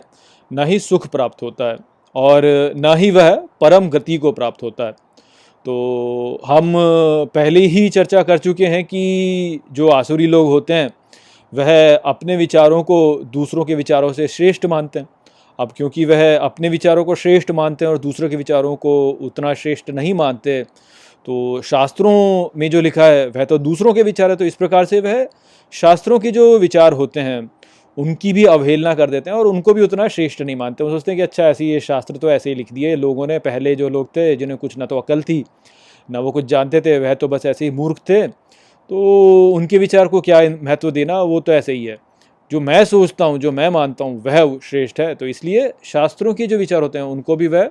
न 0.52 0.64
ही 0.64 0.78
सुख 0.78 1.06
प्राप्त 1.06 1.42
होता 1.42 1.64
है 1.64 1.76
और 2.14 2.42
न 2.76 2.94
ही 2.96 3.10
वह 3.10 3.34
परम 3.60 3.88
गति 3.88 4.16
को 4.18 4.32
प्राप्त 4.32 4.62
होता 4.62 4.84
है। 4.84 4.92
तो 5.66 6.40
हम 6.46 6.72
पहले 7.34 7.60
ही 7.60 7.88
चर्चा 7.88 8.22
कर 8.22 8.38
चुके 8.38 8.66
हैं 8.66 8.84
कि 8.84 9.60
जो 9.72 9.88
आसुरी 9.88 10.26
लोग 10.26 10.46
होते 10.46 10.72
हैं, 10.72 10.90
वह 11.54 11.96
अपने 11.96 12.36
विचारों 12.36 12.82
को 12.82 13.20
दूसरों 13.24 13.64
के 13.64 13.74
विचारों 13.74 14.12
से 14.12 14.28
श्रेष्ठ 14.28 14.66
मानते 14.66 14.98
हैं। 14.98 15.08
अब 15.58 15.72
क्योंकि 15.76 16.04
वह 16.04 16.38
अपने 16.38 16.68
विचारों 16.68 17.04
को 17.04 17.14
श्रेष्ठ 17.14 17.50
मानते 17.50 17.84
हैं 17.84 17.92
और 17.92 17.98
दूसरों 17.98 18.28
के 18.28 18.36
विचारों 18.36 18.76
को 18.76 19.10
उतना 19.10 19.54
श्रेष्ठ 19.54 19.90
नहीं 19.90 20.14
मानते 20.14 20.64
तो 21.26 21.60
शास्त्रों 21.62 22.48
में 22.56 22.70
जो 22.70 22.80
लिखा 22.80 23.04
है, 23.04 23.26
वह 23.28 23.44
तो 23.44 23.58
दूसरों 23.58 23.92
के 23.94 24.02
विचार 24.02 24.30
है 24.30 24.36
तो 24.36 24.44
इस 24.44 24.54
प्रकार 24.54 24.84
से 24.84 25.00
वह 25.00 25.26
शास्त्रों 25.72 26.18
के 26.18 26.30
जो 26.30 26.58
विचार 26.58 26.92
होते 26.92 27.20
हैं, 27.20 27.50
उनकी 27.98 28.32
भी 28.32 28.44
अवहेलना 28.44 28.94
कर 28.94 29.10
देते 29.10 29.30
हैं 29.30 29.36
और 29.36 29.46
उनको 29.46 29.74
भी 29.74 29.82
उतना 29.82 30.08
श्रेष्ठ 30.08 30.42
नहीं 30.42 30.56
मानते। 30.56 30.84
वो 30.84 30.90
सोचते 30.90 31.10
हैं 31.10 31.16
कि 31.16 31.22
अच्छा 31.22 31.44
ऐसी 31.44 31.70
ये 31.70 31.80
शास्त्र 31.80 32.16
तो 32.16 32.30
ऐसे 32.30 32.50
ही 32.50 32.56
लिख 32.56 32.72
दिए। 32.72 32.94
लोगों 32.96 33.26
ने 33.26 33.38
पहले 33.38 33.74
जो 33.74 33.88
लोग 33.88 34.08
थे, 34.16 34.34
जिन्हें 34.36 34.58
कुछ 34.58 34.76
ना 34.78 34.86
तो 34.86 34.98
अकल 34.98 35.22
थी, 35.22 35.44
ना 36.08 36.20
वो 36.20 36.32
कुछ 36.32 36.44
जानते 36.44 36.80
थे, 36.80 36.98
वह 36.98 37.14
तो 37.14 37.28
बस 37.28 37.46
ऐसे 37.46 37.64
ही 37.64 37.70
मूर्ख 37.70 37.98
थे। 37.98 38.26
तो 38.26 39.50
उनके 39.50 39.78
विचार 39.78 40.08
को 40.08 40.20
क्या 40.20 40.40
महत्व 40.62 40.90
देना? 40.90 41.22
वो 41.22 41.40
तो 41.40 41.52
ऐसे 41.52 41.72
ही 41.72 41.84
है। 41.84 41.96
जो 42.50 42.60
मैं 42.60 42.84
सोचता 42.84 43.24
हूँ, 43.24 43.38
जो 43.38 43.52
मैं 43.52 43.68
मानता 43.68 44.04
हूँ, 44.04 44.22
वह 44.22 44.58
श्रेष्ठ 44.62 45.00
है। 45.00 45.14
तो 45.14 45.26
इसलिए 45.26 45.72
शास्त्रों 45.84 46.34
के 46.34 46.46
जो 46.46 46.58
विचार 46.58 46.82
होते 46.82 46.98
हैं, 46.98 47.04
उनको 47.04 47.36
भी 47.36 47.46
वह 47.46 47.68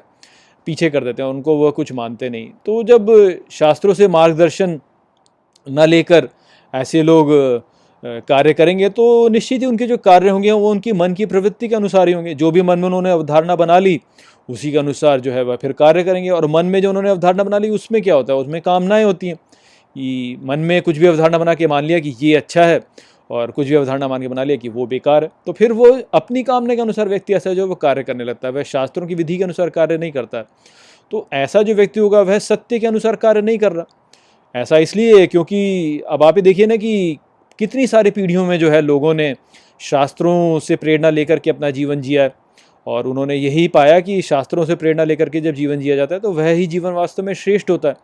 पीछे 0.66 0.90
कर 0.90 1.04
देते 1.04 1.24
हैं, 1.24 1.30
उनको 1.30 1.56
वह 1.56 1.72
कुछ 1.72 1.92
मानते 1.94 2.30
नहीं। 2.30 2.50
तो 2.66 2.84
जब 2.84 3.12
शास्त्रों 3.52 3.94
से 3.94 4.08
मार्गदर्शन 4.08 4.80
न 5.68 5.86
लेकर 5.90 6.28
ऐसे 6.74 7.02
लोग 7.04 7.28
कार्य 8.04 8.54
करेंगे 8.54 8.90
तो 8.90 9.28
निश्चित 9.30 9.62
ही 9.62 9.66
उनके 9.66 9.88
जो 9.88 9.98
कार्य 9.98 10.30
होंगे 10.30 10.52
वो 10.52 10.72
उनकी 10.72 10.94
मन 10.94 11.14
की 11.14 11.26
प्रवृत्ति 11.26 11.68
के 11.68 11.76
अनुसार 11.76 12.08
ही 12.08 12.14
होंगे। 12.14 12.34
जो 12.36 12.52
भी 12.52 12.62
मन 12.62 12.80
में 12.80 12.86
उन्होंने 12.86 13.12
अवधारणा 13.12 13.56
बना 13.56 13.80
ली, 13.80 14.00
उसी 14.50 14.72
के 14.72 14.78
अनुसार 14.78 15.20
जो 15.20 15.32
है 15.32 15.44
वह 15.44 15.56
फिर 15.56 15.72
कार्य 15.72 16.04
करेंगे। 16.04 16.30
और 16.30 16.48
मन 16.48 16.66
में 16.66 16.82
जो 16.82 16.90
उन्होंने 16.90 17.10
अवधारणा 17.10 17.44
बना 17.44 17.58
ली, 17.58 17.70
उसमें 17.70 18.02
क्या 18.02 18.16
होता 18.16 18.34
है? 18.34 18.40
उसमें 18.40 18.62
कामनाएँ 18.62 19.04
होती 19.04 19.28
हैं। 19.28 19.36
कि 19.96 20.38
मन 20.44 20.60
में 20.60 20.82
कुछ 20.82 20.98
भी 20.98 21.08
अवधारणा 21.08 21.38
बना 21.38 21.54
के 21.54 21.68
मान 21.68 21.84
लिया 21.84 22.00
कि 22.00 22.16
ये 22.22 22.36
अच्छा 22.36 22.64
है 22.64 22.80
और 23.34 23.52
कुछ 23.52 23.68
भी 23.68 23.76
अवधारणा 23.76 24.08
मान 24.08 24.22
के 24.22 24.28
बना 24.28 24.44
लिया 24.44 24.58
कि 24.58 24.70
वो 24.70 24.86
बेकार 24.88 25.24
है 25.24 25.30
तो 25.46 25.52
फिर 25.52 25.72
वो 25.72 25.86
अपनी 26.14 26.44
कामना 26.44 26.76
के 26.76 26.82
अनुसार 26.82 27.10
व्यक्ति 27.10 27.34
ऐसा 27.34 27.54
जो 27.54 27.68
वो 27.68 27.76
कार्य 27.76 28.04
करने 28.04 28.24
लगता 28.24 28.48
है, 28.48 28.54
वह 28.54 28.64
शास्त्रों 28.64 29.08
की 29.08 29.16
विधि 29.16 29.38
के 29.38 29.44
अनुसार 29.44 29.70
कार्य 29.70 29.98
नहीं 29.98 30.12
करता 30.12 30.38
है। 30.38 30.46
तो 31.12 31.28
ऐसा 31.34 31.62
जो 31.62 31.74
व्यक्ति 31.76 32.00
होगा, 32.00 32.22
वह 32.22 32.40
सत्य 32.40 32.80
के 32.80 32.88
अनुसार 32.88 33.16
कार्य 33.16 33.42
नहीं 33.42 33.58
कर 33.58 33.72
रहा। 33.72 33.86
ऐसा 34.56 34.78
इसलिए 34.78 35.26
क्योंकि 35.28 36.02
अब 36.10 36.24
आप 36.24 36.36
ही 36.36 36.42
देखिए 36.42 36.66
ना 36.66 36.76
कि 36.76 37.18
कितनी 37.60 37.88
सारी 37.88 38.12
पीढ़ियों 38.12 38.46
में 38.46 38.58
जो 38.60 38.70
है 38.70 38.82
लोगों 38.82 39.14
ने 39.14 39.34
शास्त्रों 39.82 40.60
से 40.60 40.76
प्रेरणा 40.76 41.10
लेकर 41.10 41.40
के 41.40 41.50
अपना 41.50 41.70
जीवन 41.70 42.02
जिया 42.02 42.24
है। 42.24 42.34
और 42.88 43.08
उन्होंने 43.08 43.36
यही 43.36 43.68
पाया 43.68 44.00
कि 44.00 44.22
शास्त्रों 44.22 44.66
से 44.66 44.76
प्रेरणा 44.76 45.04
लेकर 45.04 45.30
के 45.30 45.42
जब 45.42 45.54
जीवन 45.54 45.80
जिया 45.80 45.96
जाता 45.96 46.16
है 46.16 46.22
तो 46.22 46.32
वह 46.32 46.50
ही 46.50 46.66
जीवन 46.68 46.92
वास्तव 46.92 47.24
में 47.24 47.34
श्रेष्ठ 47.34 47.70
होता 47.70 47.90
है। 47.90 47.96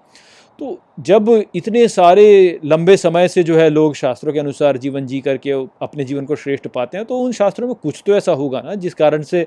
तो 0.60 0.78
जब 1.00 1.30
इतने 1.56 1.88
सारे 1.88 2.60
लंबे 2.66 2.96
समय 2.98 3.28
से 3.28 3.44
जो 3.44 3.58
है 3.58 3.70
लोग 3.70 3.94
शास्त्रों 3.96 4.34
के 4.34 4.40
अनुसार 4.40 4.78
जीवन 4.78 5.06
जी 5.06 5.20
करके 5.20 5.52
अपने 5.82 6.04
जीवन 6.04 6.26
को 6.26 6.36
श्रेष्ठ 6.36 6.68
पाते 6.68 6.98
हैं 6.98 7.06
तो 7.06 7.20
उन 7.20 7.32
शास्त्रों 7.32 7.68
में 7.68 7.76
कुछ 7.76 8.02
तो 8.06 8.16
ऐसा 8.16 8.32
होगा 8.32 8.62
ना, 8.62 8.76
जिस 8.76 8.94
कारण 8.94 9.22
से 9.22 9.46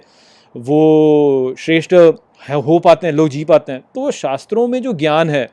वो 0.55 1.55
श्रेष्ठ 1.59 1.95
हो 1.95 2.79
पाते 2.79 3.07
हैं, 3.07 3.15
लोग 3.15 3.29
जी 3.29 3.45
पाते 3.45 3.73
हैं। 3.73 3.81
तो 3.95 4.11
शास्त्रों 4.11 4.67
में 4.69 4.81
जो 4.83 4.93
ज्ञान 4.93 5.31
है, 5.31 5.49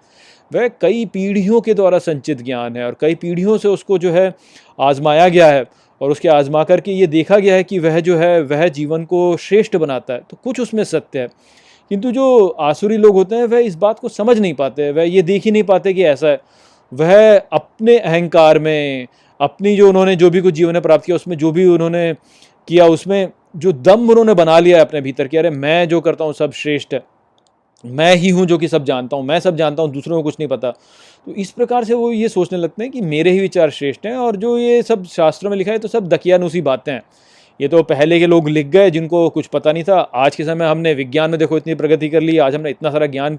वह 0.52 0.68
कई 0.82 1.06
पीढ़ियों 1.06 1.62
के 1.62 1.74
द्वारा 1.74 2.00
संचित 2.00 2.42
ज्ञान 2.42 2.78
है 2.78 2.86
और 2.86 2.96
कई 3.02 3.16
पीढ़ियों 3.16 3.58
से 3.58 3.68
उसको 3.68 3.98
जो 3.98 4.12
है 4.12 4.34
आजमाया 4.80 5.28
गया 5.30 5.48
है 5.48 5.66
और 6.02 6.12
उसके 6.12 6.28
आजमा 6.30 6.64
करके 6.64 6.92
ये 6.92 7.08
देखा 7.08 7.38
गया 7.40 7.56
है 7.56 7.64
कि 7.64 7.80
वह 7.80 8.00
जो 8.00 8.18
है, 8.18 8.42
वह 8.42 8.68
जीवन 8.68 9.06
को 9.06 9.38
श्रेष्ठ 9.38 9.76
बनाता 9.76 10.14
है। 10.14 10.22
तो 10.30 10.38
कुछ 10.44 10.60
उसमें 10.60 10.84
सत्य 10.84 11.20
है। 11.20 11.28
किंतु 11.92 12.12
जो 12.12 12.48
आसुरी 12.48 12.98
लोग 12.98 13.16
होते 13.16 13.36
हैं, 13.36 13.46
वह 13.46 13.60
इस 13.60 13.76
बात 13.76 14.00
को 14.00 14.10
समझ 14.10 14.38
नहीं 14.40 14.54
पाते, 14.54 14.92
वह 14.92 15.04
ये 15.04 15.22
देख 15.22 15.44
ही 15.44 15.52
नहीं 15.52 15.64
पाते 15.64 15.94
कि 15.94 16.04
ऐसा 16.04 16.28
है। 16.28 16.42
वह 16.94 17.38
अपने 17.38 17.98
अहंकार 18.00 18.60
में, 18.60 19.08
अपनी 19.40 19.76
जो 19.76 19.90
उन्होंने 19.90 20.16
जो 20.16 20.30
भी 20.30 20.42
कुछ 20.42 20.54
जीवन 20.54 20.74
में 20.74 20.82
प्राप्त 20.82 21.06
किया, 21.06 21.16
उसमें 21.16 21.38
जो 21.38 21.52
भी 21.52 21.66
उन्होंने 21.66 22.14
किया, 22.68 22.86
उसमें 22.86 23.32
जो 23.58 23.72
दम 23.72 24.10
उन्होंने 24.10 24.34
बना 24.34 24.60
लिया 24.60 24.78
है 24.78 24.86
अपने 24.86 25.02
भीतर 25.02 25.28
कि 25.28 25.38
अरे, 25.38 25.50
मैं 25.50 25.88
जो 25.88 26.02
करता 26.02 26.24
हूँ, 26.24 26.34
सब 26.34 26.52
श्रेष्ठ 26.52 26.94
है। 26.94 27.04
मैं 27.86 28.16
ही 28.16 28.30
हूँ 28.30 28.46
जो 28.46 28.58
कि 28.58 28.68
सब 28.68 28.84
जानता 28.84 29.18
हूँ, 29.18 29.26
मैं 29.26 29.40
सब 29.40 29.56
जानता 29.56 29.84
हूँ, 29.84 29.92
दूसरों 29.92 30.18
को 30.18 30.24
कुछ 30.24 30.36
नहीं 30.40 30.50
पता। 30.50 30.72
तो 31.28 31.34
इस 31.34 31.52
प्रकार 31.52 31.84
से 31.84 31.94
वो 31.94 32.12
ये 32.12 32.30
सोचने 32.30 32.58
लगते 32.58 32.84
हैं 32.84 32.92
कि 32.92 33.02
मेरे 33.02 33.32
ही 33.32 33.40
विचार 33.40 33.70
श्रेष्ठ 33.70 34.06
हैं 34.06 34.16
और 34.18 34.36
जो 34.36 34.58
ये 34.58 34.82
सब 34.82 35.04
शास्त्रों 35.06 35.50
में 35.52 35.58
लिखा 35.58 35.72
है 35.72 35.80
तो 35.80 35.88
सब 35.88 36.08
दकियानुसी 36.08 36.62
बातें 36.62 36.92
हैं। 36.94 37.02
ये 37.60 37.68
तो 37.68 37.82
पहले 37.84 38.20
के 38.20 38.28
लोग 38.28 38.48
लिख 38.50 38.68
गए 38.68 38.90
जिनको 38.92 39.28
कुछ 39.30 39.48
पता 39.48 39.72
नहीं 39.72 39.84
था। 39.84 39.96
आज 39.96 40.36
के 40.36 40.44
समय 40.44 40.66
हमने 40.66 40.94
विज्ञान 40.94 41.30
में 41.30 41.40
देखो 41.40 41.58
इतनी 41.58 41.76
प्रगति 41.76 42.10
कर 42.10 42.22
ली, 42.22 42.38
आज 42.38 42.56
हमने 42.56 42.70
इतना 42.70 42.92
सारा 42.92 43.06
ज्ञान 43.08 43.36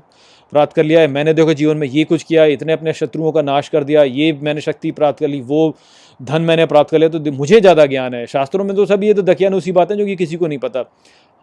प्राप्त 0.52 0.72
कर 0.72 0.84
लिया 0.84 1.00
है। 1.00 1.08
मैंने 1.08 1.32
देखो 1.34 1.54
जीवन 1.54 1.76
में 1.76 1.86
ये 1.88 2.04
कुछ 2.04 2.22
किया, 2.22 2.44
इतने 2.46 2.72
अपने 2.72 2.92
शत्रुओं 2.92 3.32
का 3.32 3.42
नाश 3.42 3.68
कर 3.68 3.84
दिया, 3.84 4.02
ये 4.02 4.32
मैंने 4.42 4.60
शक्ति 4.60 4.90
प्राप्त 4.92 5.18
कर 5.20 5.28
ली, 5.28 5.40
वो 5.40 5.76
धन 6.20 6.42
मैंने 6.42 6.66
प्राप्त 6.66 6.90
कर 6.90 6.98
लिया 6.98 7.08
तो 7.10 7.32
मुझे 7.32 7.60
ज़्यादा 7.60 7.86
ज्ञान 7.86 8.14
है। 8.14 8.26
शास्त्रों 8.28 8.64
में 8.64 8.74
तो 8.76 8.86
सब 8.86 9.04
ये 9.04 9.14
तो 9.14 9.22
दकियानुसी 9.24 9.72
बातें 9.72 9.96
जो 9.96 10.06
कि 10.06 10.16
किसी 10.16 10.36
को 10.36 10.46
नहीं 10.46 10.58
पता। 10.58 10.84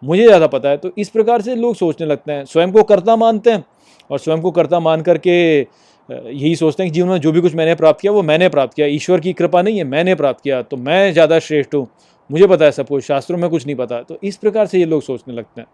मुझे 0.02 0.24
ज़्यादा 0.24 0.46
पता 0.48 0.68
है 0.68 0.76
तो 0.76 0.90
इस 0.98 1.08
प्रकार 1.08 1.42
से 1.42 1.54
लोग 1.56 1.74
सोचने 1.76 2.06
लगते 2.06 2.32
हैं। 2.32 2.44
स्वयं 2.44 2.72
को 2.72 2.82
कर्ता 2.84 3.16
मानते 3.16 3.50
हैं 3.50 3.64
और 4.10 4.18
स्वयं 4.18 4.40
को 4.40 4.50
कर्ता 4.52 4.80
मान 4.80 5.02
करके 5.02 5.36
यही 6.08 6.54
सोचते 6.56 6.82
हैं 6.82 6.92
कि 6.92 6.94
जीवन 6.94 7.08
में 7.08 7.18
जो 7.18 7.32
भी 7.32 7.40
कुछ 7.40 7.54
मैंने 7.54 7.74
प्राप्त 7.74 8.00
किया, 8.00 8.12
वो 8.12 8.22
मैंने 8.22 8.48
प्राप्त 8.48 8.74
किया। 8.74 8.86
ईश्वर 8.88 9.20
की 9.20 9.32
कृपा 9.32 9.62
नहीं 9.62 9.78
है, 9.78 9.84
मैंने 9.86 10.14
प्राप्त 10.14 10.42
किया 10.42 10.60
तो 10.62 10.76
मैं 10.78 11.12
ज़्यादा 11.12 11.38
श्रेष्ठ 11.40 11.74
हूँ। 11.74 11.86
मुझे 12.30 12.46
पता 12.46 12.64
है 12.64 12.72
सब 12.72 12.88
कुछ, 12.88 13.04
शास्त्रों 13.04 13.38
में 13.38 13.48
कुछ 13.50 13.66
नहीं 13.66 13.76
पता। 13.76 14.00
तो 14.02 14.18
इस 14.22 14.36
प्रकार 14.36 14.66
से 14.66 14.78
ये 14.78 14.84
लोग 14.84 15.02
सोचने 15.02 15.34
लगते 15.34 15.60
हैं। 15.60 15.68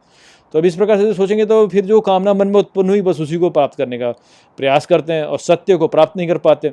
तो 0.55 0.59
अब 0.59 0.64
इस 0.64 0.76
प्रकार 0.76 0.98
से 0.98 1.12
सोचेंगे 1.14 1.44
तो 1.46 1.66
फिर 1.68 1.84
जो 1.84 2.00
कामना 2.00 2.34
मन 2.34 2.48
में 2.48 2.55
उत्पन्न 2.55 2.88
हुई, 2.88 3.02
बस 3.02 3.20
उसी 3.20 3.36
को 3.36 3.50
प्राप्त 3.50 3.78
करने 3.78 3.98
का 3.98 4.11
प्रयास 4.59 4.86
करते 4.86 5.12
हैं 5.12 5.24
और 5.24 5.38
सत्य 5.38 5.76
को 5.76 5.88
प्राप्त 5.88 6.16
नहीं 6.16 6.28
कर 6.28 6.38
पाते। 6.38 6.72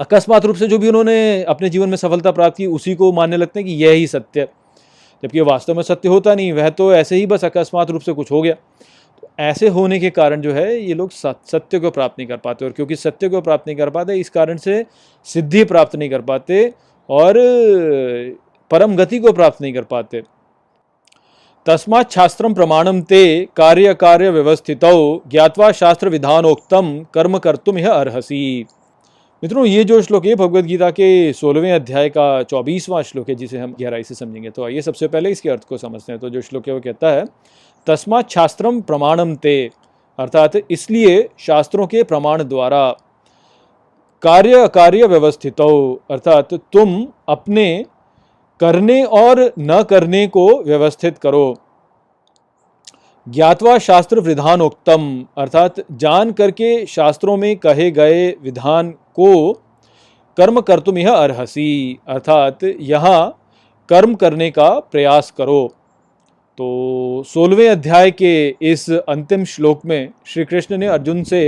अकस्मात 0.00 0.44
रूप 0.44 0.56
से 0.56 0.66
जो 0.66 0.78
भी 0.78 0.88
उन्होंने 0.88 1.42
अपने 1.44 1.68
जीवन 1.68 1.88
में 1.88 1.96
सफलता 1.96 2.30
प्राप्त 2.30 2.56
की, 2.56 2.66
उसी 2.66 2.94
को 2.94 3.12
मानने 3.12 3.36
लगते 3.36 3.60
हैं 3.60 3.66
कि 3.66 3.74
यह 3.74 3.92
ही 3.92 4.06
सत्य। 4.06 4.48
जबकि 5.22 5.40
वास्तव 5.40 5.74
में 5.74 5.82
सत्य 5.82 6.08
होता 6.08 6.34
नहीं, 6.34 6.52
वह 6.52 6.68
तो 6.70 6.92
ऐसे 6.94 7.16
ही 7.16 7.26
बस 7.26 7.44
अकस्मात 7.44 7.90
रूप 7.90 8.02
से 8.02 8.12
कुछ 8.12 8.30
हो 8.30 8.42
गया। 8.42 8.54
तो 9.22 9.28
ऐसे 9.38 9.68
होने 9.68 9.98
के 9.98 10.10
कारण 10.10 10.40
जो 10.40 10.52
है, 10.52 10.78
ये 10.78 10.94
लोग 10.94 11.10
सत्य 11.10 11.78
को 11.78 11.90
प्राप्त 11.90 12.18
नहीं 12.18 12.28
कर 12.28 12.36
पाते 12.36 12.64
और 12.64 12.72
क्योंकि 12.72 12.96
सत्य 12.96 13.28
को 13.28 13.40
प्राप्त 13.40 13.66
नहीं 13.66 13.76
कर 13.76 13.90
पाते, 13.90 14.14
इस 14.14 14.30
कारण 14.30 14.56
से 14.56 14.84
सिद्धि 15.28 15.64
प्राप्त 15.64 15.96
नहीं 15.96 16.10
कर 16.10 16.20
पाते 16.22 16.72
और 17.08 17.34
परम 18.70 18.96
गति 18.96 19.18
को 19.18 19.32
प्राप्त 19.32 19.62
नहीं 19.62 19.72
कर 19.74 19.84
पाते। 19.84 20.22
तस्मात् 21.66 22.12
शास्त्रम 22.12 22.54
प्रमाणम 22.54 23.00
ते 23.02 23.48
कार्य 23.56 23.94
कार्य 23.96 24.30
व्यवस्थित 24.30 24.80
ज्ञावा 24.84 25.70
शास्त्र 25.72 26.08
विधानोक्तम 26.08 26.98
कर्म 27.14 27.38
कर्तुम 27.38 27.78
यह 27.78 27.90
अर्हसी। 27.90 28.66
मित्रों, 29.42 29.64
ये 29.66 29.84
जो 29.84 30.00
श्लोक 30.02 30.26
है 30.26 30.34
भगवत 30.36 30.64
गीता 30.64 30.90
के 30.90 31.32
सोलहवें 31.32 31.72
अध्याय 31.72 32.08
का 32.08 32.42
चौबीसवां 32.44 33.02
श्लोक 33.02 33.28
है, 33.28 33.34
जिसे 33.34 33.58
हम 33.58 33.74
गहराई 33.80 34.02
से 34.02 34.14
समझेंगे। 34.14 34.50
तो 34.50 34.64
आइए 34.64 34.80
सबसे 34.82 35.08
पहले 35.08 35.30
इसके 35.30 35.50
अर्थ 35.50 35.64
को 35.64 35.76
समझते 35.78 36.12
हैं। 36.12 36.20
तो 36.20 36.30
जो 36.30 36.40
श्लोक 36.40 36.68
है, 36.68 36.74
वो 36.74 36.80
कहता 36.80 37.10
है, 37.10 37.24
तस्मात् 37.86 38.30
शास्त्रम 38.30 38.80
प्रमाणम 38.82 39.34
ते 39.36 39.70
अर्थात 40.18 40.56
इसलिए 40.70 41.28
शास्त्रों 41.38 41.86
के 41.86 42.02
प्रमाण 42.04 42.42
द्वारा 42.44 42.88
कार्य 44.22 44.66
कार्य 44.68 45.06
व्यवस्थित 45.06 45.60
अर्थात 45.60 46.54
तुम 46.72 47.06
अपने 47.28 47.66
करने 48.60 49.02
और 49.04 49.40
न 49.58 49.82
करने 49.82 50.26
को 50.26 50.46
व्यवस्थित 50.62 51.18
करो। 51.18 51.56
ज्ञातवा 53.26 53.78
शास्त्र 53.78 54.20
विधानोक्तम, 54.20 55.24
अर्थात 55.38 55.80
जान 55.92 56.32
करके 56.32 56.86
शास्त्रों 56.86 57.36
में 57.36 57.56
कहे 57.56 57.90
गए 57.90 58.28
विधान 58.42 58.90
को 58.90 59.52
कर्म 60.38 60.60
कर 60.60 60.80
तुम 60.80 60.98
यह 60.98 61.12
अर्हसी, 61.12 61.98
अर्थात 62.08 62.64
यहाँ 62.64 63.36
कर्म 63.88 64.14
करने 64.14 64.50
का 64.50 64.68
प्रयास 64.80 65.30
करो। 65.30 65.66
तो 66.58 67.22
सोलहवें 67.26 67.68
अध्याय 67.68 68.10
के 68.10 68.32
इस 68.62 68.90
अंतिम 68.90 69.44
श्लोक 69.44 69.84
में 69.84 70.08
श्री 70.26 70.44
कृष्ण 70.44 70.78
ने 70.78 70.86
अर्जुन 70.86 71.22
से 71.24 71.42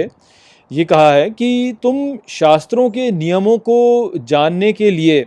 ये 0.70 0.84
कहा 0.84 1.10
है 1.12 1.30
कि 1.30 1.76
तुम 1.82 1.96
शास्त्रों 2.30 2.88
के 2.90 3.10
नियमों 3.10 3.56
को 3.58 4.12
जानने 4.18 4.72
के 4.72 4.90
लिए 4.90 5.24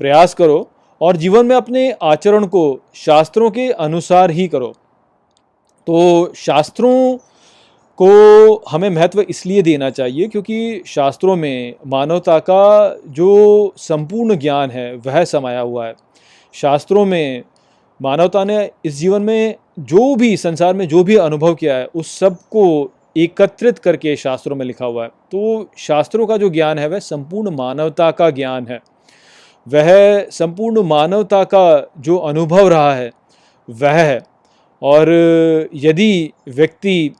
प्रयास 0.00 0.34
करो 0.34 0.68
और 1.02 1.16
जीवन 1.16 1.46
में 1.46 1.56
अपने 1.56 1.94
आचरण 2.02 2.46
को 2.46 2.80
शास्त्रों 2.94 3.50
के 3.50 3.70
अनुसार 3.70 4.30
ही 4.30 4.48
करो। 4.48 4.72
तो 5.86 6.32
शास्त्रों 6.36 7.16
को 7.98 8.54
हमें 8.70 8.90
महत्व 8.90 9.20
इसलिए 9.20 9.62
देना 9.62 9.90
चाहिए 9.90 10.28
क्योंकि 10.28 10.82
शास्त्रों 10.86 11.36
में 11.36 11.74
मानवता 11.86 12.38
का 12.38 12.96
जो 13.06 13.74
संपूर्ण 13.76 14.34
ज्ञान 14.34 14.70
है, 14.70 14.94
वह 14.94 15.24
समाया 15.24 15.60
हुआ 15.60 15.86
है। 15.86 15.94
शास्त्रों 16.52 17.04
में 17.04 17.42
मानवता 18.02 18.44
ने 18.44 18.70
इस 18.84 18.94
जीवन 18.94 19.22
में 19.22 19.54
जो 19.78 20.16
भी, 20.16 20.36
संसार 20.36 20.74
में 20.74 20.88
जो 20.88 21.04
भी 21.04 21.16
अनुभव 21.16 21.54
किया 21.54 21.76
है, 21.76 21.86
उस 21.86 22.18
सबको 22.18 22.90
एकत्रित 23.16 23.78
करके 23.78 24.16
शास्त्रों 24.16 24.56
में 24.56 24.66
लिखा 24.66 24.86
हुआ 24.86 25.02
है। 25.02 25.08
तो 25.08 25.70
शास्त्रों 25.78 26.26
का 26.26 26.36
जो 26.36 26.48
ज्ञान 26.50 26.78
है, 26.78 26.88
वह 26.88 26.98
संपूर्ण 26.98 27.50
मानवता 27.50 28.10
का 28.10 28.30
ज्ञान 28.30 28.66
है। 28.66 28.91
वह 29.66 30.20
संपूर्ण 30.30 30.82
मानवता 30.84 31.42
का 31.44 31.92
जो 31.98 32.16
अनुभव 32.18 32.68
रहा 32.68 32.94
है, 32.94 33.10
वह 33.68 33.92
है। 33.92 34.20
और 34.82 35.08
यदि 35.74 36.32
व्यक्ति 36.48 37.14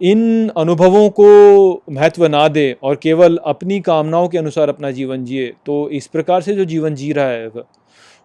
इन 0.00 0.48
अनुभवों 0.56 1.08
को 1.10 1.82
महत्व 1.90 2.26
ना 2.26 2.46
दे 2.48 2.64
और 2.82 2.96
केवल 2.96 3.36
अपनी 3.46 3.80
कामनाओं 3.80 4.28
के 4.28 4.38
अनुसार 4.38 4.68
अपना 4.68 4.90
जीवन 4.90 5.24
जिए 5.24 5.52
तो 5.66 5.88
इस 5.90 6.06
प्रकार 6.06 6.40
से 6.42 6.54
जो 6.54 6.64
जीवन 6.64 6.94
जी 6.94 7.12
रहा 7.12 7.26
है, 7.26 7.46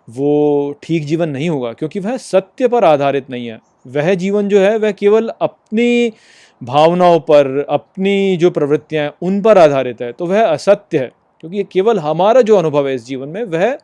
वो 0.07 0.80
ठीक 0.84 1.05
जीवन 1.05 1.30
नहीं 1.30 1.49
होगा, 1.49 1.72
क्योंकि 1.74 1.99
वह 1.99 2.18
सत्य 2.18 2.68
पर 2.68 2.84
आधारित 2.84 3.30
नहीं 3.30 3.47
है। 3.47 3.59
वह 3.88 4.13
जीवन 4.15 4.49
जो 4.49 4.59
है, 4.59 4.78
वह 4.78 4.91
केवल 4.91 5.30
अपनी 5.41 6.11
भावनाओं 6.61 7.20
पर, 7.22 7.65
अपनी 7.70 8.38
जो 8.38 8.49
प्रवृत्तियाँ 8.51 9.03
हैं, 9.05 9.13
उन 9.22 9.41
पर 9.41 9.57
आधारित 9.57 10.01
है 10.01 10.11
तो 10.11 10.26
वह 10.26 10.43
असत्य 10.43 10.97
है। 10.97 11.11
क्योंकि 11.42 11.58
ये 11.58 11.64
केवल 11.72 12.00
हमारा 12.00 12.42
जो 12.42 12.58
अनुभव 12.58 12.88
है 12.88 12.96
इस 12.96 13.06
जीवन 13.06 13.28
में, 13.28 13.44
वह 13.44 13.78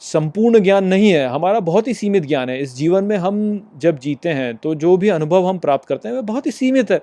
संपूर्ण 0.00 0.58
ज्ञान 0.58 0.84
नहीं 0.84 1.10
है। 1.10 1.26
हमारा 1.26 1.60
बहुत 1.60 1.88
ही 1.88 1.94
सीमित 1.94 2.22
ज्ञान 2.22 2.48
है। 2.48 2.60
इस 2.60 2.76
जीवन 2.76 3.04
में 3.04 3.16
हम 3.16 3.60
जब 3.78 3.98
जीते 3.98 4.28
हैं 4.28 4.56
तो 4.56 4.74
जो 4.74 4.96
भी 4.96 5.08
अनुभव 5.08 5.46
हम 5.46 5.58
प्राप्त 5.58 5.88
करते 5.88 6.08
हैं, 6.08 6.14
वह 6.14 6.22
बहुत 6.22 6.46
ही 6.46 6.50
सीमित 6.50 6.90
है। 6.90 7.00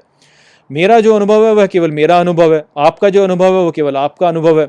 मेरा 0.72 1.00
जो 1.00 1.16
अनुभव 1.16 1.46
है, 1.46 1.54
वह 1.54 1.68
केवल 1.68 1.92
मेरा 1.92 2.20
अनुभव 2.20 2.56
है। 2.56 2.66
आपका 2.78 3.10
जो 3.10 3.24
अनुभव 3.24 3.46
है, 3.46 3.64
वो 3.64 3.72
केवल 3.72 3.98
आपका 3.98 4.28
अनुभव 4.28 4.62
है। 4.62 4.68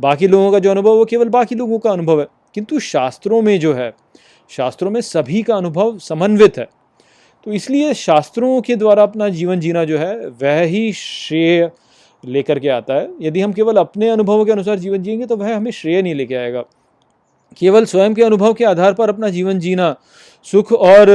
बाकी 0.00 0.26
लोगों 0.26 0.52
का 0.52 0.58
जो 0.58 0.70
अनुभव 0.70 0.96
वो 0.96 1.04
केवल 1.04 1.28
बाकी 1.28 1.54
लोगों 1.54 1.78
का 1.78 1.90
अनुभव 1.90 2.20
है। 2.20 2.26
किंतु 2.54 2.78
शास्त्रों 2.78 3.42
में 3.42 3.60
जो 3.60 3.74
है, 3.74 3.94
शास्त्रों 4.48 4.90
में 4.90 5.00
सभी 5.00 5.42
का 5.42 5.56
अनुभव 5.56 5.98
समन्वित 5.98 6.58
है। 6.58 6.68
तो 7.44 7.52
इसलिए 7.52 7.94
शास्त्रों 7.94 8.60
के 8.60 8.76
द्वारा 8.76 9.02
अपना 9.02 9.28
जीवन 9.28 9.60
जीना 9.60 9.84
जो 9.84 9.98
है, 9.98 10.16
वह 10.16 10.60
ही 10.60 10.92
श्रेय 10.92 11.70
लेकर 12.26 12.58
के 12.58 12.68
आता 12.68 12.94
है। 12.94 13.08
यदि 13.20 13.40
हम 13.40 13.52
केवल 13.52 13.76
अपने 13.76 14.08
अनुभवों 14.08 14.44
के 14.44 14.52
अनुसार 14.52 14.78
जीवन 14.78 15.02
जिएँगे 15.02 15.26
तो 15.26 15.36
वह 15.36 15.56
हमें 15.56 15.70
श्रेय 15.70 16.02
नहीं 16.02 16.14
लेके 16.14 16.34
आएगा। 16.34 16.62
केवल 17.56 17.84
स्वयं 17.84 18.14
के 18.14 18.22
अनुभव 18.22 18.54
के 18.54 18.64
आधार 18.64 18.94
पर 18.94 19.08
अपना 19.08 19.28
जीवन 19.28 19.58
जीना, 19.58 19.94
सुख 20.46 20.72
और 20.72 21.06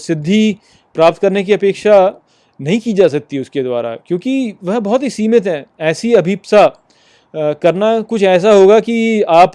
सिद्धि 0.00 0.56
प्राप्त 0.94 1.20
करने 1.20 1.42
की 1.44 1.52
अपेक्षा 1.52 2.20
नहीं 2.60 2.80
की 2.80 2.92
जा 2.92 3.08
सकती 3.08 3.38
उसके 3.38 3.62
द्वारा, 3.62 3.94
क्योंकि 3.96 4.54
वह 4.64 4.78
बहुत 4.78 5.02
ही 5.02 5.10
सीमित 5.10 5.46
है। 5.46 5.64
ऐसी 5.80 6.12
अभिप्सा 6.14 6.66
करना 7.34 8.00
कुछ 8.00 8.22
ऐसा 8.22 8.50
होगा 8.50 8.78
कि 8.80 9.22
आप 9.22 9.52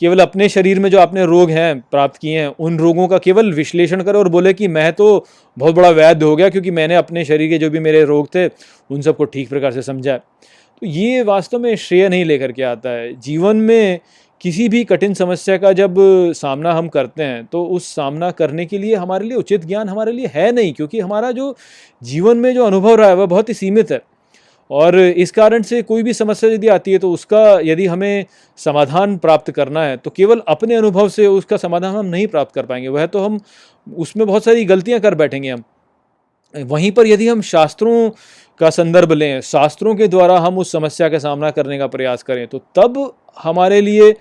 केवल 0.00 0.20
अपने 0.20 0.48
शरीर 0.48 0.78
में 0.80 0.88
जो 0.90 0.98
आपने 0.98 1.24
रोग 1.26 1.50
हैं, 1.50 1.80
प्राप्त 1.80 2.16
किए 2.16 2.38
हैं, 2.40 2.48
उन 2.48 2.78
रोगों 2.78 3.06
का 3.08 3.18
केवल 3.18 3.52
विश्लेषण 3.52 4.02
करें 4.02 4.18
और 4.18 4.28
बोले 4.28 4.52
कि 4.54 4.68
मैं 4.68 4.92
तो 4.92 5.24
बहुत 5.56 5.74
बड़ा 5.74 5.90
वैध 5.90 6.22
हो 6.22 6.34
गया 6.36 6.48
क्योंकि 6.48 6.70
मैंने 6.70 6.94
अपने 6.94 7.24
शरीर 7.24 7.50
के 7.50 7.58
जो 7.58 7.70
भी 7.70 7.80
मेरे 7.80 8.04
रोग 8.04 8.28
थे, 8.34 8.46
उन 8.46 9.00
सबको 9.00 9.24
ठीक 9.26 9.48
प्रकार 9.48 9.72
से 9.72 9.82
समझा। 9.82 10.16
तो 10.16 10.86
ये 10.86 11.22
वास्तव 11.22 11.58
में 11.58 11.74
श्रेय 11.76 12.08
नहीं 12.08 12.24
लेकर 12.24 12.52
के 12.52 12.62
आता 12.62 12.90
है। 12.90 13.12
जीवन 13.20 13.56
में 13.58 14.00
किसी 14.40 14.68
भी 14.68 14.82
कठिन 14.84 15.14
समस्या 15.14 15.56
का 15.56 15.72
जब 15.72 15.94
सामना 16.36 16.72
हम 16.72 16.88
करते 16.88 17.22
हैं 17.22 17.44
तो 17.44 17.64
उस 17.66 17.86
सामना 17.94 18.30
करने 18.32 18.66
के 18.66 18.78
लिए 18.78 18.94
हमारे 18.94 19.26
लिए 19.26 19.36
उचित 19.36 19.64
ज्ञान 19.64 19.88
हमारे 19.88 20.12
लिए 20.12 20.30
है 20.34 20.50
नहीं, 20.52 20.72
क्योंकि 20.72 21.00
हमारा 21.00 21.30
जो 21.32 21.54
जीवन 22.02 22.36
में 22.36 22.52
जो 22.54 22.64
अनुभव 22.64 22.94
रहा 22.94 23.08
है, 23.08 23.14
वह 23.16 23.26
बहुत 23.26 23.48
ही 23.48 23.54
सीमित 23.54 23.90
है। 23.90 24.00
और 24.70 24.98
इस 24.98 25.30
कारण 25.30 25.62
से 25.62 25.80
कोई 25.82 26.02
भी 26.02 26.12
समस्या 26.12 26.50
यदि 26.50 26.68
आती 26.68 26.92
है 26.92 26.98
तो 26.98 27.10
उसका 27.12 27.42
यदि 27.64 27.86
हमें 27.86 28.24
समाधान 28.58 29.16
प्राप्त 29.16 29.50
करना 29.50 29.82
है 29.82 29.96
तो 29.96 30.10
केवल 30.10 30.42
अपने 30.48 30.74
अनुभव 30.74 31.08
से 31.08 31.26
उसका 31.26 31.56
समाधान 31.56 31.94
हम 31.96 32.06
नहीं 32.06 32.26
प्राप्त 32.26 32.54
कर 32.54 32.66
पाएँगे। 32.66 32.88
वह 32.88 33.06
तो 33.06 33.24
हम, 33.24 33.40
उसमें 33.86 34.26
बहुत 34.26 34.44
सारी 34.44 34.64
गलतियाँ 34.64 35.00
कर 35.00 35.14
बैठेंगे 35.14 35.50
हम। 35.50 35.62
वहीं 36.54 36.90
पर 36.92 37.06
यदि 37.06 37.28
हम 37.28 37.40
शास्त्रों 37.42 38.10
का 38.60 38.70
संदर्भ 38.70 39.12
लें, 39.12 39.40
शास्त्रों 39.40 39.94
के 39.94 40.08
द्वारा 40.08 40.38
हम 40.38 40.58
उस 40.58 40.72
समस्या 40.72 41.08
का 41.08 41.18
सामना 41.18 41.50
करने 41.50 41.78
का 41.78 41.86
प्रयास 41.86 42.22
करें 42.22 42.46
तो 42.46 42.58
तब 42.76 43.12
हमारे 43.42 43.80
लिए 43.80 44.14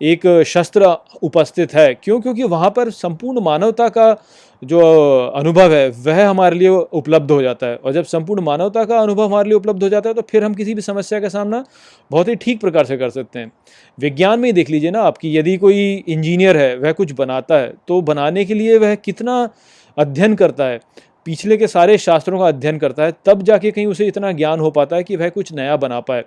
एक 0.00 0.42
शस्त्र 0.46 0.96
उपस्थित 1.22 1.74
है। 1.74 1.92
क्यों? 1.94 2.20
क्योंकि 2.20 2.42
वहाँ 2.44 2.70
पर 2.70 2.90
संपूर्ण 2.92 3.40
मानवता 3.40 3.88
का 3.88 4.16
जो 4.62 4.80
अनुभव 5.28 5.72
है, 5.72 5.88
वह 5.88 6.28
हमारे 6.28 6.56
लिए 6.56 6.68
उपलब्ध 6.68 7.30
हो 7.30 7.40
जाता 7.42 7.66
है। 7.66 7.76
और 7.76 7.92
जब 7.92 8.04
संपूर्ण 8.04 8.42
मानवता 8.42 8.84
का 8.84 8.98
अनुभव 8.98 9.24
हमारे 9.24 9.48
लिए 9.48 9.56
उपलब्ध 9.56 9.82
हो 9.82 9.88
जाता 9.88 10.08
है 10.08 10.14
तो 10.14 10.22
फिर 10.22 10.44
हम 10.44 10.54
किसी 10.54 10.74
भी 10.74 10.80
समस्या 10.80 11.20
का 11.20 11.28
सामना 11.28 11.64
बहुत 12.10 12.28
ही 12.28 12.34
ठीक 12.36 12.60
प्रकार 12.60 12.84
से 12.84 12.96
कर 12.96 13.10
सकते 13.10 13.38
हैं। 13.38 13.50
विज्ञान 13.98 14.40
में 14.40 14.48
ही 14.48 14.52
देख 14.52 14.70
लीजिए 14.70 14.90
ना 14.90 15.02
आपकी 15.02 15.36
यदि 15.36 15.56
कोई 15.56 16.04
इंजीनियर 16.08 16.56
है, 16.56 16.76
वह 16.76 16.92
कुछ 16.92 17.12
बनाता 17.12 17.54
है 17.54 17.72
तो 17.88 18.00
बनाने 18.02 18.44
के 18.44 18.54
लिए 18.54 18.78
वह 18.78 18.94
कितना 18.94 19.48
अध्ययन 19.96 20.34
करता 20.34 20.64
है, 20.64 20.80
पिछले 21.26 21.56
के 21.56 21.66
सारे 21.66 21.98
शास्त्रों 21.98 22.38
का 22.38 22.46
अध्ययन 22.46 22.78
करता 22.78 23.02
है, 23.02 23.12
तब 23.26 23.42
जाके 23.42 23.70
कहीं 23.70 23.86
उसे 23.86 24.06
इतना 24.06 24.32
ज्ञान 24.32 24.60
हो 24.60 24.70
पाता 24.70 24.96
है 24.96 25.04
कि 25.04 25.16
वह 25.16 25.28
कुछ 25.28 25.52
नया 25.52 25.76
बना 25.76 26.00
पाए। 26.00 26.24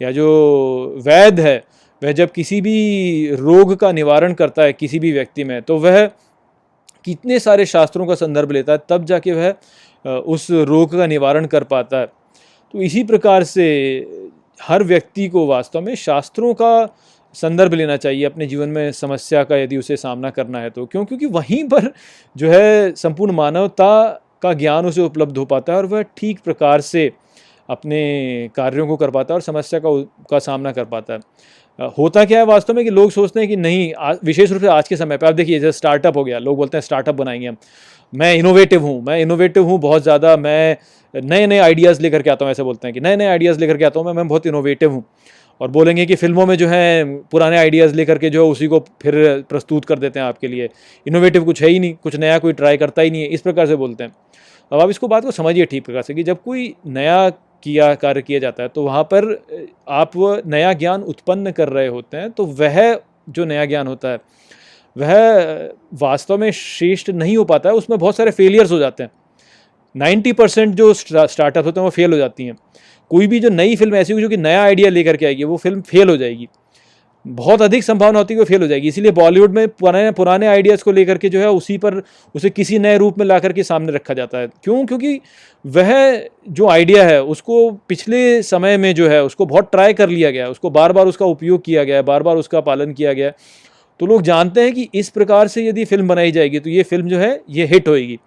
या 0.00 0.10
जो 0.10 1.00
वैद्य 1.04 1.42
है 1.42 1.62
वह 2.02 2.12
जब 2.12 2.30
किसी 2.32 2.60
भी 2.60 3.36
रोग 3.36 3.74
का 3.76 3.92
निवारण 3.92 4.32
करता 4.34 4.62
है 4.62 4.72
किसी 4.72 4.98
भी 4.98 5.12
व्यक्ति 5.12 5.44
में 5.44 5.60
तो 5.62 5.78
वह 5.78 6.04
कितने 7.04 7.38
सारे 7.38 7.66
शास्त्रों 7.66 8.06
का 8.06 8.14
संदर्भ 8.14 8.52
लेता 8.52 8.72
है, 8.72 8.78
तब 8.88 9.04
जाके 9.04 9.32
वह 9.32 9.54
उस 10.08 10.50
रोग 10.50 10.96
का 10.96 11.06
निवारण 11.06 11.46
कर 11.46 11.64
पाता 11.64 11.98
है। 11.98 12.06
तो 12.74 12.80
इसी 12.82 13.02
प्रकार 13.04 13.44
से 13.44 13.66
हर 14.60 14.82
व्यक्ति 14.84 15.28
को 15.28 15.46
वास्तव 15.46 15.80
में 15.80 15.94
शास्त्रों 15.94 16.52
का 16.54 16.88
संदर्भ 17.34 17.74
लेना 17.74 17.96
चाहिए 17.96 18.24
अपने 18.24 18.46
जीवन 18.46 18.68
में 18.68 18.92
समस्या 18.92 19.42
का 19.44 19.56
यदि 19.56 19.76
उसे 19.76 19.96
सामना 19.96 20.30
करना 20.30 20.58
है 20.58 20.70
तो 20.70 20.86
क्यों? 20.86 21.04
क्योंकि 21.04 21.26
वहीं 21.26 21.62
पर 21.68 21.92
जो 22.36 22.50
है 22.50 22.94
संपूर्ण 22.94 23.32
मानवता 23.32 24.06
का 24.42 24.52
ज्ञान 24.52 24.86
उसे 24.86 25.02
उपलब्ध 25.02 25.38
हो 25.38 25.44
पाता 25.44 25.72
है 25.72 25.78
और 25.78 25.86
वह 25.86 26.02
ठीक 26.16 26.40
प्रकार 26.40 26.80
से 26.80 27.10
अपने 27.68 28.50
कार्यों 28.56 28.86
को 28.86 28.96
कर 28.96 29.10
पाता 29.10 29.34
है 29.34 29.36
और 29.36 29.42
समस्या 29.42 29.80
का 29.80 29.90
का 30.30 30.38
सामना 30.38 30.72
कर 30.72 30.84
पाता 30.84 31.14
है। 31.14 31.20
होता 31.78 32.24
क्या 32.24 32.38
है 32.38 32.44
वास्तव 32.46 32.74
में 32.74 32.84
कि 32.84 32.90
लोग 32.90 33.10
सोचते 33.10 33.40
हैं 33.40 33.48
कि 33.48 33.56
नहीं 33.56 33.92
विशेष 34.24 34.52
रूप 34.52 34.60
से 34.62 34.68
आज 34.68 34.88
के 34.88 34.96
समय 34.96 35.16
पर 35.16 35.26
आप 35.26 35.34
देखिए, 35.34 35.58
जैसे 35.60 35.76
स्टार्टअप 35.78 36.16
हो 36.16 36.24
गया, 36.24 36.38
लोग 36.38 36.56
बोलते 36.56 36.76
हैं 36.76 36.82
स्टार्टअप 36.82 37.14
बनाएँगे 37.14 37.46
हम। 37.46 37.56
मैं 38.12 38.34
इनोवेटिव 38.34 38.82
हूँ, 38.82 39.02
मैं 39.02 39.18
इनोवेटिव 39.20 39.64
हूँ 39.64 39.78
बहुत 39.80 40.02
ज़्यादा, 40.02 40.36
मैं 40.36 40.76
नए 41.14 41.46
नए 41.46 41.58
आइडियाज़ 41.58 42.00
लेकर 42.02 42.22
के 42.22 42.30
आता 42.30 42.44
हूँ, 42.44 42.50
ऐसे 42.50 42.62
बोलते 42.62 42.88
हैं 42.88 42.94
कि 42.94 43.00
नए 43.00 43.16
नए 43.16 43.26
आइडियाज़ 43.26 43.60
लेकर 43.60 43.76
के 43.76 43.84
आता 43.84 44.00
हूँ, 44.00 44.06
मैं 44.06 44.14
मैं 44.14 44.28
बहुत 44.28 44.46
इनोवेटिव 44.46 44.92
हूँ। 44.92 45.04
और 45.60 45.68
बोलेंगे 45.70 46.04
कि 46.06 46.14
फ़िल्मों 46.14 46.46
में 46.46 46.56
जो 46.56 46.68
है, 46.68 47.04
पुराने 47.30 47.58
आइडियाज़ 47.58 47.94
लेकर 47.94 48.18
के 48.18 48.30
जो 48.30 48.44
है, 48.44 48.50
उसी 48.50 48.66
को 48.66 48.78
फिर 49.02 49.14
प्रस्तुत 49.50 49.84
कर 49.84 49.98
देते 49.98 50.20
हैं 50.20 50.26
आपके 50.26 50.48
लिए। 50.48 50.68
इनोवेटिव 51.06 51.44
कुछ 51.44 51.62
है 51.62 51.68
ही 51.68 51.78
नहीं, 51.78 51.94
कुछ 51.94 52.16
नया 52.16 52.38
कोई 52.38 52.52
ट्राई 52.52 52.76
करता 52.76 53.02
ही 53.02 53.10
नहीं 53.10 53.22
है, 53.22 53.28
इस 53.28 53.40
प्रकार 53.40 53.66
से 53.66 53.76
बोलते 53.76 54.04
हैं। 54.04 54.12
अब 54.72 54.80
आप 54.80 54.90
इसको 54.90 55.08
बात 55.08 55.24
को 55.24 55.30
समझिए 55.30 55.64
ठीक 55.64 55.84
प्रकार 55.84 56.02
से 56.02 56.14
कि 56.14 56.22
जब 56.22 56.42
कोई 56.42 56.74
नया 56.86 57.28
किया, 57.66 57.94
कार्य 57.96 58.22
किया 58.22 58.38
जाता 58.38 58.62
है 58.62 58.68
तो 58.68 58.82
वहाँ 58.84 59.02
पर 59.04 59.28
आप 59.90 60.10
नया 60.46 60.72
ज्ञान 60.74 61.02
उत्पन्न 61.04 61.52
कर 61.52 61.68
रहे 61.70 61.86
होते 61.88 62.16
हैं 62.16 62.30
तो 62.30 62.44
वह 62.46 62.98
जो 63.30 63.44
नया 63.44 63.64
ज्ञान 63.66 63.86
होता 63.86 64.08
है, 64.08 64.18
वह 64.96 65.70
वास्तव 66.00 66.38
में 66.38 66.50
श्रेष्ठ 66.52 67.10
नहीं 67.12 67.36
हो 67.36 67.44
पाता 67.44 67.68
है, 67.68 67.74
उसमें 67.74 67.98
बहुत 67.98 68.16
सारे 68.16 68.30
फेलियर्स 68.32 68.72
हो 68.72 68.78
जाते 68.78 69.02
हैं। 69.02 69.10
नाइन्टी 69.94 70.32
परसेंट 70.32 70.74
जो 70.74 70.92
स्टार्टअप 70.94 71.64
होते 71.64 71.80
हैं, 71.80 71.84
वो 71.84 71.90
फेल 71.90 72.12
हो 72.12 72.18
जाती 72.18 72.44
हैं। 72.44 72.56
कोई 73.10 73.26
भी 73.26 73.40
जो 73.40 73.48
नई 73.50 73.76
फ़िल्म 73.76 73.94
ऐसी 73.96 74.12
होगी 74.12 74.22
जो 74.22 74.28
कि 74.28 74.36
नया 74.36 74.62
आइडिया 74.62 74.90
लेकर 74.90 75.16
के 75.16 75.26
आएगी, 75.26 75.44
वो 75.44 75.56
फ़िल्म 75.56 75.80
फेल 75.82 76.08
हो 76.10 76.16
जाएगी। 76.16 76.48
बहुत 77.26 77.62
अधिक 77.62 77.84
संभावना 77.84 78.18
होती 78.18 78.34
है 78.34 78.38
कि 78.40 78.44
फेल 78.44 78.62
हो 78.62 78.66
जाएगी। 78.68 78.88
इसीलिए 78.88 79.10
बॉलीवुड 79.12 79.54
में 79.54 79.66
पुराने 79.70 80.10
पुराने 80.12 80.46
आइडियाज़ 80.46 80.82
को 80.84 80.92
लेकर 80.92 81.18
के 81.18 81.28
जो 81.28 81.38
है 81.40 81.50
उसी 81.50 81.76
पर, 81.78 82.02
उसे 82.34 82.50
किसी 82.50 82.78
नए 82.78 82.98
रूप 82.98 83.18
में 83.18 83.24
ला 83.26 83.38
करके 83.38 83.62
सामने 83.64 83.92
रखा 83.92 84.14
जाता 84.14 84.38
है। 84.38 84.48
क्यों? 84.64 84.84
क्योंकि 84.86 85.20
वह 85.64 86.28
जो 86.50 86.68
आइडिया 86.68 87.04
है, 87.04 87.22
उसको 87.24 87.70
पिछले 87.88 88.42
समय 88.44 88.76
में 88.76 88.94
जो 88.94 89.08
है, 89.08 89.22
उसको 89.24 89.46
बहुत 89.46 89.70
ट्राई 89.72 89.92
कर 89.94 90.08
लिया 90.08 90.30
गया 90.30 90.48
उसको 90.48 90.70
बार 90.70 90.92
बार 90.92 91.06
उसका 91.06 91.26
उपयोग 91.26 91.64
किया 91.64 91.84
गया 91.84 92.02
बार 92.04 92.22
बार 92.22 92.36
उसका 92.36 92.60
पालन 92.62 92.92
किया 92.92 93.12
गया 93.12 93.32
तो 94.00 94.06
लोग 94.06 94.22
जानते 94.22 94.60
हैं 94.60 94.72
कि 94.72 94.88
इस 94.94 95.08
प्रकार 95.10 95.48
से 95.48 95.66
यदि 95.66 95.84
फ़िल्म 95.84 96.08
बनाई 96.08 96.32
जाएगी 96.32 96.58
तो 96.60 96.70
ये 96.70 96.82
फ़िल्म 96.84 97.08
जो 97.08 97.18
है, 97.18 97.40
ये 97.50 97.66
हिट 97.66 97.88
होएगी। 97.88 98.18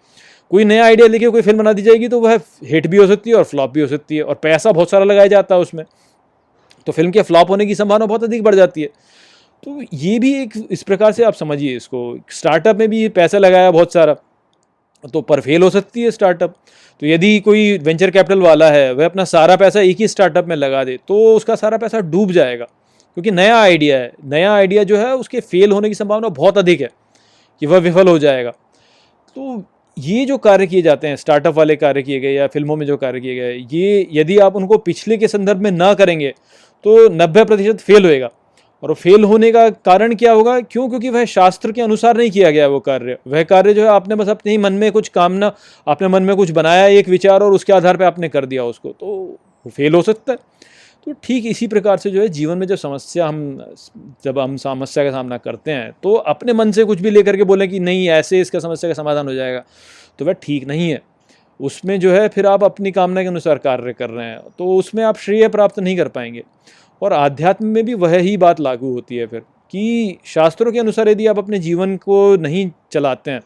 कोई 0.52 0.64
नया 0.66 0.86
आइडिया 0.86 1.08
लेके 1.08 1.28
कोई 1.28 1.41
फ़िल्म 1.41 1.58
बना 1.58 1.74
दी 1.74 1.82
जाएगी 1.82 2.08
तो 2.08 2.20
वह 2.20 2.39
हिट 2.66 2.88
भी 2.88 2.97
हो 2.97 3.08
सकती 3.08 3.30
है 3.30 3.36
और 3.36 3.43
फ्लॉप 3.45 3.72
भी 3.72 3.82
हो 3.82 3.88
सकती 3.88 4.18
है 4.18 4.24
और 4.24 4.36
पैसा 4.43 4.72
बहुत 4.72 4.89
सारा 4.91 5.06
लगाया 5.06 5.28
जाता 5.28 5.56
है 5.56 5.62
उसमें। 5.62 5.84
तो 6.88 6.91
फ़िल्म 6.91 7.11
के 7.11 7.21
फ्लॉप 7.21 7.49
होने 7.49 7.65
की 7.65 7.75
संभावना 7.75 8.05
बहुत 8.05 8.23
अधिक 8.23 8.43
बढ़ 8.43 8.55
जाती 8.55 8.82
है। 8.82 8.88
तो 9.63 9.82
ये 9.93 10.17
भी 10.19 10.34
एक 10.41 10.53
इस 10.71 10.84
प्रकार 10.84 11.11
से 11.11 11.23
आप 11.23 11.34
समझिए 11.34 11.75
इसको। 11.77 12.17
स्टार्टअप 12.30 12.80
में 12.80 12.88
भी 12.89 13.07
पैसा 13.09 13.38
लगाया 13.38 13.71
बहुत 13.71 13.93
सारा 13.93 14.15
तो 15.03 15.21
पर 15.21 15.39
फेल 15.41 15.63
हो 15.63 15.69
सकती 15.69 16.01
है 16.01 16.11
स्टार्टअप। 16.11 16.55
तो 17.01 17.07
यदि 17.07 17.39
कोई 17.39 17.77
वेंचर 17.77 18.11
कैपिटल 18.11 18.41
वाला 18.41 18.69
है, 18.71 18.93
वह 18.93 19.05
अपना 19.05 19.23
सारा 19.25 19.55
पैसा 19.55 19.82
एक 19.82 19.97
ही 19.99 20.07
स्टार्टअप 20.07 20.47
में 20.47 20.55
लगा 20.55 20.84
दे 20.84 20.97
तो 21.07 21.23
उसका 21.36 21.55
सारा 21.55 21.77
पैसा 21.77 21.99
डूब 22.01 22.32
जाएगा। 22.32 22.65
क्योंकि 22.65 23.32
नया 23.32 23.57
आइडिया 23.57 23.97
है, 23.97 24.11
नया 24.25 24.53
आइडिया 24.53 24.84
जो 24.84 24.97
है, 24.97 25.13
उसके 25.15 25.39
फेल 25.41 25.71
होने 25.71 25.89
की 25.89 25.95
संभावना 25.95 26.30
बहुत 26.30 26.57
अधिक 26.57 26.82
है 26.82 26.89
कि 27.61 27.65
वह 27.65 27.77
विफल 27.80 28.07
हो 28.07 28.17
जाएगा। 28.19 28.51
तो 29.36 29.63
ये 29.97 30.25
जो 30.25 30.38
कार्य 30.38 30.67
किए 30.67 30.82
जाते 30.82 31.07
हैं, 31.07 31.15
स्टार्टअप 31.15 31.53
वाले 31.55 31.75
कार्य 31.75 32.01
किए 32.01 32.19
गए 32.19 32.34
या 32.34 32.47
फ़िल्मों 32.47 32.75
में 32.75 32.86
जो 32.88 32.97
कार्य 32.97 33.19
किए 33.19 33.36
गए, 33.36 33.53
ये 33.71 34.07
यदि 34.13 34.38
आप 34.39 34.55
उनको 34.55 34.77
पिछले 34.80 35.17
के 35.17 35.27
संदर्भ 35.27 35.61
में 35.61 35.71
ना 35.71 35.93
करेंगे 35.93 36.34
तो 36.86 37.07
नब्बे 37.09 37.43
प्रतिशत 37.45 37.80
फेल 37.80 38.05
होएगा। 38.05 38.30
और 38.84 38.93
फेल 38.93 39.23
होने 39.23 39.51
का 39.51 39.69
कारण 39.69 40.15
क्या 40.15 40.32
होगा? 40.32 40.59
क्यों? 40.61 40.88
क्योंकि 40.89 41.09
वह 41.09 41.25
शास्त्र 41.25 41.71
के 41.71 41.82
अनुसार 41.82 42.17
नहीं 42.17 42.30
किया 42.32 42.51
गया 42.51 42.67
वो 42.67 42.80
कार्य। 42.80 43.17
वह 43.27 43.43
कार्य 43.43 43.73
जो 43.73 43.82
है, 43.82 43.88
आपने 43.88 44.15
बस 44.15 44.30
अपने 44.30 44.51
ही 44.51 44.57
मन 44.57 44.73
में 44.73 44.91
कुछ 44.91 45.07
कामना 45.09 45.51
अपने 45.88 46.07
मन 46.07 46.23
में 46.23 46.36
कुछ 46.36 46.51
बनाया 46.51 46.86
एक 46.89 47.09
विचार 47.09 47.43
और 47.43 47.53
उसके 47.53 47.73
आधार 47.73 47.97
पर 47.97 48.03
आपने 48.03 48.30
कर 48.30 48.45
दिया 48.45 48.63
उसको। 48.65 48.89
तो 48.91 49.38
फेल 49.67 49.95
हो 49.95 50.01
सकता 50.01 50.32
है। 50.32 50.38
तो 51.07 51.13
ठीक 51.23 51.45
इसी 51.45 51.67
प्रकार 51.67 51.97
से 51.97 52.09
जो 52.11 52.21
है, 52.21 52.27
जीवन 52.30 52.57
में 52.57 52.65
जब 52.67 52.75
समस्या 52.75 53.27
हम, 53.27 53.75
जब 54.23 54.39
हम 54.39 54.55
समस्या 54.57 55.03
का 55.03 55.11
सामना 55.11 55.38
करते 55.38 55.71
हैं 55.71 55.91
तो 56.03 56.13
अपने 56.13 56.53
मन 56.53 56.71
से 56.71 56.84
कुछ 56.84 57.01
भी 57.01 57.09
लेकर 57.09 57.38
के 57.38 57.43
बोले 57.43 57.67
कि 57.67 57.80
नहीं, 57.80 58.09
ऐसे 58.09 58.39
इसका 58.41 58.59
समस्या 58.59 58.89
का 58.89 58.93
समाधान 58.93 59.27
हो 59.27 59.34
जाएगा 59.34 59.63
तो 60.19 60.25
वह 60.25 60.34
ठीक 60.34 60.67
नहीं 60.67 60.89
है। 60.91 61.01
उसमें 61.60 61.99
जो 61.99 62.12
है 62.12 62.28
फिर 62.30 62.45
आप 62.47 62.64
अपनी 62.64 62.91
कामना 62.91 63.22
के 63.22 63.28
अनुसार 63.28 63.57
कार्य 63.57 63.93
कर 63.93 64.10
रहे 64.10 64.26
हैं 64.26 64.39
तो 64.57 64.76
उसमें 64.76 65.03
आप 65.03 65.18
श्रेय 65.18 65.47
प्राप्त 65.47 65.80
नहीं 65.80 65.97
कर 65.97 66.07
पाएँगे। 66.07 66.43
और 67.01 67.14
आध्यात्म 67.14 67.66
में 67.66 67.84
भी 67.86 67.93
वह 67.95 68.16
ही 68.18 68.36
बात 68.38 68.60
लागू 68.60 68.91
होती 68.93 69.16
है 69.16 69.26
फिर, 69.28 69.39
कि 69.39 70.18
शास्त्रों 70.26 70.72
के 70.72 70.80
अनुसार 70.80 71.10
यदि 71.10 71.28
आप 71.28 71.38
अपने 71.39 71.60
जीवन 71.60 71.95
को 71.97 72.36
नहीं 72.38 72.70
चलाते 72.91 73.32
हैं, 73.32 73.41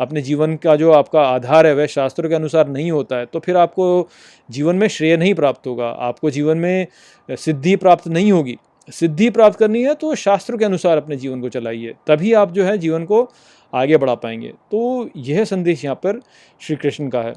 अपने 0.00 0.22
जीवन 0.22 0.56
का 0.56 0.74
जो 0.76 0.92
आपका 0.92 1.22
आधार 1.22 1.66
है 1.66 1.74
वह 1.74 1.86
शास्त्रों 1.86 2.28
के 2.28 2.34
अनुसार 2.34 2.68
नहीं 2.68 2.90
होता 2.90 3.16
है 3.16 3.26
तो 3.26 3.40
फिर 3.40 3.56
आपको 3.56 4.08
जीवन 4.48 4.76
में 4.76 4.86
श्रेय 4.88 5.16
नहीं 5.16 5.34
प्राप्त 5.34 5.66
होगा, 5.66 5.88
आपको 5.88 6.30
जीवन 6.30 6.58
में 6.58 6.86
सिद्धि 7.28 7.76
प्राप्त 7.76 8.08
नहीं 8.08 8.32
होगी। 8.32 8.56
सिद्धि 8.88 9.30
प्राप्त 9.30 9.58
करनी 9.58 9.82
है 9.82 9.94
तो 9.94 10.14
शास्त्रों 10.16 10.58
के 10.58 10.64
अनुसार 10.64 10.96
अपने 10.96 11.16
जीवन 11.16 11.40
को 11.40 11.48
चलाइए, 11.48 11.94
तभी 12.06 12.32
आप 12.34 12.52
जो 12.52 12.64
है 12.64 12.76
जीवन 12.78 13.04
को 13.04 13.28
आगे 13.72 13.96
बढ़ा 13.96 14.14
पाएँगे। 14.16 14.48
तो 14.70 15.10
यह 15.16 15.44
संदेश 15.44 15.84
यहाँ 15.84 15.96
पर 15.96 16.20
श्री 16.60 16.76
कृष्ण 16.76 17.08
का 17.08 17.22
है। 17.22 17.32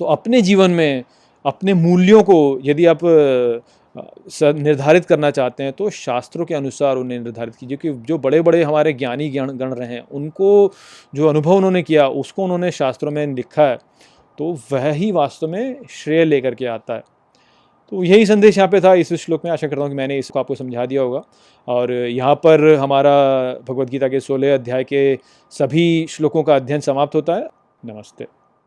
तो 0.00 0.04
अपने 0.06 0.40
जीवन 0.42 0.70
में, 0.70 1.04
अपने 1.44 1.74
मूल्यों 1.76 2.22
को 2.22 2.58
यदि 2.64 2.86
आप 2.86 3.00
निर्धारित 4.36 5.04
करना 5.04 5.30
चाहते 5.30 5.62
हैं 5.62 5.72
तो 5.72 5.88
शास्त्रों 5.90 6.44
के 6.46 6.54
अनुसार 6.54 6.96
उन्हें 6.96 7.18
निर्धारित 7.20 7.54
कीजिए 7.56 7.76
कि 7.76 7.92
जो 8.02 8.18
बड़े 8.18 8.40
बड़े 8.42 8.62
हमारे 8.62 8.92
ज्ञानी 8.94 9.28
गण 9.30 9.50
गण 9.52 9.72
रहे 9.74 9.88
हैं, 9.88 10.02
उनको 10.02 10.72
जो 11.12 11.28
अनुभव 11.28 11.54
उन्होंने 11.54 11.82
किया, 11.82 12.08
उसको 12.08 12.44
उन्होंने 12.44 12.70
शास्त्रों 12.72 13.12
में 13.12 13.26
लिखा 13.28 13.62
है 13.62 13.78
तो 14.38 14.52
वह 14.72 14.90
ही 14.90 15.10
वास्तव 15.12 15.48
में 15.48 15.76
श्रेय 15.90 16.24
लेकर 16.24 16.54
के 16.54 16.66
आता 16.68 16.94
है। 16.94 17.02
तो 17.92 18.02
यही 18.04 18.26
संदेश 18.26 18.56
यहाँ 18.58 18.68
पे 18.68 18.80
था 18.80 18.94
इस 18.94 19.12
श्लोक 19.14 19.44
में। 19.44 19.50
आशा 19.52 19.68
करता 19.68 19.82
हूँ 19.82 19.90
कि 19.90 19.96
मैंने 19.96 20.18
इसको 20.18 20.38
आपको 20.38 20.54
समझा 20.54 20.86
दिया 20.86 21.02
होगा। 21.02 21.22
और 21.68 21.92
यहाँ 21.92 22.34
पर 22.36 22.72
हमारा 22.74 23.12
भगवत 23.68 23.90
गीता 23.90 24.08
के 24.08 24.20
सोलह 24.20 24.54
अध्याय 24.54 24.84
के 24.84 25.14
सभी 25.52 26.06
श्लोकों 26.10 26.42
का 26.42 26.56
अध्ययन 26.56 26.80
समाप्त 26.80 27.14
होता 27.14 27.34
है। 27.34 27.48
नमस्ते। 27.82 28.37